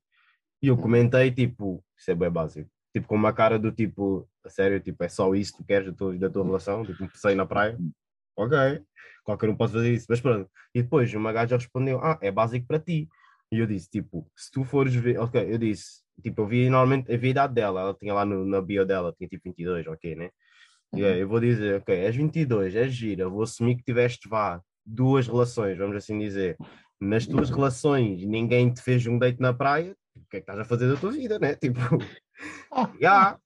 E 0.63 0.67
eu 0.69 0.75
Hum. 0.75 0.83
comentei, 0.83 1.31
tipo, 1.31 1.83
isso 1.97 2.11
é 2.11 2.15
bem 2.15 2.31
básico. 2.31 2.69
tipo, 2.95 3.09
com 3.09 3.15
uma 3.17 3.33
cara 3.33 3.59
do 3.59 3.73
tipo, 3.73 4.29
a 4.45 4.51
sério, 4.51 4.79
tipo, 4.79 5.03
é 5.03 5.09
só 5.09 5.35
isso 5.35 5.53
que 5.53 5.63
tu 5.63 5.65
queres 5.67 5.87
da 5.89 5.95
tua, 5.95 6.15
da 6.19 6.29
tua 6.29 6.45
relação? 6.45 6.85
Tipo, 6.85 6.99
comecei 6.99 7.35
na 7.35 7.47
praia, 7.47 7.79
ok, 8.37 8.83
qualquer 9.24 9.49
um 9.49 9.57
pode 9.57 9.72
fazer 9.72 9.93
isso, 9.93 10.07
mas 10.09 10.20
pronto. 10.20 10.51
E 10.74 10.83
depois 10.83 11.12
uma 11.14 11.33
gaja 11.33 11.57
respondeu, 11.57 11.99
ah, 12.03 12.18
é 12.20 12.30
básico 12.30 12.66
para 12.66 12.78
ti. 12.78 13.09
E 13.51 13.59
eu 13.59 13.66
disse, 13.66 13.89
tipo, 13.91 14.26
se 14.37 14.51
tu 14.51 14.64
fores 14.64 14.95
ver, 14.95 15.18
ok, 15.18 15.47
eu 15.53 15.59
disse, 15.59 16.03
tipo, 16.22 16.43
eu 16.43 16.47
vi 16.47 16.70
normalmente, 16.70 17.12
eu 17.12 17.18
vi 17.18 17.28
a 17.28 17.30
idade 17.30 17.55
dela, 17.55 17.80
ela 17.80 17.95
tinha 17.95 18.14
lá 18.14 18.24
no, 18.24 18.45
na 18.47 18.62
bio 18.62 18.85
dela, 18.87 19.14
tinha 19.16 19.28
tipo 19.28 19.43
22, 19.45 19.87
ok, 19.87 20.16
né? 20.16 20.30
E 20.95 21.03
Uhum. 21.03 21.09
eu 21.09 21.28
vou 21.28 21.41
dizer, 21.41 21.80
ok, 21.80 21.95
és 21.95 22.14
22, 22.14 22.74
és 22.74 22.93
gira, 22.93 23.28
vou 23.28 23.43
assumir 23.43 23.76
que 23.76 23.83
tiveste, 23.83 24.28
vá, 24.28 24.61
duas 24.85 25.26
relações, 25.26 25.78
vamos 25.78 25.97
assim 25.97 26.18
dizer. 26.18 26.57
Nas 27.01 27.26
tuas 27.26 27.51
relações, 27.51 28.24
ninguém 28.24 28.72
te 28.72 28.80
fez 28.80 29.07
um 29.07 29.18
date 29.18 29.41
na 29.41 29.53
praia, 29.53 29.97
o 30.14 30.20
que 30.30 30.37
é 30.37 30.41
que 30.41 30.43
estás 30.45 30.59
a 30.59 30.64
fazer 30.64 30.89
da 30.89 30.97
tua 30.97 31.11
vida, 31.11 31.39
né? 31.39 31.55
Tipo, 31.61 31.80
já, 33.01 33.39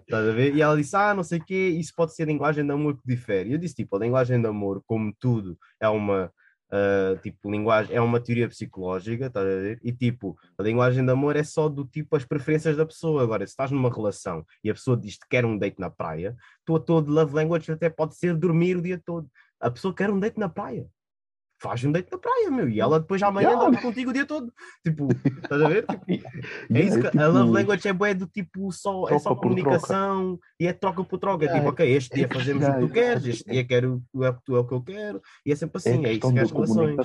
estás 0.00 0.28
a 0.28 0.32
ver? 0.32 0.54
E 0.54 0.62
ela 0.62 0.76
disse, 0.76 0.96
ah, 0.96 1.14
não 1.14 1.22
sei 1.22 1.38
o 1.38 1.44
quê, 1.44 1.68
isso 1.68 1.92
pode 1.96 2.14
ser 2.14 2.26
linguagem 2.26 2.64
de 2.64 2.72
amor 2.72 2.96
que 2.96 3.06
difere. 3.06 3.50
E 3.50 3.52
eu 3.52 3.58
disse, 3.58 3.74
tipo, 3.74 3.96
a 3.96 3.98
linguagem 3.98 4.40
de 4.40 4.46
amor, 4.46 4.82
como 4.86 5.12
tudo, 5.18 5.58
é 5.80 5.88
uma, 5.88 6.32
ah, 6.70 7.16
tipo, 7.22 7.50
linguagem, 7.50 7.96
é 7.96 8.00
uma 8.00 8.20
teoria 8.20 8.48
psicológica, 8.48 9.26
estás 9.26 9.46
a 9.46 9.48
ver? 9.48 9.80
E, 9.82 9.92
tipo, 9.92 10.36
a 10.58 10.62
linguagem 10.62 11.04
de 11.04 11.10
amor 11.10 11.36
é 11.36 11.42
só 11.42 11.68
do 11.68 11.84
tipo 11.86 12.16
as 12.16 12.24
preferências 12.24 12.76
da 12.76 12.84
pessoa. 12.84 13.22
Agora, 13.22 13.46
se 13.46 13.52
estás 13.52 13.70
numa 13.70 13.92
relação 13.92 14.44
e 14.62 14.70
a 14.70 14.74
pessoa 14.74 14.96
diz 14.96 15.16
que 15.16 15.28
quer 15.28 15.44
um 15.44 15.56
date 15.56 15.78
na 15.80 15.90
praia, 15.90 16.36
tu 16.64 16.76
a 16.76 16.80
todo 16.80 17.10
love 17.10 17.34
language 17.34 17.72
até 17.72 17.88
pode 17.88 18.16
ser 18.16 18.36
dormir 18.36 18.76
o 18.76 18.82
dia 18.82 19.00
todo. 19.04 19.30
A 19.60 19.70
pessoa 19.70 19.94
quer 19.94 20.10
um 20.10 20.20
date 20.20 20.38
na 20.38 20.48
praia. 20.48 20.86
Faz 21.60 21.84
um 21.84 21.90
date 21.90 22.10
na 22.12 22.18
praia, 22.18 22.50
meu, 22.50 22.68
e 22.68 22.80
ela 22.80 23.00
depois 23.00 23.22
amanhã 23.22 23.48
Yeah. 23.48 23.62
dorme 23.62 23.82
contigo 23.82 24.10
o 24.10 24.12
dia 24.12 24.24
todo. 24.24 24.52
Tipo, 24.84 25.08
estás 25.42 25.62
a 25.62 25.68
ver? 25.68 25.86
Tipo, 25.86 26.04
é 26.74 26.80
isso 26.80 27.00
que 27.00 27.10
tipo, 27.10 27.22
a 27.22 27.26
love 27.26 27.50
language 27.50 27.88
é 27.88 27.92
bué 27.92 28.14
do 28.14 28.26
tipo 28.26 28.70
só, 28.70 29.08
é 29.08 29.18
só 29.18 29.34
comunicação 29.34 30.38
e 30.60 30.66
é 30.66 30.72
troca 30.72 31.02
por 31.02 31.18
troca. 31.18 31.46
É 31.46 31.54
tipo, 31.54 31.68
ok, 31.68 31.96
este 31.96 32.14
dia 32.14 32.28
fazemos 32.28 32.66
o 32.66 32.72
que 32.72 32.80
tu 32.80 32.88
queres, 32.90 33.26
este 33.26 33.50
dia 33.50 33.64
quero 33.64 34.02
o 34.12 34.24
é 34.24 34.30
o 34.30 34.34
que 34.34 34.44
tu 34.44 34.56
é 34.56 34.60
o 34.60 34.64
que 34.64 34.74
eu 34.74 34.82
quero, 34.82 35.22
e 35.44 35.52
é 35.52 35.56
sempre 35.56 35.80
É 35.84 35.90
assim, 35.90 36.06
é, 36.06 36.12
isso 36.12 36.32
que 36.32 36.38
é 36.38 36.42
as 36.42 36.50
relações. 36.50 36.96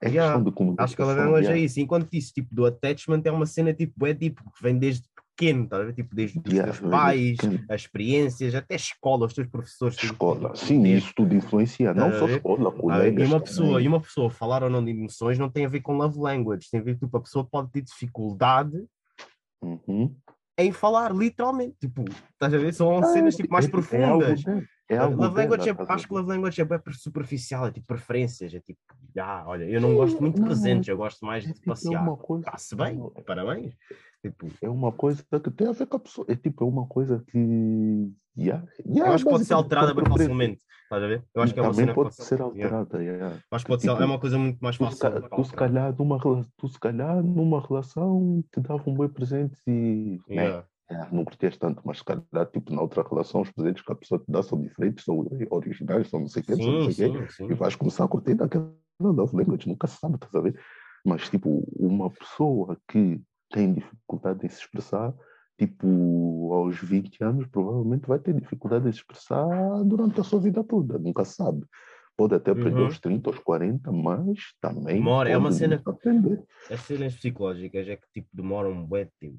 É 0.00 0.08
Yeah. 0.08 0.42
Acho 0.78 0.96
que 0.96 1.02
a 1.02 1.04
love 1.04 1.20
language 1.20 1.44
yeah. 1.44 1.60
é 1.60 1.64
isso. 1.64 1.78
Enquanto 1.78 2.12
isso, 2.12 2.32
tipo, 2.32 2.52
do 2.52 2.66
attachment 2.66 3.22
é 3.24 3.30
uma 3.30 3.46
cena 3.46 3.72
tipo, 3.72 4.04
é 4.06 4.14
tipo, 4.14 4.42
que 4.52 4.62
vem 4.62 4.76
desde 4.76 5.04
pequeno, 5.42 5.66
tá 5.66 5.78
a? 5.78 5.92
Tipo, 5.92 6.14
desde 6.14 6.38
os 6.38 6.44
teus 6.44 6.78
vem 6.78 6.90
pais, 6.90 7.38
as 7.68 7.80
experiências, 7.82 8.54
até 8.54 8.76
escola, 8.76 9.26
os 9.26 9.34
teus 9.34 9.48
professores. 9.48 10.00
Escola, 10.02 10.54
sim, 10.54 10.82
Sim. 10.84 10.94
isso 10.94 11.12
tudo 11.16 11.34
influencia. 11.34 11.92
Não 11.92 12.10
Tá 12.10 12.16
a 12.16 12.18
só 12.18 12.26
escola, 12.26 12.68
Ah, 12.70 12.74
E 12.76 12.80
colegas. 12.80 13.28
uma, 13.28 13.40
pessoa, 13.40 13.68
também. 13.72 13.84
e 13.84 13.88
uma 13.88 14.00
pessoa 14.00 14.30
falar 14.30 14.62
ou 14.62 14.70
não 14.70 14.84
de 14.84 14.90
emoções 14.92 15.38
não 15.38 15.50
tem 15.50 15.64
a 15.64 15.68
ver 15.68 15.80
com 15.80 15.96
love 15.96 16.18
language, 16.18 16.68
tem 16.70 16.80
a 16.80 16.82
ver 16.82 16.94
que 16.94 17.00
tipo, 17.04 17.16
a 17.16 17.20
pessoa 17.20 17.44
pode 17.44 17.70
ter 17.72 17.82
dificuldade 17.82 18.84
Uhum. 19.62 20.14
em 20.58 20.72
falar, 20.72 21.14
literalmente. 21.14 21.76
Tipo, 21.80 22.04
estás 22.32 22.54
a 22.54 22.58
ver? 22.58 22.72
São 22.72 22.98
Ah, 22.98 23.02
cenas 23.04 23.34
tipo, 23.36 23.52
mais 23.52 23.64
é- 23.64 23.68
é 23.68 23.70
algo 24.04 24.18
profundas. 24.24 24.44
dela, 24.44 24.62
É 24.88 24.98
love 25.04 25.36
language 25.36 25.68
é, 25.70 25.74
acho 25.88 26.06
que 26.08 26.14
love 26.14 26.28
language 26.28 26.60
é 26.60 26.64
bem 26.64 26.78
superficial, 26.92 27.66
é 27.66 27.70
tipo 27.72 27.86
preferências, 27.86 28.52
é 28.52 28.60
tipo, 28.60 28.78
ah, 29.18 29.44
olha, 29.46 29.64
eu 29.64 29.80
não 29.80 29.94
gosto 29.94 30.20
muito 30.20 30.36
de 30.36 30.42
presentes, 30.42 30.88
eu 30.88 30.96
gosto 30.96 31.24
mais 31.24 31.44
É 31.44 31.48
de 31.48 31.54
tipo, 31.54 31.70
é 31.70 31.72
passear. 31.72 32.02
uma 32.02 32.16
coisa. 32.16 32.46
Está-se 32.46 32.76
bem, 32.76 33.00
é- 33.16 33.22
parabéns. 33.22 33.74
Tipo, 34.22 34.48
É 34.60 34.68
uma 34.68 34.92
coisa 34.92 35.24
que 35.24 35.50
tem 35.50 35.66
a 35.68 35.72
ver 35.72 35.86
com 35.86 35.96
a 35.96 36.00
pessoa. 36.00 36.26
É 36.28 36.36
tipo, 36.36 36.64
é 36.64 36.66
uma 36.66 36.86
coisa 36.86 37.24
que. 37.26 38.12
Yeah, 38.38 38.64
yeah, 38.86 39.10
eu 39.10 39.14
acho 39.14 39.24
que 39.24 39.30
pode 39.30 39.44
ser 39.44 39.54
alterada 39.54 39.92
bem 39.92 40.04
facilmente, 40.06 40.62
estás 40.84 41.02
a 41.02 41.06
ver? 41.06 41.24
Eu 41.34 41.42
acho 41.42 41.52
que 41.52 41.58
é 41.60 41.62
uma 41.62 41.70
Também 41.74 41.94
pode 41.94 42.14
ser 42.14 42.40
alterada. 42.40 43.02
yeah. 43.02 43.38
Acho 43.50 43.64
que 43.64 43.68
pode 43.70 43.82
ser, 43.82 43.88
Tipo, 43.90 44.02
é 44.02 44.06
uma 44.06 44.18
coisa 44.18 44.38
muito 44.38 44.58
mais 44.60 44.76
fácil. 44.76 44.96
se, 44.96 45.28
tu, 45.28 45.44
se 45.44 45.52
calhar 45.52 45.94
numa, 45.98 46.18
tu 46.56 46.68
se 46.68 46.78
calhar 46.80 47.22
numa 47.22 47.60
relação 47.66 48.42
te 48.52 48.60
dava 48.60 48.82
um 48.88 48.94
bom 48.94 49.08
presente 49.08 49.58
e 49.66 50.18
né, 50.28 50.34
Yeah. 50.44 50.66
É, 50.92 51.08
não 51.14 51.24
curtias 51.24 51.56
tanto, 51.56 51.80
mas 51.84 51.98
se 51.98 52.04
calhar 52.04 52.46
tipo, 52.52 52.72
na 52.74 52.82
outra 52.82 53.02
relação 53.02 53.40
os 53.40 53.50
presentes 53.50 53.82
que 53.82 53.92
a 53.92 53.94
pessoa 53.96 54.18
te 54.20 54.30
dá 54.30 54.42
são 54.42 54.60
diferentes, 54.60 55.04
são 55.04 55.26
originais, 55.50 56.08
são 56.08 56.20
não 56.20 56.28
sei 56.28 56.42
o 56.42 56.44
quê, 56.44 56.56
não 56.56 56.90
sei 56.90 57.06
o 57.06 57.08
quê, 57.08 57.44
e 57.50 57.54
vais 57.54 57.74
começar 57.74 58.04
a 58.04 58.08
curtir 58.08 58.34
daquela 58.34 58.72
love 59.00 59.36
language, 59.36 59.68
nunca 59.68 59.86
se 59.86 59.98
sabe, 59.98 60.14
estás 60.16 60.34
a 60.34 60.40
ver? 60.40 60.58
Mas 61.04 61.28
tipo, 61.28 61.64
uma 61.76 62.10
pessoa 62.10 62.76
que 62.88 63.20
tem 63.50 63.72
dificuldade 63.74 64.46
em 64.46 64.48
se 64.48 64.60
expressar, 64.60 65.12
tipo, 65.58 66.52
aos 66.54 66.78
20 66.80 67.22
anos, 67.22 67.46
provavelmente 67.48 68.06
vai 68.06 68.18
ter 68.18 68.34
dificuldade 68.34 68.88
em 68.88 68.92
se 68.92 68.98
expressar 68.98 69.46
durante 69.84 70.20
a 70.20 70.24
sua 70.24 70.40
vida 70.40 70.62
toda, 70.64 70.98
nunca 70.98 71.24
se 71.24 71.34
sabe. 71.34 71.64
Pode 72.16 72.34
até 72.34 72.50
aprender 72.50 72.80
Uhum. 72.80 72.84
aos 72.86 72.98
30, 73.00 73.30
aos 73.30 73.38
40, 73.38 73.90
mas 73.90 74.38
também 74.60 74.96
Demora, 74.96 75.30
é 75.30 75.36
uma 75.36 75.50
cena- 75.50 75.80
aprender 75.84 76.44
As 76.70 76.80
cenas 76.82 77.14
psicológicas 77.14 77.88
é 77.88 77.96
que 77.96 78.06
tipo 78.12 78.28
demoram 78.32 78.70
um 78.70 78.86
de 78.86 79.06
tempo. 79.18 79.38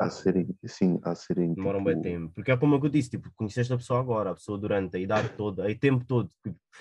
A 0.00 0.08
serem, 0.08 0.48
sim, 0.64 0.98
a 1.04 1.14
serem 1.14 1.52
Demoram 1.52 1.80
tipo, 1.80 1.90
bem 1.90 2.00
tempo. 2.00 2.32
Porque 2.34 2.50
é 2.50 2.56
como 2.56 2.74
eu 2.74 2.88
disse, 2.88 3.10
tipo, 3.10 3.30
conheceste 3.36 3.70
a 3.70 3.76
pessoa 3.76 4.00
agora, 4.00 4.30
a 4.30 4.34
pessoa 4.34 4.56
durante 4.56 4.96
a 4.96 5.00
idade 5.00 5.28
toda, 5.36 5.66
o 5.68 5.78
tempo 5.78 6.06
todo. 6.06 6.30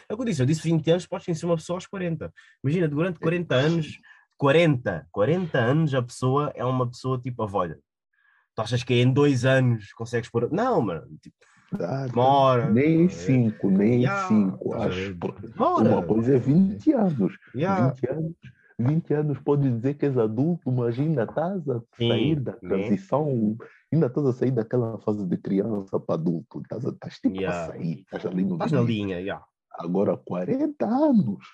É 0.07 0.13
o 0.13 0.15
que 0.15 0.21
eu 0.21 0.25
disse, 0.25 0.41
eu 0.41 0.45
disse 0.45 0.63
20 0.63 0.89
anos, 0.91 1.05
podes 1.05 1.25
conhecer 1.25 1.45
uma 1.45 1.57
pessoa 1.57 1.75
aos 1.75 1.85
40. 1.85 2.33
Imagina, 2.63 2.87
durante 2.87 3.19
40 3.19 3.55
anos, 3.55 3.99
40, 4.37 5.07
40 5.11 5.57
anos 5.57 5.93
a 5.93 6.01
pessoa 6.01 6.49
é 6.55 6.63
uma 6.63 6.89
pessoa 6.89 7.19
tipo, 7.19 7.45
olha, 7.51 7.77
tu 8.55 8.61
achas 8.61 8.83
que 8.83 8.93
em 8.93 9.11
dois 9.11 9.43
anos 9.43 9.91
consegues 9.91 10.29
pôr. 10.29 10.49
Não, 10.49 10.81
mano, 10.81 11.05
tipo, 11.21 11.35
ah, 11.73 12.07
demora. 12.07 12.69
nem 12.69 13.07
ver? 13.07 13.13
5, 13.13 13.69
nem 13.69 14.01
Yeah, 14.03 14.27
5, 14.29 14.63
estás 14.63 14.81
a 14.81 14.87
acho. 14.87 15.13
Demora. 15.13 15.89
Uma 15.89 16.03
coisa 16.03 16.35
é 16.35 16.39
20 16.39 16.93
anos. 16.93 17.37
Yeah. 17.53 17.89
20 17.89 18.09
anos, 18.11 18.35
20 18.79 19.13
anos 19.13 19.39
pode 19.39 19.69
dizer 19.69 19.95
que 19.95 20.05
és 20.05 20.17
adulto, 20.17 20.71
mas 20.71 20.97
ainda 20.99 21.23
estás 21.23 21.67
a 21.69 21.79
Sim, 21.97 22.07
sair 22.07 22.39
da 22.39 22.51
né? 22.53 22.57
transição, 22.59 23.57
ainda 23.91 24.07
estás 24.07 24.25
a 24.25 24.33
sair 24.33 24.51
daquela 24.51 24.97
fase 24.99 25.25
de 25.25 25.37
criança 25.37 25.99
para 25.99 26.15
adulto, 26.15 26.61
estás, 26.61 26.85
a, 26.85 26.89
estás 26.89 27.19
tipo 27.19 27.39
Yeah. 27.41 27.63
a 27.63 27.67
sair, 27.67 27.99
estás 28.01 28.25
ali 28.25 28.43
no 28.45 28.53
Estás 28.53 28.71
na 28.71 28.81
linha, 28.81 29.19
yeah. 29.19 29.43
Agora 29.71 30.17
40 30.17 30.85
anos. 30.85 31.45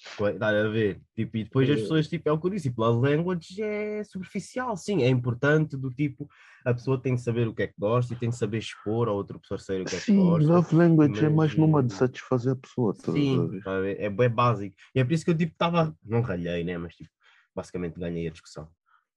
Estás 0.00 0.64
a 0.64 0.68
ver? 0.68 1.00
Tipo, 1.14 1.36
e 1.36 1.44
depois 1.44 1.68
as 1.68 1.78
É. 1.78 1.82
pessoas, 1.82 2.08
tipo, 2.08 2.28
é 2.28 2.32
o 2.32 2.38
que 2.38 2.46
eu 2.46 2.50
disse, 2.50 2.68
tipo, 2.68 2.80
love 2.82 3.06
language 3.08 3.62
é 3.62 4.02
superficial, 4.04 4.76
sim, 4.76 5.02
é 5.02 5.08
importante 5.08 5.76
do 5.76 5.90
tipo, 5.90 6.28
a 6.64 6.72
pessoa 6.72 7.00
tem 7.00 7.14
de 7.14 7.20
saber 7.20 7.46
o 7.46 7.54
que 7.54 7.62
é 7.62 7.66
que 7.66 7.74
gosta 7.78 8.14
e 8.14 8.16
tem 8.16 8.30
de 8.30 8.36
saber 8.36 8.58
expor 8.58 9.08
a 9.08 9.12
outra 9.12 9.38
pessoa 9.38 9.58
saber 9.58 9.82
o 9.82 9.84
que 9.84 9.96
é 9.96 9.98
que 9.98 10.06
Sim, 10.06 10.16
gosta. 10.16 10.52
love 10.52 10.74
language 10.74 11.24
é 11.24 11.28
mas, 11.28 11.36
mais 11.36 11.56
numa 11.56 11.82
de 11.82 11.92
eh, 11.92 11.96
satisfazer 11.96 12.52
a 12.52 12.56
pessoa. 12.56 12.94
Sim, 12.94 13.50
a 13.64 13.78
ver? 13.80 14.00
é 14.00 14.08
bem 14.10 14.30
básico. 14.30 14.74
E 14.94 15.00
é 15.00 15.04
por 15.04 15.12
isso 15.12 15.24
que 15.24 15.30
eu 15.30 15.36
tipo 15.36 15.52
estava, 15.52 15.96
não 16.04 16.20
ralhei, 16.22 16.64
né? 16.64 16.78
Mas 16.78 16.94
tipo, 16.94 17.10
basicamente 17.54 17.98
ganhei 17.98 18.26
a 18.28 18.30
discussão. 18.30 18.68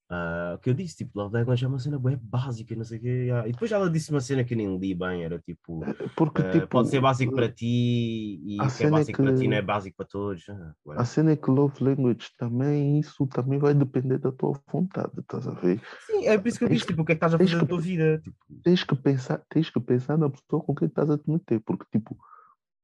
Ah, 0.10 0.54
o 0.56 0.60
que 0.60 0.70
eu 0.70 0.74
disse, 0.74 0.98
tipo, 0.98 1.18
love 1.18 1.34
language 1.34 1.64
é 1.66 1.68
uma 1.68 1.80
cena 1.80 1.98
bem 1.98 2.20
básica, 2.22 2.76
não 2.76 2.84
sei 2.84 3.00
o 3.00 3.02
quê. 3.02 3.30
ah, 3.34 3.48
E 3.48 3.52
depois 3.52 3.72
ela 3.72 3.90
disse 3.90 4.12
uma 4.12 4.20
cena 4.20 4.44
que 4.44 4.54
eu 4.54 4.58
nem 4.58 4.78
li 4.78 4.94
bem, 4.94 5.24
era 5.24 5.40
tipo, 5.40 5.82
Porque 6.16 6.42
ah, 6.42 6.52
tipo, 6.52 6.68
pode 6.68 6.90
ser 6.90 7.02
básico 7.02 7.34
para 7.34 7.50
ti 7.50 8.40
e 8.46 8.58
o 8.62 8.68
que 8.78 8.84
é 8.84 8.88
é 8.88 8.90
básico 8.92 9.24
para 9.24 9.34
ti 9.34 9.42
que- 9.42 9.48
não 9.48 9.58
é 9.58 9.62
básico 9.62 9.98
para 9.98 10.06
todos. 10.06 10.44
Ah. 10.50 10.74
A 10.98 11.06
cena 11.06 11.32
é 11.32 11.36
que 11.36 11.50
love 11.50 11.84
language 11.84 12.28
também, 12.38 13.00
isso 13.00 13.26
também 13.28 13.58
vai 13.58 13.74
depender 13.74 14.20
da 14.20 14.32
tua 14.32 14.60
vontade, 14.72 15.12
estás 15.20 15.48
a 15.48 15.52
ver? 15.52 15.82
Sim, 16.06 16.28
é 16.28 16.38
por 16.38 16.48
isso 16.48 16.60
que 16.60 16.66
eu 16.66 16.70
disse, 16.70 16.86
tipo, 16.86 17.02
o 17.02 17.06
que 17.06 17.14
é 17.14 17.16
que 17.16 17.18
estás 17.26 17.34
a 17.34 17.38
fazer 17.38 17.60
que- 17.60 17.66
tua 17.66 17.80
vida? 17.82 18.20
Tipo, 18.24 18.38
Tens 18.64 18.84
que 18.84 18.96
pensar, 18.96 19.42
tens 19.50 19.70
que 19.70 19.80
pensar 19.80 20.18
na 20.18 20.30
pessoa 20.30 20.62
com 20.62 20.76
quem 20.76 20.88
estás 20.88 21.10
a 21.10 21.18
te 21.18 21.28
meter, 21.30 21.60
porque 21.62 21.86
tipo, 21.92 22.16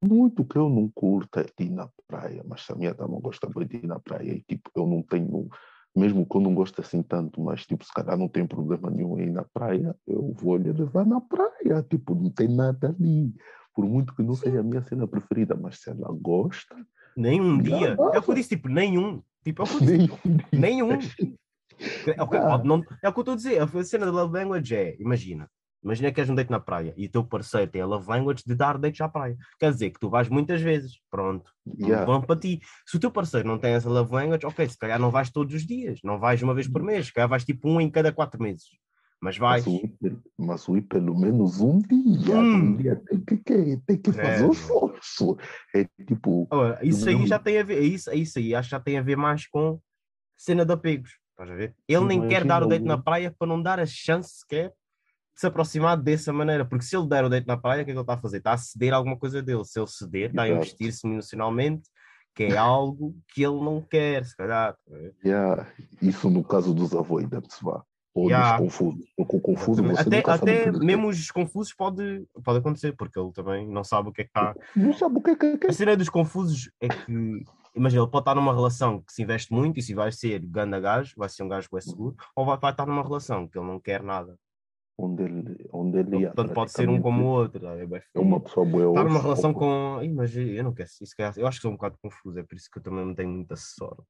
muito 0.03 0.45
que 0.45 0.57
eu 0.57 0.69
não 0.69 0.89
curto 0.89 1.39
é 1.39 1.45
ir 1.59 1.69
na 1.69 1.89
praia, 2.07 2.43
mas 2.47 2.61
se 2.65 2.71
a 2.71 2.75
minha 2.75 2.93
dama 2.93 3.19
gosta 3.19 3.47
muito 3.53 3.69
de 3.69 3.77
ir 3.77 3.87
na 3.87 3.99
praia 3.99 4.31
e 4.33 4.41
tipo, 4.41 4.71
eu 4.75 4.87
não 4.87 5.03
tenho, 5.03 5.47
mesmo 5.95 6.25
que 6.25 6.35
eu 6.37 6.41
não 6.41 6.53
goste 6.53 6.79
assim 6.79 7.01
tanto, 7.01 7.41
mas 7.41 7.65
tipo, 7.65 7.83
se 7.83 7.93
calhar 7.93 8.17
não 8.17 8.27
tem 8.27 8.45
problema 8.45 8.89
nenhum 8.89 9.19
ir 9.19 9.31
na 9.31 9.43
praia, 9.43 9.95
eu 10.07 10.33
vou 10.33 10.55
lhe 10.57 10.71
levar 10.71 11.05
na 11.05 11.19
praia, 11.19 11.83
tipo, 11.89 12.15
não 12.15 12.29
tem 12.29 12.47
nada 12.47 12.89
ali. 12.89 13.33
Por 13.73 13.85
muito 13.85 14.13
que 14.15 14.23
não 14.23 14.35
seja 14.35 14.59
a 14.59 14.63
minha 14.63 14.81
cena 14.81 15.07
preferida, 15.07 15.55
mas 15.55 15.79
se 15.79 15.89
ela 15.89 16.09
gosta, 16.11 16.75
um 17.17 17.57
Já 17.63 17.77
dia. 17.77 17.97
É 18.13 18.19
o 18.19 18.21
que 18.21 18.31
eu 18.31 18.35
disse, 18.35 18.49
tipo, 18.49 18.67
nenhum. 18.67 19.21
Tipo, 19.43 19.61
é 19.61 19.65
o 19.65 19.67
que 19.67 19.75
eu 19.75 19.79
disse. 19.81 19.97
nenhum. 19.97 20.17
Nenhum. 20.53 20.99
É 22.05 22.21
o 22.21 22.27
que, 22.27 22.37
pode 22.37 22.67
não- 22.67 22.83
é 23.01 23.07
o 23.07 23.13
que 23.13 23.19
eu 23.19 23.21
estou 23.21 23.33
a 23.33 23.37
dizer. 23.37 23.61
A 23.61 23.83
cena 23.85 24.05
da 24.05 24.11
love 24.11 24.33
language 24.33 24.75
é, 24.75 24.97
imagina, 24.99 25.49
imagina 25.83 26.11
que 26.11 26.19
és 26.19 26.29
um 26.29 26.35
date 26.35 26.49
na 26.51 26.59
praia 26.59 26.93
e 26.97 27.05
o 27.05 27.09
teu 27.09 27.23
parceiro 27.23 27.69
tem 27.71 27.81
a 27.81 27.85
love 27.85 28.07
language 28.09 28.43
de 28.45 28.55
dar 28.55 28.77
dates 28.77 28.99
à 29.01 29.07
praia. 29.09 29.37
Quer 29.59 29.71
dizer 29.71 29.89
que 29.91 29.99
tu 29.99 30.09
vais 30.09 30.27
muitas 30.29 30.61
vezes. 30.61 30.99
Pronto. 31.09 31.51
Yeah. 31.79 32.05
Vão 32.05 32.21
para 32.21 32.39
ti. 32.39 32.59
Se 32.85 32.97
o 32.97 32.99
teu 32.99 33.11
parceiro 33.11 33.47
não 33.47 33.57
tem 33.57 33.73
essa 33.73 33.89
love 33.89 34.11
language, 34.13 34.45
ok, 34.45 34.67
se 34.67 34.77
calhar 34.77 34.99
não 34.99 35.11
vais 35.11 35.29
todos 35.29 35.53
os 35.55 35.65
dias. 35.65 35.99
Não 36.03 36.19
vais 36.19 36.41
uma 36.43 36.53
vez 36.53 36.67
por 36.67 36.81
mês. 36.83 37.07
Se 37.07 37.13
calhar 37.13 37.29
vais 37.29 37.45
tipo 37.45 37.69
um 37.69 37.79
em 37.79 37.89
cada 37.89 38.11
quatro 38.11 38.41
meses. 38.41 38.65
Mas 39.21 39.37
vais. 39.37 39.65
Mas 40.37 40.67
o 40.69 40.77
ir 40.77 40.83
pelo- 40.83 41.17
menos 41.19 41.59
um 41.59 41.79
dia, 41.79 42.35
Hum. 42.37 42.55
um 42.55 42.75
dia 42.77 42.95
tem 43.05 43.19
que, 43.25 43.77
tem 43.85 43.97
que 43.97 44.11
fazer 44.13 44.43
É. 44.43 44.47
o 44.47 44.51
esforço. 44.51 45.37
É 45.75 45.85
tipo, 46.07 46.47
Ora, 46.49 46.79
isso 46.81 47.07
aí 47.09 47.27
já 47.27 47.37
tem 47.37 47.59
a 47.59 47.63
ver, 47.63 47.81
isso, 47.81 48.09
isso 48.13 48.39
aí 48.39 48.55
acho 48.55 48.69
que 48.69 48.71
já 48.75 48.79
tem 48.79 48.97
a 48.97 49.01
ver 49.01 49.17
mais 49.17 49.45
com 49.47 49.77
cena 50.37 50.65
de 50.65 50.71
apegos. 50.71 51.11
Estás 51.31 51.49
a 51.51 51.55
ver? 51.55 51.75
Ele 51.87 52.05
nem 52.05 52.19
quer 52.21 52.43
Imagina 52.43 52.45
dar 52.47 52.63
o 52.63 52.67
date 52.67 52.83
o- 52.83 52.87
na 52.87 52.97
praia 52.97 53.35
para 53.37 53.47
não 53.47 53.61
dar 53.61 53.79
a 53.79 53.85
chance 53.85 54.39
sequer 54.39 54.73
se 55.39 55.47
aproximar 55.47 55.95
dessa 55.95 56.33
maneira. 56.33 56.65
Porque 56.65 56.83
se 56.83 56.97
ele 56.97 57.07
der 57.07 57.23
o 57.23 57.29
date 57.29 57.47
na 57.47 57.55
praia, 57.55 57.81
o 57.81 57.85
que 57.85 57.91
é 57.91 57.93
que 57.93 57.97
ele 57.97 58.01
está 58.01 58.15
a 58.15 58.17
fazer? 58.21 58.37
Está 58.39 58.51
a 58.53 58.57
ceder 58.57 58.93
alguma 58.93 59.15
coisa 59.17 59.41
dele. 59.41 59.63
Se 59.63 59.79
ele 59.79 59.87
ceder, 59.87 60.29
está 60.31 60.41
a 60.43 60.49
investir-se 60.49 61.07
emocionalmente, 61.07 61.89
que 62.35 62.43
é 62.43 62.57
algo 62.57 63.15
que 63.33 63.41
ele 63.41 63.59
não 63.61 63.81
quer, 63.81 64.25
se 64.25 64.35
calhar. 64.35 64.75
yeah, 65.23 65.65
isso 66.01 66.29
no 66.29 66.43
caso 66.43 66.73
dos 66.73 66.93
avoidants, 66.93 67.57
vá. 67.61 67.83
Ou 68.13 68.27
Yeah. 68.27 68.57
dos 68.57 68.65
confusos. 68.65 69.05
Confuso 69.41 69.83
você 69.83 70.01
até 70.01 70.31
até 70.31 70.71
que- 70.71 70.79
mesmo 70.79 71.07
os 71.07 71.31
confusos 71.31 71.73
pode, 71.73 72.25
pode 72.43 72.59
acontecer, 72.59 72.91
porque 72.97 73.17
ele 73.17 73.31
também 73.31 73.65
não 73.67 73.83
sabe 73.83 74.09
o 74.09 74.11
que 74.11 74.21
é 74.21 74.23
que 74.25 74.29
está. 74.31 74.53
Não 74.75 74.93
sabe 74.93 75.17
o 75.19 75.21
que 75.21 75.29
é 75.29 75.35
que 75.35 75.45
é. 75.45 75.57
que 75.57 75.67
é. 75.67 75.69
A 75.69 75.73
cena 75.73 75.95
dos 75.95 76.09
confusos 76.09 76.69
é 76.81 76.89
que, 76.89 77.45
imagina, 77.73 78.01
ele 78.01 78.11
pode 78.11 78.23
estar 78.23 78.35
numa 78.35 78.53
relação 78.53 78.99
que 79.01 79.13
se 79.13 79.21
investe 79.21 79.53
muito 79.53 79.79
e 79.79 79.83
se 79.83 79.93
vai 79.93 80.11
ser 80.11 80.39
ganda 80.45 80.79
gajo, 80.81 81.13
vai 81.15 81.29
ser 81.29 81.43
um 81.43 81.47
gajo 81.47 81.69
que 81.69 81.77
é 81.77 81.81
seguro, 81.81 82.15
ou 82.35 82.45
vai, 82.45 82.57
vai 82.57 82.71
estar 82.71 82.85
numa 82.85 83.03
relação 83.03 83.47
que 83.47 83.57
ele 83.57 83.67
não 83.67 83.79
quer 83.79 84.03
nada. 84.03 84.35
Onde 85.01 85.23
ele, 85.23 85.69
onde 85.71 85.97
ele 85.99 86.17
ia. 86.17 86.27
Portanto, 86.27 86.53
pode 86.53 86.71
ser 86.73 86.89
um 86.89 87.01
como 87.01 87.23
o 87.23 87.27
outro. 87.29 87.65
É, 87.67 87.83
É 88.15 88.19
uma 88.19 88.39
pessoa 88.41 88.65
boa. 88.65 88.89
Estar 88.89 89.03
numa 89.05 89.21
relação 89.21 89.53
com. 89.53 90.01
Mas 90.13 90.35
eu 90.35 90.61
não 90.63 90.73
quero. 90.73 90.89
Isso, 90.89 91.15
eu 91.37 91.47
acho 91.47 91.57
que 91.57 91.61
sou 91.61 91.71
um 91.71 91.75
bocado 91.75 91.97
confuso, 92.01 92.37
é 92.37 92.43
por 92.43 92.55
isso 92.55 92.69
que 92.69 92.79
eu 92.79 92.83
também 92.83 93.05
não 93.05 93.15
tenho 93.15 93.29
muita 93.29 93.55
sorte. 93.55 94.03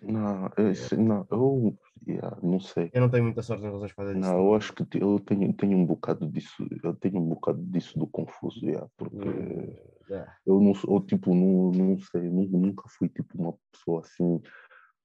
Não, 0.00 0.48
esse- 0.70 0.96
não, 0.96 1.26
eu 1.30 1.76
yeah, 2.06 2.36
não 2.42 2.60
sei. 2.60 2.90
Eu 2.92 3.00
não 3.00 3.08
tenho 3.10 3.24
muita 3.24 3.42
sorte 3.42 3.62
em 3.62 3.66
relações 3.66 3.90
por 3.92 3.96
causa 3.98 4.14
disso. 4.14 4.28
Não, 4.30 4.38
eu 4.38 4.54
acho 4.54 4.72
que 4.72 4.82
eu 5.00 5.18
tenho, 5.20 5.52
tenho 5.52 5.78
um 5.78 5.86
bocado 5.86 6.28
disso, 6.28 6.64
eu 6.82 6.94
tenho 6.94 7.18
um 7.18 7.28
bocado 7.28 7.62
disso 7.62 7.98
do 7.98 8.06
confuso, 8.06 8.64
yeah, 8.64 8.86
porque 8.96 9.28
Hum, 9.28 9.74
é. 10.10 10.26
eu 10.46 10.60
não 10.60 10.74
sou, 10.74 10.94
eu, 10.96 11.00
tipo, 11.00 11.34
não, 11.34 11.70
não 11.72 11.98
sei, 11.98 12.22
nu- 12.22 12.48
nunca 12.48 12.84
fui 12.88 13.08
tipo 13.08 13.36
uma 13.40 13.54
pessoa 13.72 14.00
assim 14.00 14.40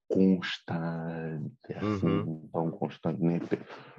constante, 0.10 1.74
assim, 1.76 2.08
Uhum. 2.08 2.50
tão 2.52 2.72
constante, 2.72 3.22
né? 3.22 3.40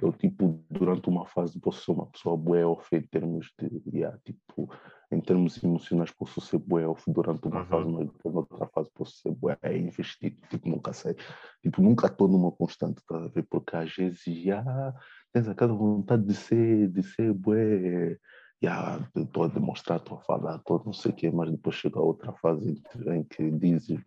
Eu, 0.01 0.11
tipo, 0.11 0.61
durante 0.69 1.07
uma 1.09 1.25
fase 1.25 1.59
posso 1.59 1.83
ser 1.85 1.91
uma 1.91 2.05
pessoa 2.07 2.35
bué 2.35 2.65
off 2.65 2.93
em 2.95 3.01
termos 3.01 3.51
de, 3.57 3.81
yeah, 3.97 4.17
tipo, 4.25 4.69
em 5.11 5.21
termos 5.21 5.63
emocionais 5.63 6.11
posso 6.11 6.41
ser 6.41 6.57
bué 6.57 6.85
off 6.87 7.03
durante 7.11 7.47
uma 7.47 7.61
Uhum. 7.61 7.65
fase, 7.65 7.89
mas 7.89 8.07
depois 8.11 8.35
noutra 8.35 8.67
fase 8.67 8.89
posso 8.93 9.13
ser 9.17 9.31
bué 9.31 9.57
investido, 9.77 10.35
tipo, 10.49 10.69
nunca 10.69 10.91
sei, 10.93 11.15
tipo, 11.61 11.81
nunca 11.81 12.07
estou 12.07 12.27
numa 12.27 12.51
constante, 12.51 13.01
tá 13.07 13.17
a 13.17 13.27
ver? 13.27 13.43
Porque 13.49 13.75
às 13.75 13.95
vezes 13.95 14.23
já 14.25 14.93
tens 15.33 15.47
aquela 15.47 15.73
vontade 15.73 16.23
de 16.25 16.33
ser, 16.35 16.89
de 16.89 17.03
ser 17.03 17.33
bué, 17.33 18.17
já 18.61 18.99
estou 19.15 19.45
a 19.45 19.47
demonstrar, 19.47 19.97
estou 19.97 20.17
a 20.17 20.21
falar, 20.21 20.57
estou 20.57 20.81
não 20.85 20.93
sei 20.93 21.11
o 21.11 21.15
quê, 21.15 21.31
mas 21.31 21.49
depois 21.49 21.75
chega 21.75 21.99
a 21.99 22.03
outra 22.03 22.31
fase 22.33 22.81
em 23.07 23.23
que 23.23 23.49
dizes, 23.51 23.99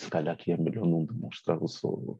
se 0.00 0.10
calhar 0.10 0.36
que 0.36 0.52
é 0.52 0.56
melhor 0.56 0.86
não 0.86 1.04
demonstrar, 1.04 1.60
eu 1.60 1.68
sou, 1.68 2.18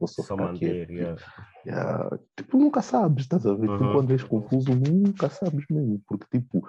eu 0.00 0.06
sou 0.06 0.24
Só 0.24 0.36
manter. 0.36 0.86
quieto. 0.86 0.90
yeah. 0.90 1.22
Yeah, 1.64 2.18
Tipo, 2.36 2.58
nunca 2.58 2.82
sabes, 2.82 3.22
estás 3.24 3.46
a 3.46 3.54
ver? 3.54 3.70
Uhum. 3.70 3.92
quando 3.92 4.10
és 4.12 4.24
confuso, 4.24 4.74
nunca 4.74 5.28
sabes 5.28 5.64
mesmo, 5.70 6.02
porque 6.08 6.26
tipo, 6.38 6.68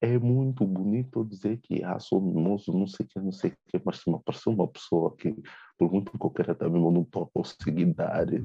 é 0.00 0.16
muito 0.16 0.64
bonito 0.64 1.24
dizer 1.24 1.58
que 1.58 1.82
ah, 1.82 1.98
sou 1.98 2.20
moço, 2.20 2.72
não 2.72 2.86
sei 2.86 3.04
o 3.04 3.08
que, 3.08 3.18
não 3.18 3.32
sei 3.32 3.50
o 3.50 3.56
que, 3.66 3.82
mas 3.84 3.96
se 3.98 4.08
me 4.08 4.16
aparecer 4.16 4.48
uma 4.50 4.68
pessoa 4.68 5.16
que, 5.16 5.34
por 5.76 5.92
muito 5.92 6.16
que 6.16 6.24
eu 6.24 6.30
queira 6.30 6.54
também, 6.54 6.80
eu 6.80 6.90
não 6.92 7.02
estou 7.02 7.24
a 7.24 7.26
conseguir 7.26 7.92
dar, 7.94 8.32
é- 8.32 8.40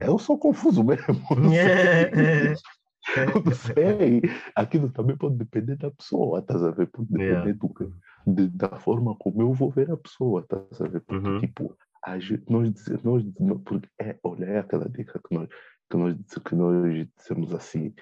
eu 0.00 0.18
sou 0.18 0.38
confuso 0.38 0.84
mesmo. 0.84 1.06
Eu 3.16 3.26
não 3.44 3.52
sei. 3.54 4.20
Aquilo 4.54 4.90
também 4.90 5.16
pode 5.16 5.36
depender 5.36 5.76
da 5.76 5.92
pessoa, 5.92 6.40
estás 6.40 6.60
a 6.62 6.72
ver? 6.72 6.88
Pode 6.88 7.08
depender 7.08 7.54
Yeah. 7.54 7.58
do 7.58 7.68
que, 7.72 7.84
de- 8.26 8.48
da 8.48 8.68
forma 8.80 9.14
como 9.16 9.42
eu 9.42 9.52
vou 9.52 9.70
ver 9.70 9.90
a 9.90 9.96
pessoa, 9.96 10.40
estás 10.42 10.80
a 10.80 10.88
ver? 10.88 11.00
Porque, 11.02 11.28
Uhum. 11.28 11.40
tipo, 11.40 11.76
a 12.04 12.12
nós, 12.48 12.84
nós, 13.04 13.24
não- 13.38 13.58
porque 13.60 13.88
é, 14.00 14.18
olha, 14.22 14.44
é 14.46 14.58
aquela 14.58 14.88
dica 14.88 15.20
que 15.26 15.34
nós, 15.34 15.48
que 15.90 15.96
nós, 15.96 16.14
que 16.44 16.54
nós 16.54 17.08
dissemos 17.16 17.54
assim, 17.54 17.94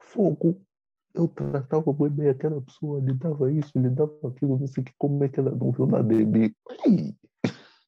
fogo, 0.00 0.60
eu 1.14 1.28
tratava 1.28 1.92
muito 1.92 2.14
bem 2.14 2.28
aquela 2.28 2.60
pessoa, 2.62 3.00
lhe 3.00 3.14
dava 3.14 3.52
isso, 3.52 3.70
lhe 3.78 3.90
dava 3.90 4.12
aquilo, 4.28 4.58
não 4.58 4.66
sei 4.66 4.82
que, 4.84 4.92
como 4.98 5.22
é 5.24 5.28
que 5.28 5.40
ela 5.40 5.50
não 5.54 5.70
viu 5.72 5.86
nada 5.86 6.12
em 6.14 6.24
mim? 6.26 6.54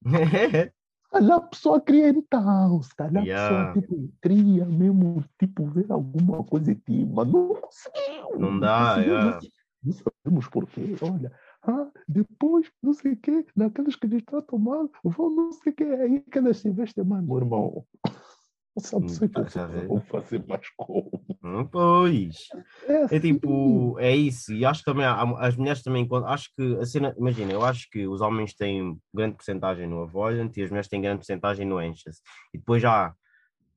Se 0.06 1.10
calhar 1.20 1.38
a 1.38 1.40
pessoa 1.42 1.80
queria 1.80 2.08
então, 2.08 2.82
se 2.82 2.94
calhar 2.96 3.24
Yeah. 3.24 3.62
a 3.62 3.72
pessoa 3.72 3.82
tipo, 3.82 4.12
queria 4.20 4.64
mesmo 4.66 5.24
tipo, 5.38 5.64
ver 5.70 5.90
alguma 5.90 6.42
coisa 6.44 6.72
em 6.72 6.74
ti, 6.74 7.04
mas 7.06 7.28
não 7.28 7.54
conseguiu. 7.54 8.38
Não 8.40 8.58
dá, 8.60 8.94
conseguiu, 8.94 9.14
yeah. 9.14 9.40
Não 9.84 9.92
sabemos 9.92 10.48
porquê, 10.48 10.96
olha. 11.02 11.32
Ah, 11.66 11.90
depois, 12.06 12.70
não 12.82 12.92
sei 12.92 13.12
o 13.12 13.16
quê, 13.16 13.46
naquelas 13.56 13.96
que 13.96 14.06
eles 14.06 14.22
tratam 14.24 14.58
mal, 14.58 14.90
vão 15.02 15.30
não 15.34 15.52
sei 15.52 15.72
o 15.72 15.74
quê, 15.74 15.84
aí 15.84 16.20
que 16.20 16.36
elas 16.38 16.58
se 16.58 16.68
investem 16.68 17.04
mais, 17.04 17.24
meu 17.24 17.38
irmão. 17.38 17.86
Essa 18.76 18.96
Hum, 18.98 19.06
pessoa 19.06 19.28
que 19.28 19.58
eu 19.58 19.86
vou 19.88 20.00
fazer 20.00 20.44
mais 20.46 20.68
como. 20.76 21.24
Hum, 21.42 21.64
Pois. 21.66 22.48
É, 22.82 22.92
É 22.92 23.04
assim. 23.04 23.20
tipo, 23.20 23.96
é 24.00 24.14
isso. 24.14 24.52
E 24.52 24.64
acho 24.64 24.80
que 24.80 24.90
também, 24.90 25.06
as 25.06 25.56
mulheres 25.56 25.82
também, 25.82 26.08
acho 26.26 26.50
que 26.56 26.76
a 26.78 26.84
cena, 26.84 27.14
imagina, 27.16 27.52
eu 27.52 27.64
acho 27.64 27.88
que 27.88 28.06
os 28.06 28.20
homens 28.20 28.52
têm 28.54 29.00
grande 29.14 29.36
porcentagem 29.36 29.86
no 29.86 30.02
avoidant 30.02 30.52
e 30.56 30.62
as 30.62 30.70
mulheres 30.70 30.88
têm 30.88 31.00
grande 31.00 31.18
porcentagem 31.18 31.64
no 31.64 31.78
anxious. 31.78 32.20
E 32.52 32.58
depois 32.58 32.84
há 32.84 33.14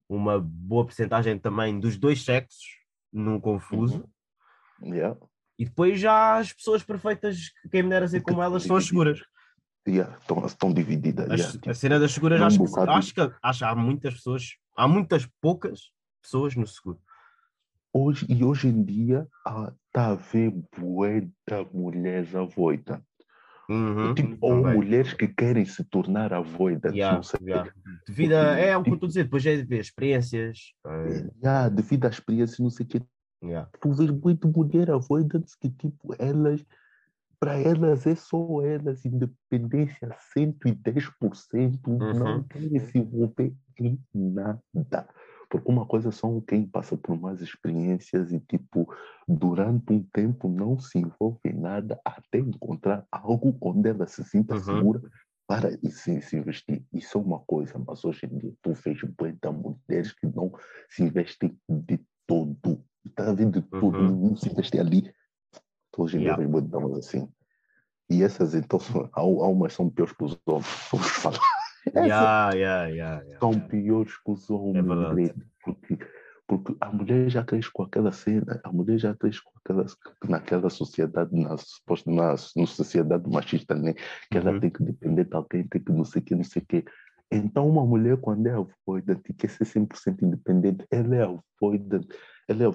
uma 0.09 0.39
boa 0.39 0.83
porcentagem 0.85 1.37
também 1.37 1.79
dos 1.79 1.95
dois 1.97 2.23
sexos 2.25 2.65
no 3.13 3.39
confuso. 3.39 4.03
Yeah. 4.81 5.17
E 5.59 5.65
depois 5.65 5.99
já 5.99 6.37
as 6.37 6.53
pessoas 6.53 6.83
perfeitas 6.83 7.49
que 7.63 7.69
quem 7.69 7.83
me 7.83 7.89
dera 7.89 8.07
ser 8.07 8.21
como 8.21 8.41
elas 8.41 8.63
são 8.63 8.75
as 8.77 8.85
seguras. 8.85 9.19
Yeah, 9.87 10.17
estão, 10.17 10.45
estão 10.45 10.73
divididas. 10.73 11.31
As- 11.31 11.39
yeah, 11.39 11.49
a 11.49 11.61
tipo, 11.61 11.75
cena 11.75 11.99
das 11.99 12.11
seguras, 12.11 12.39
é 12.39 12.43
um 12.43 12.47
acho, 12.47 12.59
que, 12.59 12.79
acho, 12.79 13.13
que, 13.13 13.35
acho 13.41 13.59
que 13.59 13.65
há 13.65 13.75
muitas 13.75 14.13
pessoas, 14.15 14.43
há 14.75 14.87
muitas 14.87 15.25
poucas 15.41 15.91
pessoas 16.21 16.55
no 16.55 16.67
seguro. 16.67 16.99
Hoje, 17.93 18.25
e 18.29 18.43
hoje 18.43 18.67
em 18.67 18.83
dia 18.83 19.27
está 19.87 20.07
a 20.07 20.11
haver 20.11 20.51
bué 20.77 21.21
de 21.21 21.31
mulheres 21.73 22.35
avoidantes. 22.35 23.05
Uhum, 23.69 24.13
Tipo, 24.13 24.37
ou 24.41 24.55
mulheres 24.63 25.13
que 25.13 25.27
querem 25.27 25.65
se 25.65 25.83
tornar 25.85 26.33
avoidantes. 26.33 26.97
Yeah, 26.97 27.15
não 27.17 27.23
sei. 27.23 27.39
yeah. 27.43 27.73
Devido 28.05 28.33
a, 28.33 28.57
é 28.57 28.77
o 28.77 28.83
que 28.83 28.89
eu 28.89 28.93
estou 28.93 29.07
a 29.07 29.09
dizer, 29.09 29.23
depois 29.23 29.45
é 29.45 29.55
de 29.55 29.63
ver 29.63 29.79
experiências. 29.79 30.73
eh, 30.85 31.27
Yeah, 31.43 31.69
devido 31.69 32.05
à 32.05 32.09
experiência, 32.09 32.61
não 32.61 32.69
sei 32.69 32.85
o 32.85 32.89
que. 32.89 33.01
Yeah. 33.41 33.67
Tu 33.79 33.91
vês 33.93 34.09
muito 34.11 34.47
mulher 34.49 34.89
avoidantes 34.91 35.55
que, 35.55 35.69
tipo, 35.69 36.13
elas, 36.19 36.65
para 37.39 37.59
elas 37.59 38.07
é 38.07 38.15
só 38.15 38.61
elas, 38.63 39.05
independência 39.05 40.09
110%, 40.33 42.07
não 42.11 42.41
Uhum. 42.41 42.49
querem 42.49 42.79
se 42.79 42.97
envolver 42.99 43.55
em 43.79 43.99
nada. 44.13 44.61
Porque 45.49 45.71
uma 45.71 45.85
coisa 45.85 46.11
são 46.11 46.41
quem 46.41 46.67
passa 46.67 46.97
por 46.97 47.19
mais 47.19 47.41
experiências 47.41 48.33
e, 48.33 48.39
tipo, 48.39 48.87
durante 49.27 49.93
um 49.93 50.03
tempo 50.03 50.49
não 50.49 50.79
se 50.79 50.97
envolve 50.99 51.39
em 51.45 51.53
nada 51.53 51.99
até 52.03 52.39
encontrar 52.39 53.05
algo 53.11 53.57
onde 53.61 53.89
ela 53.89 54.07
se 54.07 54.23
sinta 54.25 54.55
Uhum. 54.55 54.57
segura 54.57 55.01
para 55.47 55.71
se, 55.89 56.21
se 56.21 56.37
investir. 56.37 56.85
Isso 56.93 57.17
é 57.17 57.21
uma 57.21 57.39
coisa, 57.39 57.79
mas 57.79 58.03
hoje 58.03 58.25
em 58.25 58.37
dia 58.37 58.53
tu 58.61 58.73
vês 58.73 58.99
muitas 59.19 59.53
mulheres 59.55 60.11
que 60.13 60.27
não 60.27 60.51
se 60.89 61.03
investem 61.03 61.57
de 61.69 61.99
todo. 62.27 62.83
Está 63.07 63.33
ver 63.33 63.49
de 63.49 63.61
todo, 63.61 63.97
Uhum. 63.97 64.29
não 64.29 64.35
se 64.35 64.49
investem 64.49 64.79
ali. 64.81 65.13
Em 65.99 66.05
dia 66.05 66.19
Yeah. 66.37 66.61
damas 66.61 66.97
assim. 66.99 67.27
E 68.09 68.21
essas, 68.23 68.53
então, 68.53 68.79
são, 68.79 69.09
há, 69.13 69.19
há 69.19 69.23
umas 69.23 69.73
são 69.73 69.89
piores 69.89 70.13
que 70.13 70.23
os 70.23 70.37
homens. 70.45 70.67
Vamos 70.91 71.07
falar. 71.07 71.39
Yeah, 71.95 72.51
yeah, 72.53 72.85
yeah, 72.87 73.21
yeah, 73.23 73.39
são 73.39 73.57
piores 73.61 74.17
que 74.17 74.29
os 74.31 74.49
homens, 74.49 74.85
verdade. 74.85 75.13
Breno, 75.15 75.45
porque, 75.63 75.97
porque 76.45 76.75
a 76.81 76.91
mulher 76.91 77.29
já 77.29 77.45
cresce 77.45 77.71
com 77.71 77.81
aquela 77.83 78.11
cena, 78.11 78.59
a 78.61 78.71
mulher 78.73 78.97
já 78.97 79.15
cresce 79.15 79.41
com 79.41 79.51
aquela, 79.63 79.85
naquela 80.27 80.69
sociedade, 80.69 81.33
na, 81.33 81.55
suposto, 81.57 82.11
na, 82.11 82.31
na 82.31 82.65
sociedade 82.67 83.29
machista, 83.29 83.73
né? 83.73 83.93
que 84.29 84.37
ela 84.37 84.51
Uhum. 84.51 84.59
tem 84.59 84.69
que 84.69 84.83
depender 84.83 85.23
de 85.23 85.33
alguém, 85.33 85.65
tem 85.65 85.81
que 85.81 85.91
não 85.93 86.03
sei 86.03 86.21
o 86.21 86.25
que, 86.25 86.35
não 86.35 86.43
sei 86.43 86.61
o 86.61 86.65
que. 86.65 86.83
Então, 87.31 87.69
uma 87.69 87.85
mulher, 87.85 88.17
quando 88.17 88.45
é 88.47 88.51
avoidant 88.51 89.21
e 89.29 89.33
quer 89.33 89.49
ser 89.49 89.63
100% 89.65 90.21
independente, 90.23 90.85
ela 90.91 91.15
é 91.15 91.23
avoidant. 91.23 92.05
Ela 92.47 92.63
é 92.63 92.67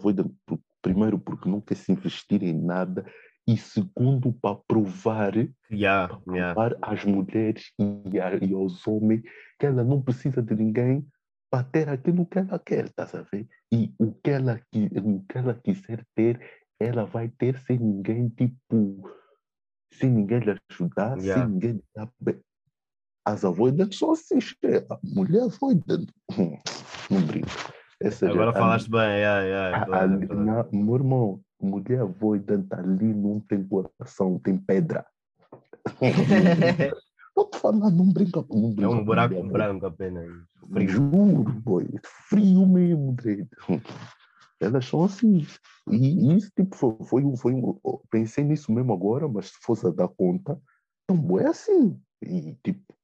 por- 0.46 0.60
primeiro, 0.82 1.18
porque 1.18 1.48
não 1.48 1.60
quer 1.60 1.76
se 1.76 1.92
investir 1.92 2.42
em 2.42 2.52
nada, 2.52 3.06
e 3.46 3.56
segundo, 3.56 4.32
para 4.32 4.56
provar 4.68 5.34
Yeah, 5.70 6.20
yeah. 6.28 6.54
provar 6.54 6.76
às 6.82 7.04
mulheres 7.04 7.72
e, 7.78 8.20
a- 8.20 8.36
e 8.36 8.52
aos 8.52 8.86
homens 8.86 9.22
que 9.58 9.66
ela 9.66 9.82
não 9.82 10.02
precisa 10.02 10.42
de 10.42 10.54
ninguém 10.54 11.06
para 11.50 11.64
ter 11.64 11.88
aquilo 11.88 12.26
que 12.26 12.38
ela 12.38 12.58
quer, 12.58 12.88
a 13.18 13.22
ver? 13.22 13.48
E 13.72 13.92
o 13.98 14.12
que 14.12 14.30
ela, 14.30 14.60
o 14.74 15.22
que 15.24 15.38
ela 15.38 15.54
quiser 15.54 16.04
ter, 16.14 16.40
ela 16.78 17.04
vai 17.04 17.28
ter 17.28 17.58
sem 17.60 17.78
ninguém, 17.78 18.28
tipo, 18.28 19.08
sem 19.92 20.10
ninguém 20.10 20.40
lhe 20.40 20.56
ajudar, 20.70 21.18
Yeah. 21.18 21.42
sem 21.44 21.52
ninguém 21.54 21.72
lhe 21.72 21.84
dar. 21.94 22.10
As 23.24 23.44
avoidantes 23.44 23.98
só 23.98 24.12
assim, 24.12 24.38
a 24.90 24.98
mulher 25.04 25.42
avoidant. 25.44 26.08
Hum, 26.36 26.58
Não 27.10 27.26
brinco. 27.26 27.48
Essa 28.02 28.26
já- 28.26 28.32
Agora 28.32 28.50
a- 28.50 28.54
falaste 28.54 28.90
bem, 28.90 29.00
yeah, 29.00 29.40
yeah, 29.42 29.68
é 29.70 29.74
a- 29.80 29.84
verdade, 30.06 30.32
é 30.32 30.34
na, 30.34 30.66
meu 30.72 30.94
irmão, 30.94 31.40
mulher 31.60 32.00
avoidant 32.00 32.66
ali 32.72 33.12
não 33.14 33.40
tem 33.40 33.62
coração, 33.64 34.38
tem 34.38 34.56
pedra. 34.58 35.06
Estou 37.32 37.48
te 37.50 37.58
falando, 37.58 37.90
não 37.96 38.12
brinca, 38.12 38.44
não 38.50 38.70
É 38.70 38.74
brinca 38.74 38.90
um 38.90 38.98
com 38.98 39.04
buraco 39.04 39.34
mulher, 39.34 39.52
branco 39.52 39.86
apenas. 39.86 40.28
Frio. 40.72 40.88
Juro, 40.88 41.44
boy. 41.64 41.88
Frio 42.28 42.66
mesmo, 42.66 43.12
Dredd. 43.14 43.48
Elas 44.60 44.84
são 44.84 45.04
assim. 45.04 45.46
E 45.90 46.36
isso, 46.36 46.50
tipo, 46.54 46.76
foi, 46.76 46.94
foi, 47.06 47.24
um- 47.24 47.36
foi 47.36 47.54
um- 47.54 47.78
Pensei 48.10 48.44
nisso 48.44 48.70
mesmo 48.72 48.92
agora, 48.92 49.26
mas 49.28 49.46
se 49.46 49.58
fosse 49.62 49.86
a 49.86 49.90
dar 49.90 50.08
conta, 50.08 50.60
então, 51.04 51.38
é 51.40 51.46
assim. 51.48 51.98
E, 52.22 52.54
tipo, 52.62 52.94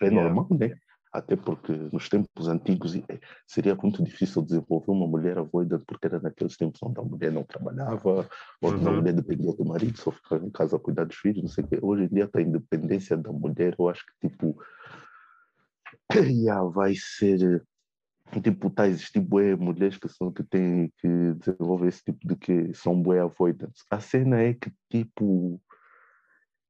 é 0.00 0.06
Yeah. 0.06 0.22
normal, 0.32 0.46
né? 0.58 0.74
Até 1.12 1.34
porque 1.34 1.72
nos 1.92 2.08
tempos 2.08 2.46
antigos 2.46 2.94
eh, 2.94 3.20
seria 3.46 3.74
muito 3.74 4.02
difícil 4.02 4.42
desenvolver 4.42 4.92
uma 4.92 5.08
mulher 5.08 5.38
avoida, 5.38 5.78
porque 5.86 6.06
era 6.06 6.20
naqueles 6.20 6.56
tempos 6.56 6.80
onde 6.82 7.00
a 7.00 7.02
mulher 7.02 7.32
não 7.32 7.42
trabalhava, 7.42 8.28
onde 8.62 8.84
uhum. 8.84 8.88
a 8.88 8.92
mulher 8.92 9.14
dependia 9.14 9.52
do 9.52 9.64
marido, 9.64 9.98
só 9.98 10.12
ficava 10.12 10.46
em 10.46 10.50
casa 10.50 10.76
a 10.76 10.80
cuidar 10.80 11.04
dos 11.04 11.16
filhos, 11.16 11.42
não 11.42 11.48
sei 11.48 11.64
o 11.64 11.66
quê. 11.66 11.78
Hoje 11.82 12.04
em 12.04 12.08
dia, 12.08 12.30
a 12.32 12.40
independência 12.40 13.16
da 13.16 13.32
mulher, 13.32 13.74
eu 13.76 13.88
acho 13.88 14.04
que, 14.06 14.28
tipo, 14.28 14.56
yeah, 16.14 16.62
vai 16.62 16.94
ser 16.94 17.64
tipo, 18.38 18.70
tá, 18.70 18.86
existem 18.86 19.22
bué 19.22 19.56
mulheres 19.56 19.96
que, 19.96 20.08
são, 20.08 20.30
que 20.30 20.44
têm 20.44 20.92
que 20.98 21.34
desenvolver 21.34 21.88
esse 21.88 22.04
tipo 22.04 22.28
de 22.28 22.36
que 22.36 22.72
são 22.74 23.02
bué 23.02 23.18
avoidance. 23.18 23.82
A 23.90 23.98
cena 23.98 24.40
é 24.40 24.54
que, 24.54 24.70
tipo, 24.88 25.60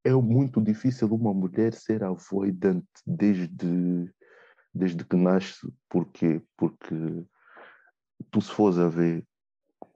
é 0.03 0.13
muito 0.13 0.59
difícil 0.59 1.07
uma 1.13 1.33
mulher 1.33 1.73
ser 1.73 2.03
avoidante 2.03 2.87
desde, 3.05 4.11
desde 4.73 5.03
que 5.03 5.15
nasce. 5.15 5.71
Porquê? 5.89 6.41
Porque 6.57 7.25
tu 8.29 8.41
se 8.41 8.51
fores 8.51 8.77
a 8.77 8.87
ver 8.87 9.25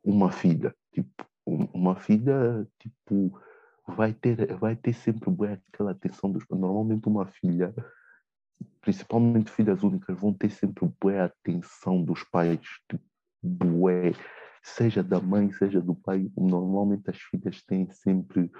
uma 0.03 0.31
filha, 0.31 0.75
tipo, 0.91 1.25
uma 1.45 1.95
filha, 1.95 2.67
tipo, 2.79 3.39
vai 3.87 4.13
ter, 4.13 4.55
vai 4.55 4.75
ter 4.75 4.93
sempre 4.93 5.29
bué 5.29 5.61
aquela 5.71 5.91
atenção 5.91 6.31
dos... 6.31 6.43
Normalmente 6.49 7.07
uma 7.07 7.25
filha 7.25 7.73
principalmente 8.81 9.51
filhas 9.51 9.83
únicas, 9.83 10.17
vão 10.17 10.33
ter 10.33 10.49
sempre 10.49 10.87
boa 11.01 11.25
atenção 11.25 12.03
dos 12.03 12.23
pais, 12.23 12.59
tipo, 12.89 13.03
bué, 13.41 14.13
seja 14.61 15.03
da 15.03 15.19
mãe, 15.19 15.51
seja 15.51 15.81
do 15.81 15.95
pai. 15.95 16.29
Normalmente 16.37 17.09
as 17.09 17.17
filhas 17.17 17.63
têm 17.63 17.89
sempre 17.89 18.51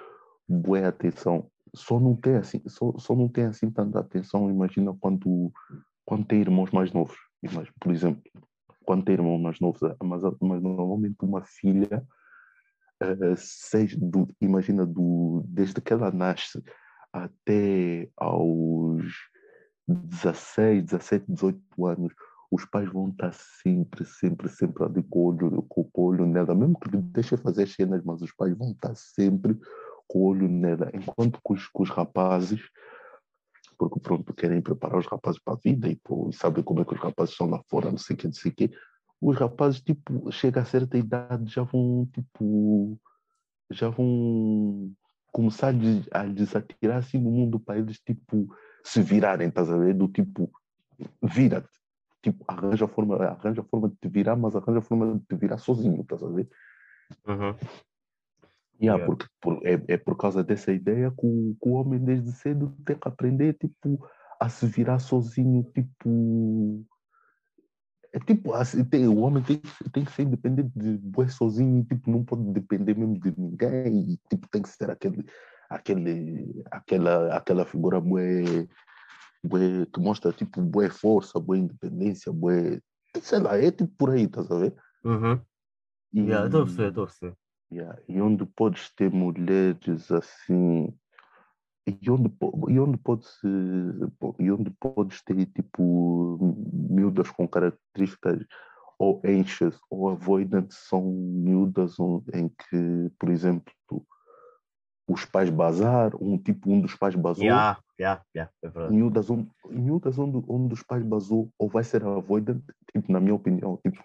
boa 0.48 0.88
atenção. 0.88 1.50
Só 1.76 2.00
não 2.00 2.16
tem 2.16 2.36
assim, 2.36 2.62
só, 2.68 2.98
só 2.98 3.16
não 3.16 3.28
tem 3.28 3.46
assim 3.46 3.70
tanta 3.70 4.00
atenção, 4.00 4.50
imagina 4.50 4.96
quando, 5.00 5.52
quando 6.06 6.26
tem 6.26 6.42
irmãos 6.42 6.72
mais 6.72 6.92
novos. 6.92 7.18
Por 7.80 7.92
exemplo, 7.92 8.22
quando 8.86 9.04
tem 9.04 9.16
irmãos 9.16 9.42
mais 9.42 9.60
novos, 9.60 9.82
mas, 10.04 10.22
mas 10.42 10.62
normalmente 10.62 11.18
uma 11.22 11.44
filha, 11.44 12.06
uh, 13.04 13.36
seja 13.36 13.98
do, 14.00 14.28
imagina 14.40 14.86
do, 14.86 15.44
desde 15.48 15.82
que 15.82 15.92
ela 15.92 16.12
nasce 16.12 16.64
até 17.12 18.10
aos 18.16 19.04
16, 19.88 20.84
17, 20.84 21.26
18 21.30 21.86
anos, 21.86 22.14
os 22.52 22.66
pais 22.66 22.92
vão 22.92 23.10
estar 23.10 23.34
sempre, 23.34 24.06
sempre, 24.06 24.50
sempre 24.50 24.84
ali 24.84 25.04
com 25.04 25.20
o 25.20 25.24
olho, 25.26 25.62
com 25.64 25.90
o 25.94 26.02
olho 26.04 26.26
nela, 26.26 26.54
mesmo 26.54 26.80
que 26.80 26.96
deixe 26.98 27.36
fazer 27.38 27.68
cenas, 27.68 28.04
mas 28.04 28.22
os 28.22 28.32
pais 28.32 28.56
vão 28.58 28.72
estar 28.72 28.96
sempre 28.96 29.58
com 30.08 30.20
o 30.20 30.26
olho 30.28 30.48
nela, 30.48 30.92
enquanto 30.94 31.40
que 31.46 31.54
os, 31.54 31.68
que 31.68 31.82
os 31.82 31.90
rapazes, 31.90 32.62
porque 33.78 34.00
pronto, 34.00 34.34
querem 34.34 34.62
preparar 34.62 35.00
os 35.00 35.08
rapazes 35.08 35.40
para 35.40 35.54
a 35.54 35.58
vida 35.58 35.88
e, 35.88 36.00
e 36.30 36.34
sabem 36.34 36.64
como 36.64 36.82
é 36.82 36.86
que 36.86 36.94
os 36.94 37.00
rapazes 37.00 37.36
são 37.36 37.50
lá 37.50 37.62
fora, 37.70 37.92
não 37.92 37.98
sei 37.98 38.16
o 38.16 38.18
que, 38.20 38.28
não 38.28 38.34
sei 38.34 38.52
o 38.52 38.56
que, 38.56 38.72
os 39.22 39.38
rapazes, 39.38 39.82
tipo, 39.82 40.32
chega 40.32 40.62
a 40.62 40.66
certa 40.66 40.98
idade, 40.98 41.52
já 41.52 41.64
vão, 41.64 42.08
tipo, 42.14 43.00
já 43.72 43.90
vão 43.90 44.92
começar 45.32 45.74
a 46.12 46.26
desatirar 46.26 46.98
assim 46.98 47.18
no 47.18 47.32
mundo 47.32 47.60
para 47.60 47.78
eles, 47.78 48.00
tipo, 48.00 48.48
se 48.84 49.02
virarem, 49.02 49.50
estás 49.50 49.70
a 49.70 49.78
ver? 49.78 49.94
Do 49.94 50.08
tipo, 50.08 50.52
vira-te. 51.22 51.70
Tipo, 52.22 52.44
arranja 52.48 52.86
a, 52.86 52.88
forma, 52.88 53.16
arranja 53.18 53.64
forma 53.64 53.90
de 53.90 53.96
te 53.98 54.08
virar, 54.08 54.36
mas 54.36 54.56
arranja 54.56 54.80
a 54.80 54.82
forma 54.82 55.16
de 55.16 55.26
te 55.26 55.36
virar 55.36 55.58
sozinho, 55.58 56.02
estás 56.02 56.24
a 56.24 56.28
ver? 56.28 56.50
Uhum. 57.28 57.56
Yeah, 58.82 58.98
yeah. 59.00 59.06
Porque 59.06 59.26
por, 59.42 59.66
é, 59.66 59.82
é 59.88 59.98
por 59.98 60.18
causa 60.18 60.44
dessa 60.44 60.72
ideia 60.72 61.12
que 61.12 61.26
o, 61.26 61.56
que 61.62 61.70
o 61.70 61.74
homem 61.74 62.00
desde 62.00 62.32
cedo 62.34 62.76
tem 62.86 62.98
que 62.98 63.08
aprender 63.08 63.54
tipo, 63.54 64.06
a 64.40 64.50
se 64.50 64.66
virar 64.66 65.00
sozinho, 65.00 65.64
tipo. 65.74 66.86
É 68.14 68.20
tipo, 68.20 68.54
assim, 68.54 68.84
tem, 68.86 69.08
o 69.08 69.20
homem 69.20 69.44
tem, 69.44 69.62
tem 69.92 70.06
que 70.06 70.12
ser 70.12 70.24
independente 70.24 70.72
de 70.74 70.98
bué 70.98 71.28
sozinho, 71.28 71.84
tipo, 71.84 72.10
não 72.10 72.24
pode 72.24 72.44
depender 72.54 72.96
mesmo 72.96 73.20
de 73.20 73.34
ninguém, 73.38 74.14
e 74.14 74.18
tipo, 74.30 74.48
tem 74.48 74.62
que 74.62 74.70
ser 74.70 74.90
aquele, 74.90 75.26
aquele, 75.70 76.64
aquela, 76.72 77.36
aquela 77.36 77.66
figura 77.66 78.00
bué, 78.00 78.68
bué, 79.44 79.86
que 79.94 80.00
mostra 80.00 80.32
tipo 80.32 80.62
boa 80.62 80.90
força, 80.90 81.40
boa 81.40 81.58
independência, 81.58 82.32
boa. 82.32 82.80
Sei 83.22 83.40
lá, 83.40 83.58
é 83.58 83.70
tipo 83.70 83.92
por 83.98 84.12
aí, 84.12 84.24
estás 84.24 84.50
a 84.50 84.60
ver? 84.60 84.76
Uhum. 85.04 85.42
E, 86.14 86.22
yeah, 86.22 86.46
estou 86.46 86.62
a 86.62 86.66
perceber, 86.66 86.88
estou 86.90 87.04
a 87.04 87.08
perceber. 87.08 87.38
Yeah, 87.72 88.00
e 88.08 88.22
onde 88.22 88.46
podes 88.46 88.90
ter 88.96 89.12
mulheres 89.12 90.12
assim. 90.12 90.94
E 91.88 92.10
onde, 92.10 92.32
e 92.70 92.80
onde 92.80 92.98
pode 92.98 93.28
e 94.40 94.52
onde 94.52 94.72
podes 94.80 95.22
ter 95.24 95.46
tipo 95.46 96.38
miúdas 96.74 97.30
com 97.30 97.48
características 97.48 98.44
ou 98.98 99.22
anxious 99.26 99.80
ou 99.90 100.10
avoidant 100.10 100.68
são 100.72 101.04
miúdas 101.04 101.98
em 102.34 102.50
que, 102.50 103.12
por 103.20 103.30
exemplo, 103.30 103.72
os 105.08 105.26
pais 105.26 105.50
bazar, 105.50 106.16
um 106.20 106.38
tipo 106.38 106.72
um 106.72 106.82
dos 106.82 106.96
pais 106.96 107.14
basou. 107.14 107.46
Yeah, 107.46 107.80
yeah, 108.00 108.24
yeah, 108.36 108.52
é 108.64 108.70
verdade. 108.70 108.96
Miúdas, 108.96 109.30
um, 109.30 109.48
miúdas 109.70 110.18
onde 110.18 110.44
um 110.50 110.68
dos 110.68 110.82
pais 110.82 111.04
basou, 111.04 111.52
ou 111.60 111.70
vai 111.70 111.84
ser 111.84 112.04
avoidant, 112.04 112.62
tipo, 112.92 113.12
na 113.12 113.20
minha 113.20 113.36
opinião, 113.36 113.78
tipo, 113.84 114.04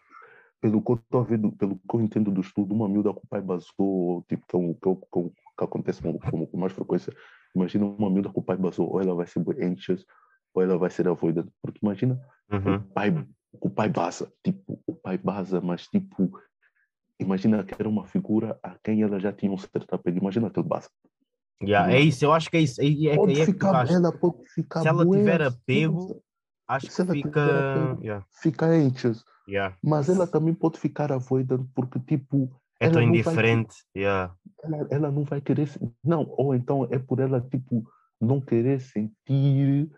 pelo 0.60 0.82
que 0.82 0.92
eu 0.92 0.96
estou 0.96 1.24
pelo 1.24 1.76
que 1.76 1.94
eu 1.94 2.00
entendo 2.00 2.30
do 2.30 2.40
estudo, 2.40 2.74
uma 2.74 2.88
miúda 2.88 3.12
que 3.12 3.20
o 3.24 3.28
pai 3.28 3.40
basou, 3.40 4.24
tipo, 4.28 4.46
que, 4.46 4.56
é 4.56 4.60
que, 4.60 5.00
que, 5.12 5.30
que 5.58 5.64
acontece 5.64 6.02
com, 6.02 6.18
com, 6.18 6.46
com, 6.46 6.56
mais 6.58 6.72
frequência, 6.72 7.14
imagina 7.54 7.86
uma 7.86 8.10
miúda 8.10 8.30
que 8.30 8.38
o 8.38 8.42
pai 8.42 8.56
basou, 8.56 8.90
ou 8.90 9.00
ela 9.00 9.14
vai 9.14 9.26
ser 9.26 9.40
anxious, 9.62 10.04
ou 10.54 10.62
ela 10.62 10.76
vai 10.76 10.90
ser 10.90 11.08
avoidant, 11.08 11.48
porque 11.62 11.80
imagina 11.82 12.20
uhum. 12.50 12.76
o 12.76 12.80
pai 12.80 13.26
o 13.52 13.68
pai 13.68 13.88
basa, 13.88 14.32
tipo, 14.44 14.80
o 14.86 14.94
pai 14.94 15.18
basa, 15.18 15.60
mas 15.60 15.86
tipo, 15.88 16.30
imagina 17.18 17.64
que 17.64 17.74
era 17.78 17.88
uma 17.88 18.04
figura 18.04 18.58
a 18.62 18.76
quem 18.82 19.02
ela 19.02 19.18
já 19.18 19.32
tinha 19.32 19.52
um 19.52 19.58
certo 19.58 19.92
apego. 19.94 20.18
Imagina 20.18 20.46
aquele 20.46 20.66
básico. 20.66 20.94
Yeah, 21.62 21.92
é 21.92 22.00
isso, 22.00 22.24
eu 22.24 22.32
acho 22.32 22.50
que 22.50 22.56
é 22.56 22.60
isso. 22.60 22.80
É, 22.80 22.86
é, 22.86 23.16
pode 23.16 23.38
é 23.38 23.44
ficar, 23.44 23.90
ela 23.90 24.12
pode 24.12 24.48
ficar 24.54 24.80
se 24.80 24.88
ela 24.88 25.04
tiver 25.04 25.42
apego, 25.42 26.22
acho 26.70 26.86
que 26.86 27.12
fica. 27.12 27.44
Apego, 27.44 28.02
yeah. 28.02 28.26
Fica 28.42 28.66
anxious. 28.66 29.24
Yeah. 29.48 29.76
Mas 29.82 30.08
ela 30.08 30.26
também 30.26 30.54
pode 30.54 30.78
ficar 30.78 31.12
avoidant 31.12 31.66
porque, 31.74 31.98
tipo. 32.00 32.50
É 32.78 32.88
tão 32.88 33.02
indiferente. 33.02 33.74
Vai, 33.94 34.02
yeah. 34.02 34.34
ela, 34.62 34.88
ela 34.90 35.10
não 35.10 35.24
vai 35.24 35.40
querer. 35.40 35.68
Não, 36.02 36.26
ou 36.38 36.54
então 36.54 36.88
é 36.90 36.98
por 36.98 37.20
ela, 37.20 37.40
tipo, 37.40 37.84
não 38.20 38.40
querer 38.40 38.80
sentir 38.80 39.90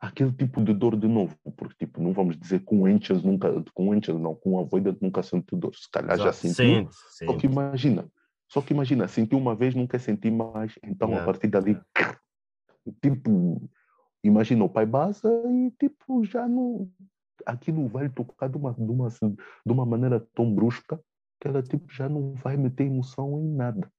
aquele 0.00 0.32
tipo 0.32 0.62
de 0.62 0.74
dor 0.74 0.96
de 0.96 1.08
novo, 1.08 1.36
porque 1.56 1.86
tipo, 1.86 2.00
não 2.02 2.12
vamos 2.12 2.36
dizer 2.38 2.60
com 2.60 2.86
anxious 2.86 3.22
nunca, 3.22 3.64
com 3.74 3.92
anxious 3.92 4.20
não, 4.20 4.34
com 4.34 4.58
avoidant 4.58 4.98
nunca 5.00 5.22
sentiu 5.22 5.58
dor, 5.58 5.74
se 5.74 5.90
calhar 5.90 6.18
já 6.18 6.32
sentiu, 6.32 6.54
sente, 6.54 6.94
só 7.24 7.36
que 7.36 7.46
imagina, 7.46 8.06
só 8.48 8.60
que 8.60 8.74
imagina, 8.74 9.08
sentiu 9.08 9.38
uma 9.38 9.54
vez, 9.54 9.74
não 9.74 9.86
quer 9.86 10.00
sentir 10.00 10.30
mais, 10.30 10.74
então 10.84 11.08
yeah. 11.08 11.22
a 11.22 11.26
partir 11.26 11.48
dali, 11.48 11.80
tipo, 13.02 13.68
imagina 14.26 14.64
o 14.64 14.68
pai 14.68 14.86
basa 14.86 15.28
e 15.48 15.70
tipo, 15.72 16.24
já 16.24 16.46
não, 16.48 16.90
aquilo 17.44 17.88
vai 17.88 18.08
tocar 18.08 18.48
de 18.48 18.56
uma, 18.56 18.72
de 18.72 18.90
uma, 18.90 19.08
de 19.08 19.72
uma 19.72 19.86
maneira 19.86 20.20
tão 20.34 20.54
brusca 20.54 21.00
que 21.40 21.48
ela 21.48 21.62
tipo 21.62 21.92
já 21.92 22.08
não 22.08 22.34
vai 22.34 22.56
meter 22.56 22.84
emoção 22.86 23.40
em 23.40 23.54
nada, 23.54 23.90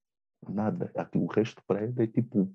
nada, 0.48 0.92
aqui, 0.96 1.18
o 1.18 1.28
resto 1.28 1.62
para 1.68 1.82
ela 1.82 2.04
é 2.04 2.08
tipo, 2.08 2.50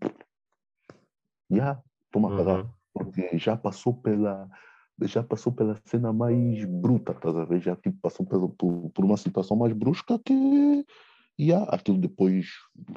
já, 1.51 1.57
yeah, 1.57 1.83
toma 2.11 2.29
uhum. 2.29 2.69
porque 2.93 3.39
já 3.39 3.57
passou 3.57 3.95
pela 3.95 4.51
já 5.01 5.23
passou 5.23 5.53
pela 5.53 5.77
cena 5.85 6.13
mais 6.13 6.65
bruta, 6.65 7.15
ver? 7.45 7.61
Já 7.61 7.75
tipo, 7.75 7.99
passou 8.01 8.25
pelo, 8.25 8.51
por, 8.51 8.91
por 8.91 9.05
uma 9.05 9.17
situação 9.17 9.57
mais 9.57 9.73
brusca 9.73 10.19
que 10.19 10.85
yeah, 11.41 11.65
aquilo 11.71 11.99
depois 11.99 12.47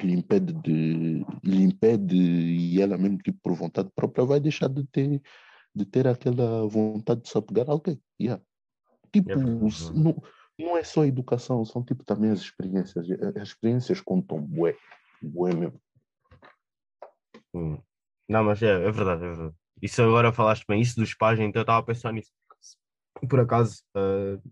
lhe 0.02 0.12
impede 0.12 0.52
de 0.52 1.24
lhe 1.44 1.62
impede 1.62 2.16
e 2.16 2.80
ela 2.80 2.96
mesmo 2.98 3.18
tipo 3.18 3.38
por 3.42 3.54
vontade 3.54 3.90
própria 3.94 4.24
vai 4.24 4.40
deixar 4.40 4.68
de 4.68 4.84
ter 4.86 5.22
de 5.74 5.84
ter 5.84 6.06
aquela 6.06 6.66
vontade 6.66 7.22
de 7.22 7.28
se 7.28 7.36
apegar 7.36 7.68
a 7.68 7.72
alguém. 7.72 8.00
Yeah. 8.18 8.42
Tipo, 9.12 9.32
é 9.32 9.36
não, 9.36 10.22
não 10.58 10.76
é 10.76 10.82
só 10.82 11.02
a 11.02 11.06
educação, 11.06 11.64
são 11.66 11.84
tipo 11.84 12.02
também 12.02 12.30
as 12.30 12.40
experiências. 12.40 13.06
As 13.36 13.48
experiências 13.48 14.00
contam 14.00 14.40
bué, 14.40 14.74
bué 15.22 15.54
mesmo. 15.54 15.80
Hum. 17.54 17.78
Não, 18.28 18.42
mas 18.42 18.62
é, 18.62 18.70
é 18.70 18.90
verdade, 18.90 19.24
é 19.24 19.28
verdade. 19.28 19.54
Isso 19.82 20.02
agora 20.02 20.32
falaste 20.32 20.64
bem, 20.66 20.80
isso 20.80 20.98
dos 20.98 21.14
pais, 21.14 21.38
então 21.38 21.60
eu 21.60 21.64
estava 21.64 21.78
a 21.78 21.82
pensar 21.82 22.12
nisso. 22.12 22.32
Por 23.28 23.40
acaso, 23.40 23.82
uh, 23.96 24.42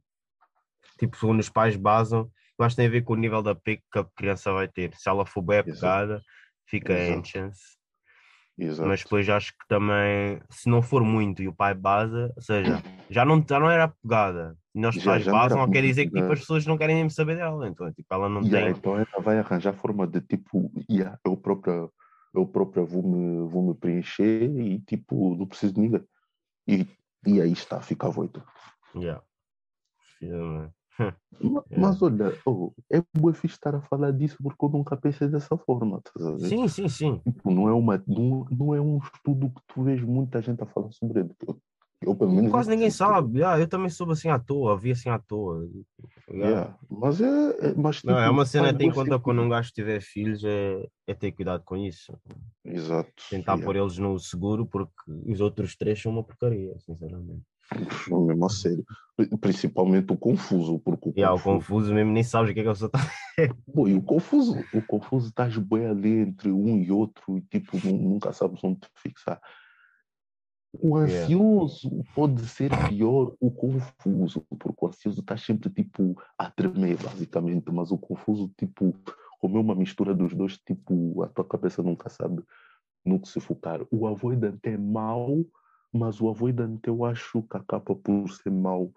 tipo, 0.99 1.19
quando 1.19 1.41
os 1.41 1.49
pais 1.49 1.75
basam, 1.77 2.31
eu 2.59 2.65
acho 2.65 2.75
que 2.75 2.83
tem 2.83 2.87
a 2.87 2.91
ver 2.91 3.03
com 3.03 3.15
o 3.15 3.17
nível 3.17 3.43
de 3.43 3.51
apego 3.51 3.83
que 3.93 3.99
a 3.99 4.05
criança 4.17 4.53
vai 4.53 4.69
ter. 4.69 4.95
Se 4.97 5.09
ela 5.09 5.27
for 5.27 5.43
bem 5.43 5.59
apegada, 5.59 6.23
fica 6.67 6.93
Exato. 6.93 7.19
anxious. 7.19 7.59
Exato. 8.57 8.89
Mas 8.89 9.03
depois 9.03 9.29
acho 9.29 9.53
que 9.53 9.67
também, 9.69 10.41
se 10.49 10.69
não 10.69 10.81
for 10.81 11.03
muito 11.03 11.43
e 11.43 11.49
o 11.49 11.53
pai 11.53 11.75
basa, 11.75 12.33
ou 12.37 12.43
seja, 12.43 12.81
já 13.11 13.25
não, 13.25 13.45
já 13.49 13.59
não 13.59 13.69
era 13.69 13.85
apegada. 13.85 14.57
E 14.73 14.81
nós 14.81 14.95
já, 14.95 15.05
pais 15.05 15.27
basam, 15.27 15.69
quer 15.71 15.83
dizer 15.83 16.07
que 16.07 16.13
tipo, 16.15 16.33
as 16.33 16.39
pessoas 16.39 16.65
não 16.65 16.79
querem 16.79 16.95
nem 16.95 17.09
saber 17.09 17.37
dela. 17.37 17.69
Então, 17.69 17.93
tipo, 17.93 18.15
ela 18.15 18.29
não 18.29 18.43
yeah, 18.43 18.67
tem. 18.67 18.79
Então 18.79 18.97
ela 18.97 19.23
vai 19.23 19.39
arranjar 19.39 19.73
forma 19.75 20.07
de 20.07 20.21
tipo, 20.21 20.71
yeah, 20.89 21.19
eu 21.25 21.37
própria 21.37 21.89
eu 22.35 22.47
própria 22.47 22.85
vou 22.85 23.03
me, 23.03 23.49
vou 23.49 23.63
me 23.63 23.75
preencher 23.75 24.51
e 24.51 24.81
tipo, 24.81 25.37
não 25.37 25.47
preciso 25.47 25.75
de 25.75 25.81
ninguém. 25.81 26.05
E 26.67 26.87
E 27.27 27.41
aí 27.41 27.53
está, 27.53 27.81
fica 27.81 28.09
oito. 28.19 28.43
Yeah. 28.95 29.23
Filme. 30.19 30.71
É. 31.71 31.79
Mas 31.79 32.01
olha, 32.01 32.33
oh, 32.47 32.73
é 32.91 33.03
bom 33.13 33.31
estar 33.43 33.75
a 33.75 33.81
falar 33.81 34.13
disso 34.13 34.37
porque 34.41 34.65
eu 34.65 34.69
nunca 34.69 34.97
pensei 34.97 35.27
dessa 35.29 35.57
forma? 35.59 36.01
Sim, 36.39 36.69
sim, 36.69 36.89
sim. 36.89 37.19
Tipo, 37.19 37.51
não 37.51 37.69
é, 37.69 37.73
uma, 37.73 38.03
não, 38.07 38.47
não 38.51 38.75
é 38.75 38.81
um 38.81 38.99
estudo 38.99 39.51
que 39.51 39.61
tu 39.67 39.83
vês 39.83 40.01
muita 40.01 40.41
gente 40.41 40.63
a 40.63 40.67
falar 40.67 40.93
sobre 40.93 41.21
ele. 41.21 41.31
Eu, 42.01 42.15
pelo 42.15 42.33
menos, 42.33 42.51
Quase 42.51 42.71
ninguém 42.71 42.91
sabe. 42.91 43.39
Yeah, 43.39 43.61
eu 43.61 43.67
também 43.67 43.89
soube 43.89 44.13
assim 44.13 44.29
à 44.29 44.39
toa, 44.39 44.77
vi 44.77 44.93
assim 44.93 45.09
à 45.09 45.19
toa. 45.19 45.67
Yeah. 46.31 46.77
Mas 46.89 47.21
é, 47.21 47.69
é- 47.69 47.75
mas, 47.75 48.03
Não, 48.03 48.19
é 48.19 48.23
tipo, 48.23 48.33
uma 48.33 48.47
cena 48.47 48.71
até 48.71 48.85
em 48.85 48.89
bué 48.89 48.95
conta 48.95 49.19
quando 49.19 49.43
um 49.43 49.49
gajo 49.49 49.73
tiver 49.73 50.01
filhos, 50.01 50.45
é, 50.45 50.87
é 51.07 51.15
ter 51.15 51.33
cuidado 51.33 51.63
com 51.65 51.77
isso. 51.77 52.17
Exato. 52.65 53.11
Tentar 53.31 53.55
yeah. 53.55 53.65
pôr 53.65 53.77
eles 53.77 53.99
no 53.99 54.19
seguro, 54.19 54.67
porque 54.67 54.95
os 55.27 55.41
outros 55.41 55.77
três 55.77 56.01
são 56.01 56.13
uma 56.13 56.23
porcaria, 56.23 56.79
sinceramente. 56.79 57.43
Mesmo 58.09 58.45
a 58.47 58.49
sério. 58.49 58.85
Pri- 59.17 59.37
Principalmente 59.39 60.13
o 60.13 60.17
confuso, 60.17 60.79
porque 60.81 61.09
o 61.09 61.13
E 61.17 61.23
há 61.23 61.31
o 61.33 61.37
confuso. 61.37 61.57
confuso 61.59 61.95
mesmo, 61.95 62.13
nem 62.13 62.23
sabes 62.23 62.51
o 62.51 62.55
que 62.55 62.61
é 62.61 62.63
que 62.63 62.69
a 62.69 62.73
pessoa 62.73 62.91
está. 62.95 63.55
Pô, 63.73 63.89
e 63.89 63.95
o 63.95 64.03
confuso, 64.03 64.65
o 64.73 64.83
confuso 64.83 65.29
estás 65.29 65.57
bem 65.57 65.87
ali 65.87 66.19
entre 66.21 66.51
um 66.51 66.79
e 66.79 66.91
outro 66.93 67.37
e 67.37 67.41
tipo, 67.43 67.77
nu- 67.85 67.97
nunca 68.11 68.33
sabes 68.33 68.63
onde 68.63 68.81
te 68.81 68.89
fixar. 68.97 69.41
O 70.81 70.99
Yeah. 70.99 71.23
ansioso 71.23 72.05
pode 72.17 72.45
ser 72.49 72.71
pior 72.89 73.35
o 73.41 73.51
confuso, 73.51 74.45
porque 74.59 74.85
o 74.85 74.89
ansioso 74.89 75.21
está 75.21 75.37
sempre 75.37 75.71
tipo 75.71 76.21
a 76.37 76.51
tremer, 76.51 76.97
basicamente, 77.01 77.71
mas 77.71 77.93
o 77.93 77.99
confuso, 77.99 78.51
tipo, 78.59 78.93
como 79.41 79.57
é 79.57 79.61
uma 79.61 79.75
mistura 79.77 80.13
dos 80.15 80.35
dois, 80.35 80.59
tipo, 80.59 81.23
a 81.23 81.29
tua 81.29 81.45
cabeça 81.45 81.81
nunca 81.83 82.09
sabe 82.09 82.43
no 83.05 83.21
que 83.21 83.29
se 83.29 83.39
focar. 83.39 83.83
O 83.91 84.07
avoidant 84.07 84.59
é 84.65 84.77
mau, 84.77 85.45
mas 85.95 86.21
o 86.21 86.29
avoidant 86.29 86.81
eu 86.87 87.05
acho 87.05 87.43
que 87.45 87.57
acaba 87.57 87.95
por 87.95 88.29
ser 88.31 88.51
mau 88.51 88.93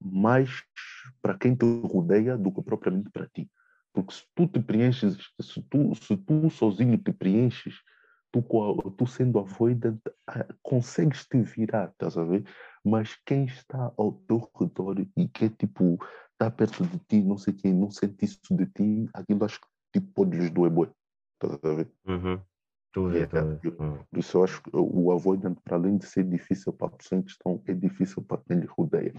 mais 0.00 0.64
para 1.22 1.38
quem 1.38 1.54
te 1.54 1.64
rodeia 1.64 2.36
do 2.36 2.52
que 2.52 2.62
propriamente 2.62 3.10
para 3.10 3.28
ti. 3.28 3.50
Porque 3.92 4.14
se 4.14 4.24
tu 4.34 4.46
te 4.46 4.60
preenches, 4.60 5.16
se 5.40 5.62
tu, 5.62 5.94
se 5.94 6.16
tu 6.16 6.50
sozinho 6.50 6.98
te 6.98 7.12
preenches, 7.12 7.74
tu, 8.32 8.42
tu 8.96 9.06
sendo 9.06 9.38
avoidant, 9.38 10.00
ah, 10.26 10.46
consegues 10.62 11.26
te 11.26 11.40
virar, 11.42 11.90
estás 11.90 12.16
a 12.16 12.24
ver? 12.24 12.44
Mas 12.84 13.16
quem 13.24 13.44
está 13.44 13.92
ao 13.96 14.12
teu 14.12 14.50
redor 14.58 15.00
e 15.16 15.28
que 15.28 15.46
é 15.46 15.48
tipo, 15.48 15.98
está 16.32 16.50
perto 16.50 16.84
de 16.84 16.98
ti, 17.08 17.22
não 17.22 17.38
sei 17.38 17.54
quem, 17.54 17.72
não 17.72 17.90
sente 17.90 18.24
isso 18.24 18.40
de 18.50 18.66
ti, 18.66 19.08
aquilo 19.14 19.44
acho 19.44 19.60
que 19.60 19.66
tipo, 19.92 20.12
pode 20.12 20.36
lhes 20.36 20.50
doer 20.50 20.70
boi. 20.70 20.90
Estás 21.34 21.58
a 21.64 21.74
ver? 21.74 21.90
Uhum. 22.06 22.40
Estou 22.98 23.06
a 23.06 23.10
ver, 23.10 23.24
estou 23.24 23.40
a 23.40 23.44
ver. 23.44 23.60
Yeah. 23.64 23.84
Uhum. 23.84 24.04
Por 24.10 24.18
isso 24.18 24.38
eu 24.38 24.44
acho 24.44 24.62
que 24.62 24.70
o 24.72 25.12
avoidant, 25.12 25.56
para 25.64 25.76
além 25.76 25.98
de 25.98 26.06
ser 26.06 26.24
difícil 26.24 26.72
para 26.72 26.88
a 26.88 26.90
pessoa 26.90 27.18
em 27.18 27.22
questão, 27.22 27.62
é 27.66 27.74
difícil 27.74 28.22
para 28.22 28.42
quem 28.46 28.58
lhe 28.60 28.66
rodeia. 28.66 29.14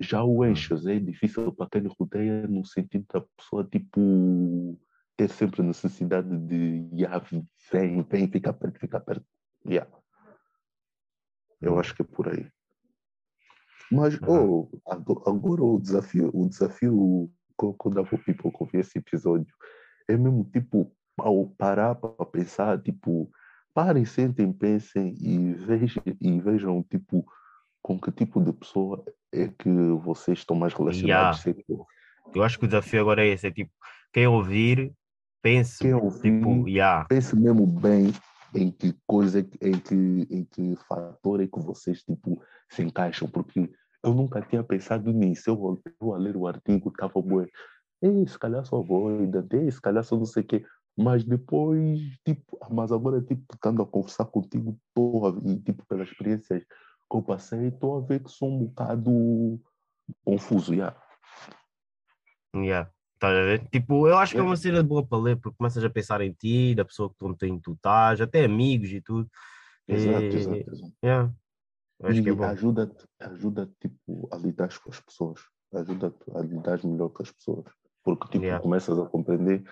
Já 0.00 0.24
o 0.24 0.42
anxious 0.42 0.86
é 0.86 0.98
difícil 0.98 1.52
para 1.52 1.68
quem 1.70 1.82
lhe 1.82 1.94
rodeia 1.98 2.46
no 2.48 2.64
sentido 2.64 3.06
da 3.12 3.20
pessoa, 3.36 3.64
tipo, 3.64 4.78
ter 5.16 5.28
sempre 5.30 5.62
necessidade 5.62 6.36
de, 6.38 6.88
yeah, 6.92 7.24
vem, 7.70 8.02
vem, 8.02 8.28
fica 8.30 8.52
perto, 8.52 8.78
fica 8.80 9.00
perto. 9.00 9.24
Yeah. 9.66 9.90
Eu 11.60 11.74
Uhum. 11.74 11.78
acho 11.78 11.94
que 11.94 12.02
é 12.02 12.04
por 12.04 12.28
aí. 12.28 12.50
Mas, 13.90 14.18
oh, 14.26 14.68
ago- 14.86 15.22
agora 15.26 15.62
o 15.62 15.78
desafio, 15.78 16.30
o 16.34 16.48
desafio 16.48 17.30
eu 17.62 17.76
dava 17.90 18.08
ao 18.10 18.18
people 18.18 18.50
que 18.50 18.56
ouvi 18.60 18.78
esse 18.78 18.98
episódio 18.98 19.54
é 20.08 20.16
mesmo, 20.16 20.44
tipo, 20.52 20.92
ao 21.18 21.46
parar 21.46 21.94
para 21.94 22.24
pensar, 22.26 22.80
tipo, 22.80 23.30
parem, 23.74 24.04
sentem, 24.04 24.52
pensem 24.52 25.14
e 25.20 25.52
vejam, 25.54 26.02
e 26.20 26.40
vejam, 26.40 26.82
tipo, 26.82 27.24
com 27.82 27.98
que 27.98 28.12
tipo 28.12 28.40
de 28.42 28.52
pessoa 28.52 29.04
é 29.32 29.48
que 29.48 29.68
vocês 30.02 30.38
estão 30.38 30.56
mais 30.56 30.72
relacionados. 30.74 31.42
que- 31.42 31.64
Eu 32.34 32.42
acho 32.42 32.58
que 32.58 32.64
o 32.64 32.68
desafio 32.68 33.00
agora 33.00 33.24
é 33.24 33.28
esse, 33.28 33.46
é 33.46 33.50
tipo, 33.50 33.70
quem 34.12 34.26
ouvir, 34.26 34.92
pense, 35.42 35.78
Quem 35.80 35.94
ouvir, 35.94 36.20
tipo, 36.38 36.68
yeah, 36.68 37.04
pense 37.08 37.34
mesmo 37.36 37.66
bem 37.66 38.12
em 38.54 38.70
que 38.70 38.94
coisa, 39.06 39.40
em 39.40 39.78
que, 39.78 40.26
em 40.30 40.44
que 40.44 40.76
fator 40.88 41.42
é 41.42 41.46
que 41.46 41.58
vocês, 41.60 42.02
tipo, 42.02 42.40
se 42.70 42.82
encaixam, 42.82 43.28
porque 43.28 43.70
eu 44.04 44.14
nunca 44.14 44.40
tinha 44.42 44.62
pensado 44.62 45.10
nisso. 45.12 45.50
Eu 45.50 46.12
a 46.12 46.16
ler 46.18 46.36
o 46.36 46.46
artigo, 46.46 46.90
estava 46.90 47.20
bom. 47.20 47.44
Ei, 48.02 48.26
se 48.26 48.38
calhar 48.38 48.64
só 48.64 48.82
vou, 48.82 49.08
ainda 49.08 49.42
tem, 49.42 49.70
se 49.70 49.80
calhar 49.80 50.04
só 50.04 50.16
não 50.16 50.26
sei 50.26 50.42
o 50.42 50.46
quê. 50.46 50.64
Mas 50.96 51.24
depois, 51.24 52.00
tipo, 52.24 52.58
ah, 52.60 52.68
mas 52.70 52.92
agora, 52.92 53.20
tipo, 53.22 53.42
estando 53.54 53.82
a 53.82 53.86
conversar 53.86 54.26
contigo, 54.26 54.78
tô 54.94 55.26
a, 55.26 55.50
e, 55.50 55.58
tipo, 55.60 55.84
pelas 55.86 56.08
experiências 56.08 56.62
que 56.64 57.16
eu 57.16 57.22
passei, 57.22 57.68
estou 57.68 57.96
a 57.96 58.00
ver 58.00 58.22
que 58.22 58.30
sou 58.30 58.50
um 58.50 58.66
bocado 58.66 59.60
confuso, 60.24 60.74
já. 60.74 60.94
yeah. 62.54 62.90
Estás 63.14 63.36
a 63.36 63.42
ver? 63.42 63.68
Tipo, 63.68 64.08
eu 64.08 64.18
acho 64.18 64.32
que 64.34 64.40
é 64.40 64.42
uma 64.42 64.56
Yeah. 64.56 64.62
cena 64.62 64.82
boa 64.82 65.06
para 65.06 65.18
ler, 65.18 65.36
porque 65.36 65.56
começas 65.56 65.84
a 65.84 65.88
pensar 65.88 66.20
em 66.20 66.32
ti, 66.32 66.74
da 66.74 66.84
pessoa 66.84 67.08
que 67.08 67.16
tu, 67.16 67.46
em 67.46 67.58
tu 67.58 67.72
estás, 67.72 68.20
até 68.20 68.44
amigos 68.44 68.90
e 68.90 69.00
tudo. 69.00 69.30
Exato, 69.86 70.24
E- 70.24 70.36
exato, 70.36 70.70
exato. 70.74 70.92
Yeah. 71.04 71.32
Acho 72.02 72.20
e 72.20 72.24
que 72.24 72.30
é 72.30 72.32
bom. 72.32 72.44
ajuda-te, 72.44 73.04
ajuda 73.20 73.70
tipo, 73.80 74.28
a 74.32 74.36
lidar 74.36 74.76
com 74.80 74.90
as 74.90 75.00
pessoas. 75.00 75.40
Ajuda-te 75.72 76.36
a 76.36 76.40
lidar 76.40 76.84
melhor 76.84 77.10
com 77.10 77.22
as 77.22 77.30
pessoas. 77.30 77.64
Porque, 78.02 78.24
tipo, 78.26 78.44
Yeah. 78.44 78.60
começas 78.60 78.98
a 78.98 79.06
compreender 79.06 79.62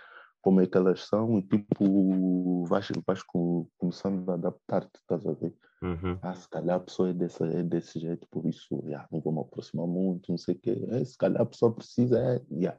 como 0.40 0.60
é 0.60 0.66
que 0.66 0.76
elas 0.76 1.06
são 1.06 1.38
e, 1.38 1.42
tipo, 1.42 2.64
vais, 2.66 2.88
vais 3.06 3.22
com- 3.22 3.66
começando 3.78 4.28
a 4.30 4.34
adaptar-te, 4.34 4.96
estás 4.96 5.26
a 5.26 5.32
ver? 5.32 5.54
Uhum. 5.82 6.18
Ah, 6.22 6.34
se 6.34 6.48
calhar 6.48 6.76
a 6.76 6.80
pessoa 6.80 7.10
é 7.10 7.12
desse, 7.14 7.42
é 7.42 7.62
desse 7.62 7.98
jeito, 7.98 8.26
por 8.28 8.44
isso, 8.46 8.82
yeah, 8.84 9.06
não 9.10 9.20
vou 9.20 9.32
me 9.32 9.40
aproximar 9.40 9.86
muito, 9.86 10.30
não 10.30 10.38
sei 10.38 10.54
o 10.54 10.58
quê. 10.58 10.86
É, 10.90 11.04
se 11.04 11.16
calhar 11.16 11.40
a 11.40 11.46
pessoa 11.46 11.74
precisa, 11.74 12.18
é, 12.18 12.42
yeah. 12.50 12.78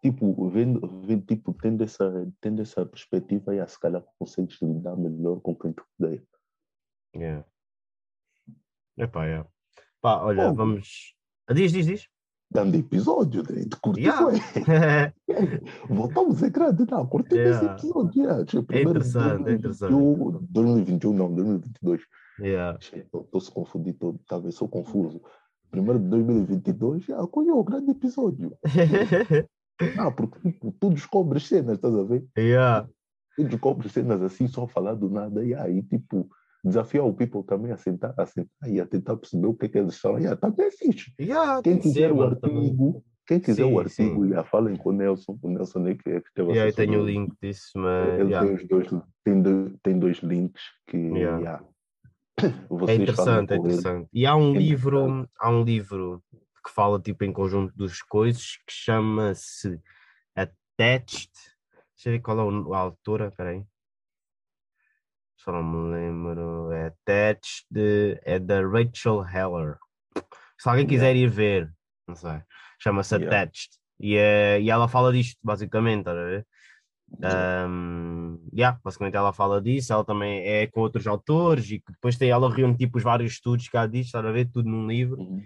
Tipo, 0.00 0.48
vendo, 0.48 0.86
vendo, 1.02 1.26
tipo, 1.26 1.52
tendo 1.52 1.82
essa, 1.82 2.30
tendo 2.40 2.62
essa 2.62 2.86
perspectiva, 2.86 3.52
yeah, 3.52 3.68
se 3.68 3.78
calhar 3.80 4.04
consegues 4.18 4.60
lidar 4.62 4.96
melhor 4.96 5.40
com 5.40 5.56
quem 5.56 5.72
te 5.72 5.82
rodeia. 5.98 6.22
Yeah. 7.16 7.44
Epá, 8.96 9.24
yeah. 9.26 9.48
Pá, 10.00 10.22
olha, 10.22 10.48
Bom. 10.48 10.54
vamos. 10.54 11.14
Ah, 11.48 11.52
Diz, 11.54 11.72
diz, 11.72 11.86
diz. 11.86 12.08
Grande 12.50 12.78
episódio, 12.78 13.42
né? 13.42 13.62
de 13.64 13.76
curtir, 13.76 14.04
Yeah. 14.04 15.12
Voltamos 15.88 16.42
a 16.42 16.48
grande, 16.48 16.86
não, 16.90 17.06
curti 17.06 17.34
esse 17.34 17.62
Yeah. 17.62 17.72
episódio. 17.74 18.22
Yeah. 18.22 18.44
Tipo, 18.46 18.62
primeiro 18.64 19.00
de 19.00 19.08
interessante, 19.08 19.48
é 19.48 19.52
interessante. 19.52 19.90
2021, 19.92 20.46
2021, 20.50 21.12
não, 21.12 21.34
2022. 21.34 22.02
yeah. 22.40 22.78
Estou 22.80 23.40
se 23.40 23.50
confundir 23.50 23.94
todo, 23.94 24.18
talvez 24.26 24.54
sou 24.54 24.66
confuso. 24.68 25.20
Primeiro 25.70 25.98
de 25.98 26.08
2022, 26.08 27.04
já 27.04 27.20
acolheu 27.20 27.58
o 27.58 27.64
grande 27.64 27.90
episódio. 27.90 28.56
Ah, 29.96 30.10
porque 30.10 30.40
tipo, 30.50 30.72
tu 30.72 30.90
descobres 30.90 31.46
cenas, 31.46 31.76
estás 31.76 31.94
a 31.94 32.02
ver? 32.02 32.26
yeah. 32.36 32.88
Tu 33.36 33.44
descobres 33.44 33.92
cenas 33.92 34.20
assim, 34.22 34.48
só 34.48 34.66
falar 34.66 34.94
do 34.94 35.08
nada, 35.08 35.44
e 35.44 35.54
aí, 35.54 35.82
tipo, 35.84 36.28
desafiar 36.64 37.04
o 37.06 37.14
people 37.14 37.42
também 37.44 37.72
a 37.72 37.76
sentar, 37.76 38.14
a 38.16 38.26
sentar 38.26 38.68
e 38.70 38.80
a 38.80 38.86
tentar 38.86 39.16
perceber 39.16 39.46
o 39.46 39.54
que 39.54 39.66
é 39.66 39.68
que 39.68 39.78
eles 39.78 39.96
são. 39.96 40.18
Yeah, 40.18 40.36
também 40.40 40.66
é 40.66 40.70
fixe. 40.70 41.12
Yeah, 41.20 41.62
Quem 41.62 41.78
quiser 41.78 42.08
ser, 42.08 42.12
o 42.12 42.34
também. 42.36 42.58
artigo, 42.58 43.04
quem 43.26 43.40
quiser 43.40 43.64
Sim, 43.64 43.72
o 43.74 43.78
artigo, 43.78 44.28
já 44.28 44.44
falem 44.44 44.76
com 44.76 44.88
o 44.90 44.92
Nelson. 44.92 45.38
O 45.42 45.50
Nelson 45.50 45.86
é 45.86 45.94
que, 45.94 46.10
é 46.10 46.20
que 46.20 46.32
teve 46.34 46.50
Yeah, 46.50 46.70
eu 46.70 46.74
tenho 46.74 47.02
o 47.02 47.06
link 47.06 47.34
disso, 47.42 47.70
mas. 47.76 48.18
Ele 48.18 48.30
yeah. 48.30 48.46
tem 48.46 48.56
os 48.56 48.68
dois, 48.68 49.02
tem, 49.24 49.42
do- 49.42 49.78
tem 49.82 49.98
dois 49.98 50.18
links 50.18 50.62
que 50.86 50.96
Yeah. 50.96 51.38
yeah. 51.38 51.64
É 52.86 52.94
interessante, 52.94 53.52
é 53.52 53.56
interessante. 53.56 54.08
E 54.12 54.24
há 54.24 54.36
um 54.36 54.54
É 54.54 54.58
livro, 54.58 55.28
há 55.38 55.50
um 55.50 55.64
livro 55.64 56.22
que 56.64 56.70
fala 56.72 57.00
tipo 57.00 57.24
em 57.24 57.32
conjunto 57.32 57.74
dos 57.76 58.02
coisas 58.02 58.56
que 58.66 58.72
chama-se 58.72 59.80
Attached. 60.36 61.32
Deixa 61.96 62.08
eu 62.08 62.12
ver 62.12 62.20
qual 62.20 62.38
é 62.38 62.76
a 62.76 62.78
autora, 62.78 63.32
peraí. 63.36 63.64
Só 65.38 65.52
não 65.52 65.62
me 65.62 65.94
lembro. 65.94 66.70
É 66.72 66.86
Attached, 66.88 67.64
de- 67.70 68.20
é 68.24 68.38
da 68.38 68.60
Rachel 68.60 69.24
Heller. 69.24 69.78
Se 70.58 70.68
alguém 70.68 70.86
quiser 70.86 71.14
ir 71.16 71.28
ver, 71.28 71.72
não 72.06 72.14
sei, 72.14 72.42
chama-se 72.80 73.14
Yeah. 73.14 73.36
Attached. 73.42 73.70
E, 74.00 74.16
é, 74.16 74.60
e 74.60 74.70
ela 74.70 74.88
fala 74.88 75.12
disto, 75.12 75.38
basicamente, 75.42 76.00
estás 76.00 76.16
a 76.18 76.24
ver? 76.24 76.46
Um, 77.20 78.38
yeah, 78.54 78.78
basicamente 78.84 79.16
ela 79.16 79.32
fala 79.32 79.60
disso, 79.62 79.92
ela 79.92 80.04
também 80.04 80.46
é 80.46 80.66
com 80.66 80.80
outros 80.80 81.06
autores 81.06 81.70
e 81.70 81.78
que 81.80 81.92
depois 81.92 82.16
tem, 82.16 82.30
ela 82.30 82.52
reúne 82.52 82.76
tipo 82.76 82.98
os 82.98 83.02
vários 83.04 83.32
estudos 83.32 83.68
que 83.68 83.76
ela 83.76 83.88
diz, 83.88 84.06
está 84.06 84.18
a 84.20 84.30
ver, 84.32 84.46
tudo 84.50 84.68
num 84.68 84.86
livro 84.86 85.20
Uhum. 85.20 85.42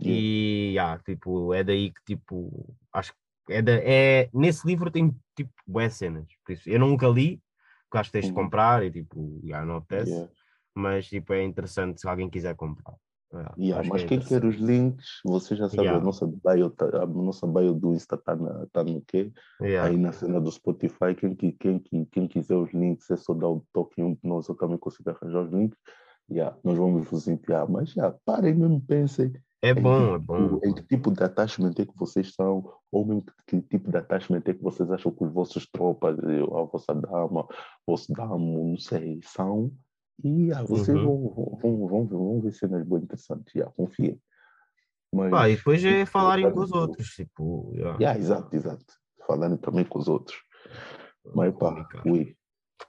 Yeah. 0.00 0.20
e 0.20 0.70
yeah, 0.74 1.02
tipo, 1.02 1.52
é 1.52 1.64
daí 1.64 1.90
que 1.90 2.00
tipo, 2.06 2.72
acho 2.92 3.12
que 3.46 3.52
é, 3.52 3.60
da, 3.62 3.72
é 3.82 4.28
nesse 4.32 4.64
livro 4.64 4.90
tem 4.92 5.12
tipo 5.34 5.50
boas 5.66 5.94
cenas, 5.94 6.26
por 6.46 6.52
isso 6.52 6.68
eu 6.70 6.78
nunca 6.78 7.08
li, 7.08 7.40
porque 7.88 7.98
acho 7.98 8.10
que 8.10 8.18
tens 8.18 8.26
de 8.26 8.32
Uhum. 8.32 8.44
comprar 8.44 8.84
e 8.84 8.90
tipo, 8.90 9.40
yeah, 9.42 9.64
não 9.66 9.76
apetece, 9.76 10.10
Yeah. 10.10 10.32
mas 10.74 11.08
tipo 11.08 11.32
é 11.32 11.42
interessante 11.42 12.00
se 12.00 12.08
alguém 12.08 12.28
quiser 12.30 12.54
comprar. 12.54 12.94
Yeah, 13.32 13.54
Yeah, 13.58 13.88
mas 13.88 14.02
que 14.02 14.14
é 14.14 14.18
quem 14.18 14.20
quer 14.28 14.44
os 14.44 14.56
links, 14.56 15.20
você 15.24 15.56
já 15.56 15.68
sabe, 15.68 15.88
a, 15.88 16.00
nossa 16.00 16.26
bio, 16.26 16.74
a 17.02 17.06
nossa 17.06 17.46
bio 17.46 17.74
do 17.74 17.92
Insta 17.94 18.14
está 18.14 18.36
tá 18.72 18.84
no 18.84 19.02
quê? 19.02 19.32
Aí 19.82 19.96
na 19.96 20.12
cena 20.12 20.40
do 20.40 20.50
Spotify, 20.50 21.14
quem, 21.16 21.34
quem, 21.34 21.78
qui- 21.78 22.06
quem 22.06 22.28
quiser 22.28 22.56
os 22.56 22.72
links 22.72 23.10
é 23.10 23.16
só 23.16 23.34
dar 23.34 23.48
o 23.48 23.64
toque 23.72 24.00
em 24.00 24.04
um 24.04 24.14
de 24.14 24.20
nós, 24.24 24.48
eu 24.48 24.54
também 24.54 24.78
consigo 24.78 25.10
arranjar 25.10 25.42
os 25.44 25.52
links. 25.52 25.78
Yeah, 26.30 26.56
nós 26.62 26.76
vamos 26.76 27.08
vos 27.08 27.26
enviar, 27.26 27.68
mas 27.68 27.90
já, 27.90 28.14
parem 28.24 28.54
mesmo, 28.54 28.80
pensem. 28.80 29.32
É 29.62 29.74
bom, 29.74 30.12
em, 30.12 30.14
é 30.14 30.18
bom. 30.18 30.60
Em 30.62 30.74
que 30.74 30.82
tipo 30.82 31.10
de 31.10 31.22
attachment 31.24 31.72
é 31.78 31.86
que 31.86 31.96
vocês 31.96 32.32
são, 32.34 32.72
ou 32.92 33.04
mesmo 33.04 33.24
que 33.46 33.60
tipo 33.62 33.90
de 33.90 33.96
attachment 33.96 34.42
é 34.44 34.54
que 34.54 34.62
vocês 34.62 34.90
acham 34.90 35.10
que 35.10 35.24
os 35.24 35.32
vossos 35.32 35.66
tropas, 35.70 36.18
a 36.18 36.62
vossa 36.62 36.94
dama, 36.94 37.42
o 37.86 37.92
vosso 37.92 38.12
damo, 38.12 38.68
não 38.68 38.78
sei, 38.78 39.20
são. 39.24 39.72
E 40.22 40.52
ah, 40.52 40.62
vocês 40.62 40.96
uhum. 40.96 41.04
vão, 41.04 41.58
vão, 41.60 41.88
vão, 41.88 42.06
vão, 42.06 42.06
vão 42.06 42.40
ver 42.40 42.52
cenas 42.52 42.84
boas 42.84 43.02
interessantes, 43.02 43.54
yeah, 43.54 43.72
confiem. 43.74 44.20
Mas, 45.12 45.32
ah, 45.32 45.48
e 45.48 45.56
depois 45.56 45.84
é 45.84 46.04
falarem 46.04 46.50
com 46.50 46.60
os 46.60 46.72
outros, 46.72 47.08
tipo. 47.08 47.72
Yeah. 47.74 47.96
Yeah, 47.98 48.20
exato, 48.20 48.54
exato. 48.54 48.84
Falarem 49.26 49.56
também 49.56 49.84
com 49.84 49.98
os 49.98 50.08
outros. 50.08 50.38
Mas 51.34 51.54
pá, 51.56 51.88
ui. 52.04 52.36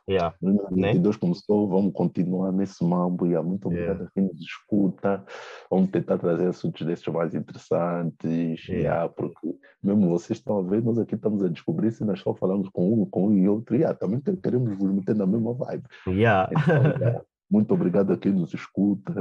Yeah. 0.10 0.36
2022 0.42 1.16
né? 1.16 1.20
começou, 1.20 1.68
vamos 1.68 1.94
continuar 1.94 2.52
nesse 2.52 2.84
mambo. 2.84 3.26
Yeah. 3.26 3.48
Muito 3.48 3.68
obrigado 3.68 3.98
yeah. 3.98 4.06
a 4.06 4.12
quem 4.12 4.24
nos 4.24 4.42
escuta. 4.42 5.24
Vamos 5.70 5.90
tentar 5.92 6.18
trazer 6.18 6.48
assuntos 6.48 6.86
desses 6.86 7.08
mais 7.08 7.36
interessantes. 7.36 8.68
Yeah. 8.68 8.82
yeah. 8.82 9.10
porque 9.10 9.56
mesmo 9.84 10.10
vocês 10.10 10.40
estão 10.40 10.60
a 10.60 10.64
ver, 10.64 10.84
nós 10.84 10.98
aqui 10.98 11.16
estamos 11.16 11.44
a 11.44 11.48
descobrir 11.48 11.92
se 11.92 12.04
nós 12.04 12.20
só 12.20 12.34
falamos 12.34 12.70
com 12.70 13.02
um, 13.02 13.06
com 13.06 13.28
um 13.28 13.38
e 13.38 13.48
outro. 13.48 13.76
Yeah, 13.76 13.98
também 13.98 14.22
queremos 14.22 14.78
vos 14.78 14.92
meter 14.92 15.16
na 15.16 15.26
mesma 15.26 15.54
vibe. 15.54 15.84
Yeah. 16.08 16.50
Então, 16.52 17.26
muito 17.50 17.74
obrigado 17.74 18.14
a 18.14 18.18
quem 18.18 18.32
nos 18.32 18.54
escuta. 18.54 19.14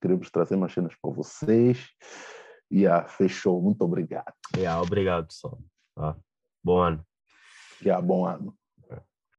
Queremos 0.00 0.30
trazer 0.30 0.56
mais 0.56 0.72
cenas 0.72 0.94
para 1.00 1.10
vocês. 1.10 1.88
Yeah, 2.72 3.06
fechou. 3.08 3.62
Muito 3.62 3.82
obrigado. 3.82 4.32
Yeah, 4.56 4.80
obrigado, 4.80 5.26
pessoal. 5.26 5.58
Ah, 5.96 6.16
bom 6.62 6.78
ano. 6.78 7.04
Yeah, 7.82 8.04
bom 8.04 8.26
ano. 8.26 8.54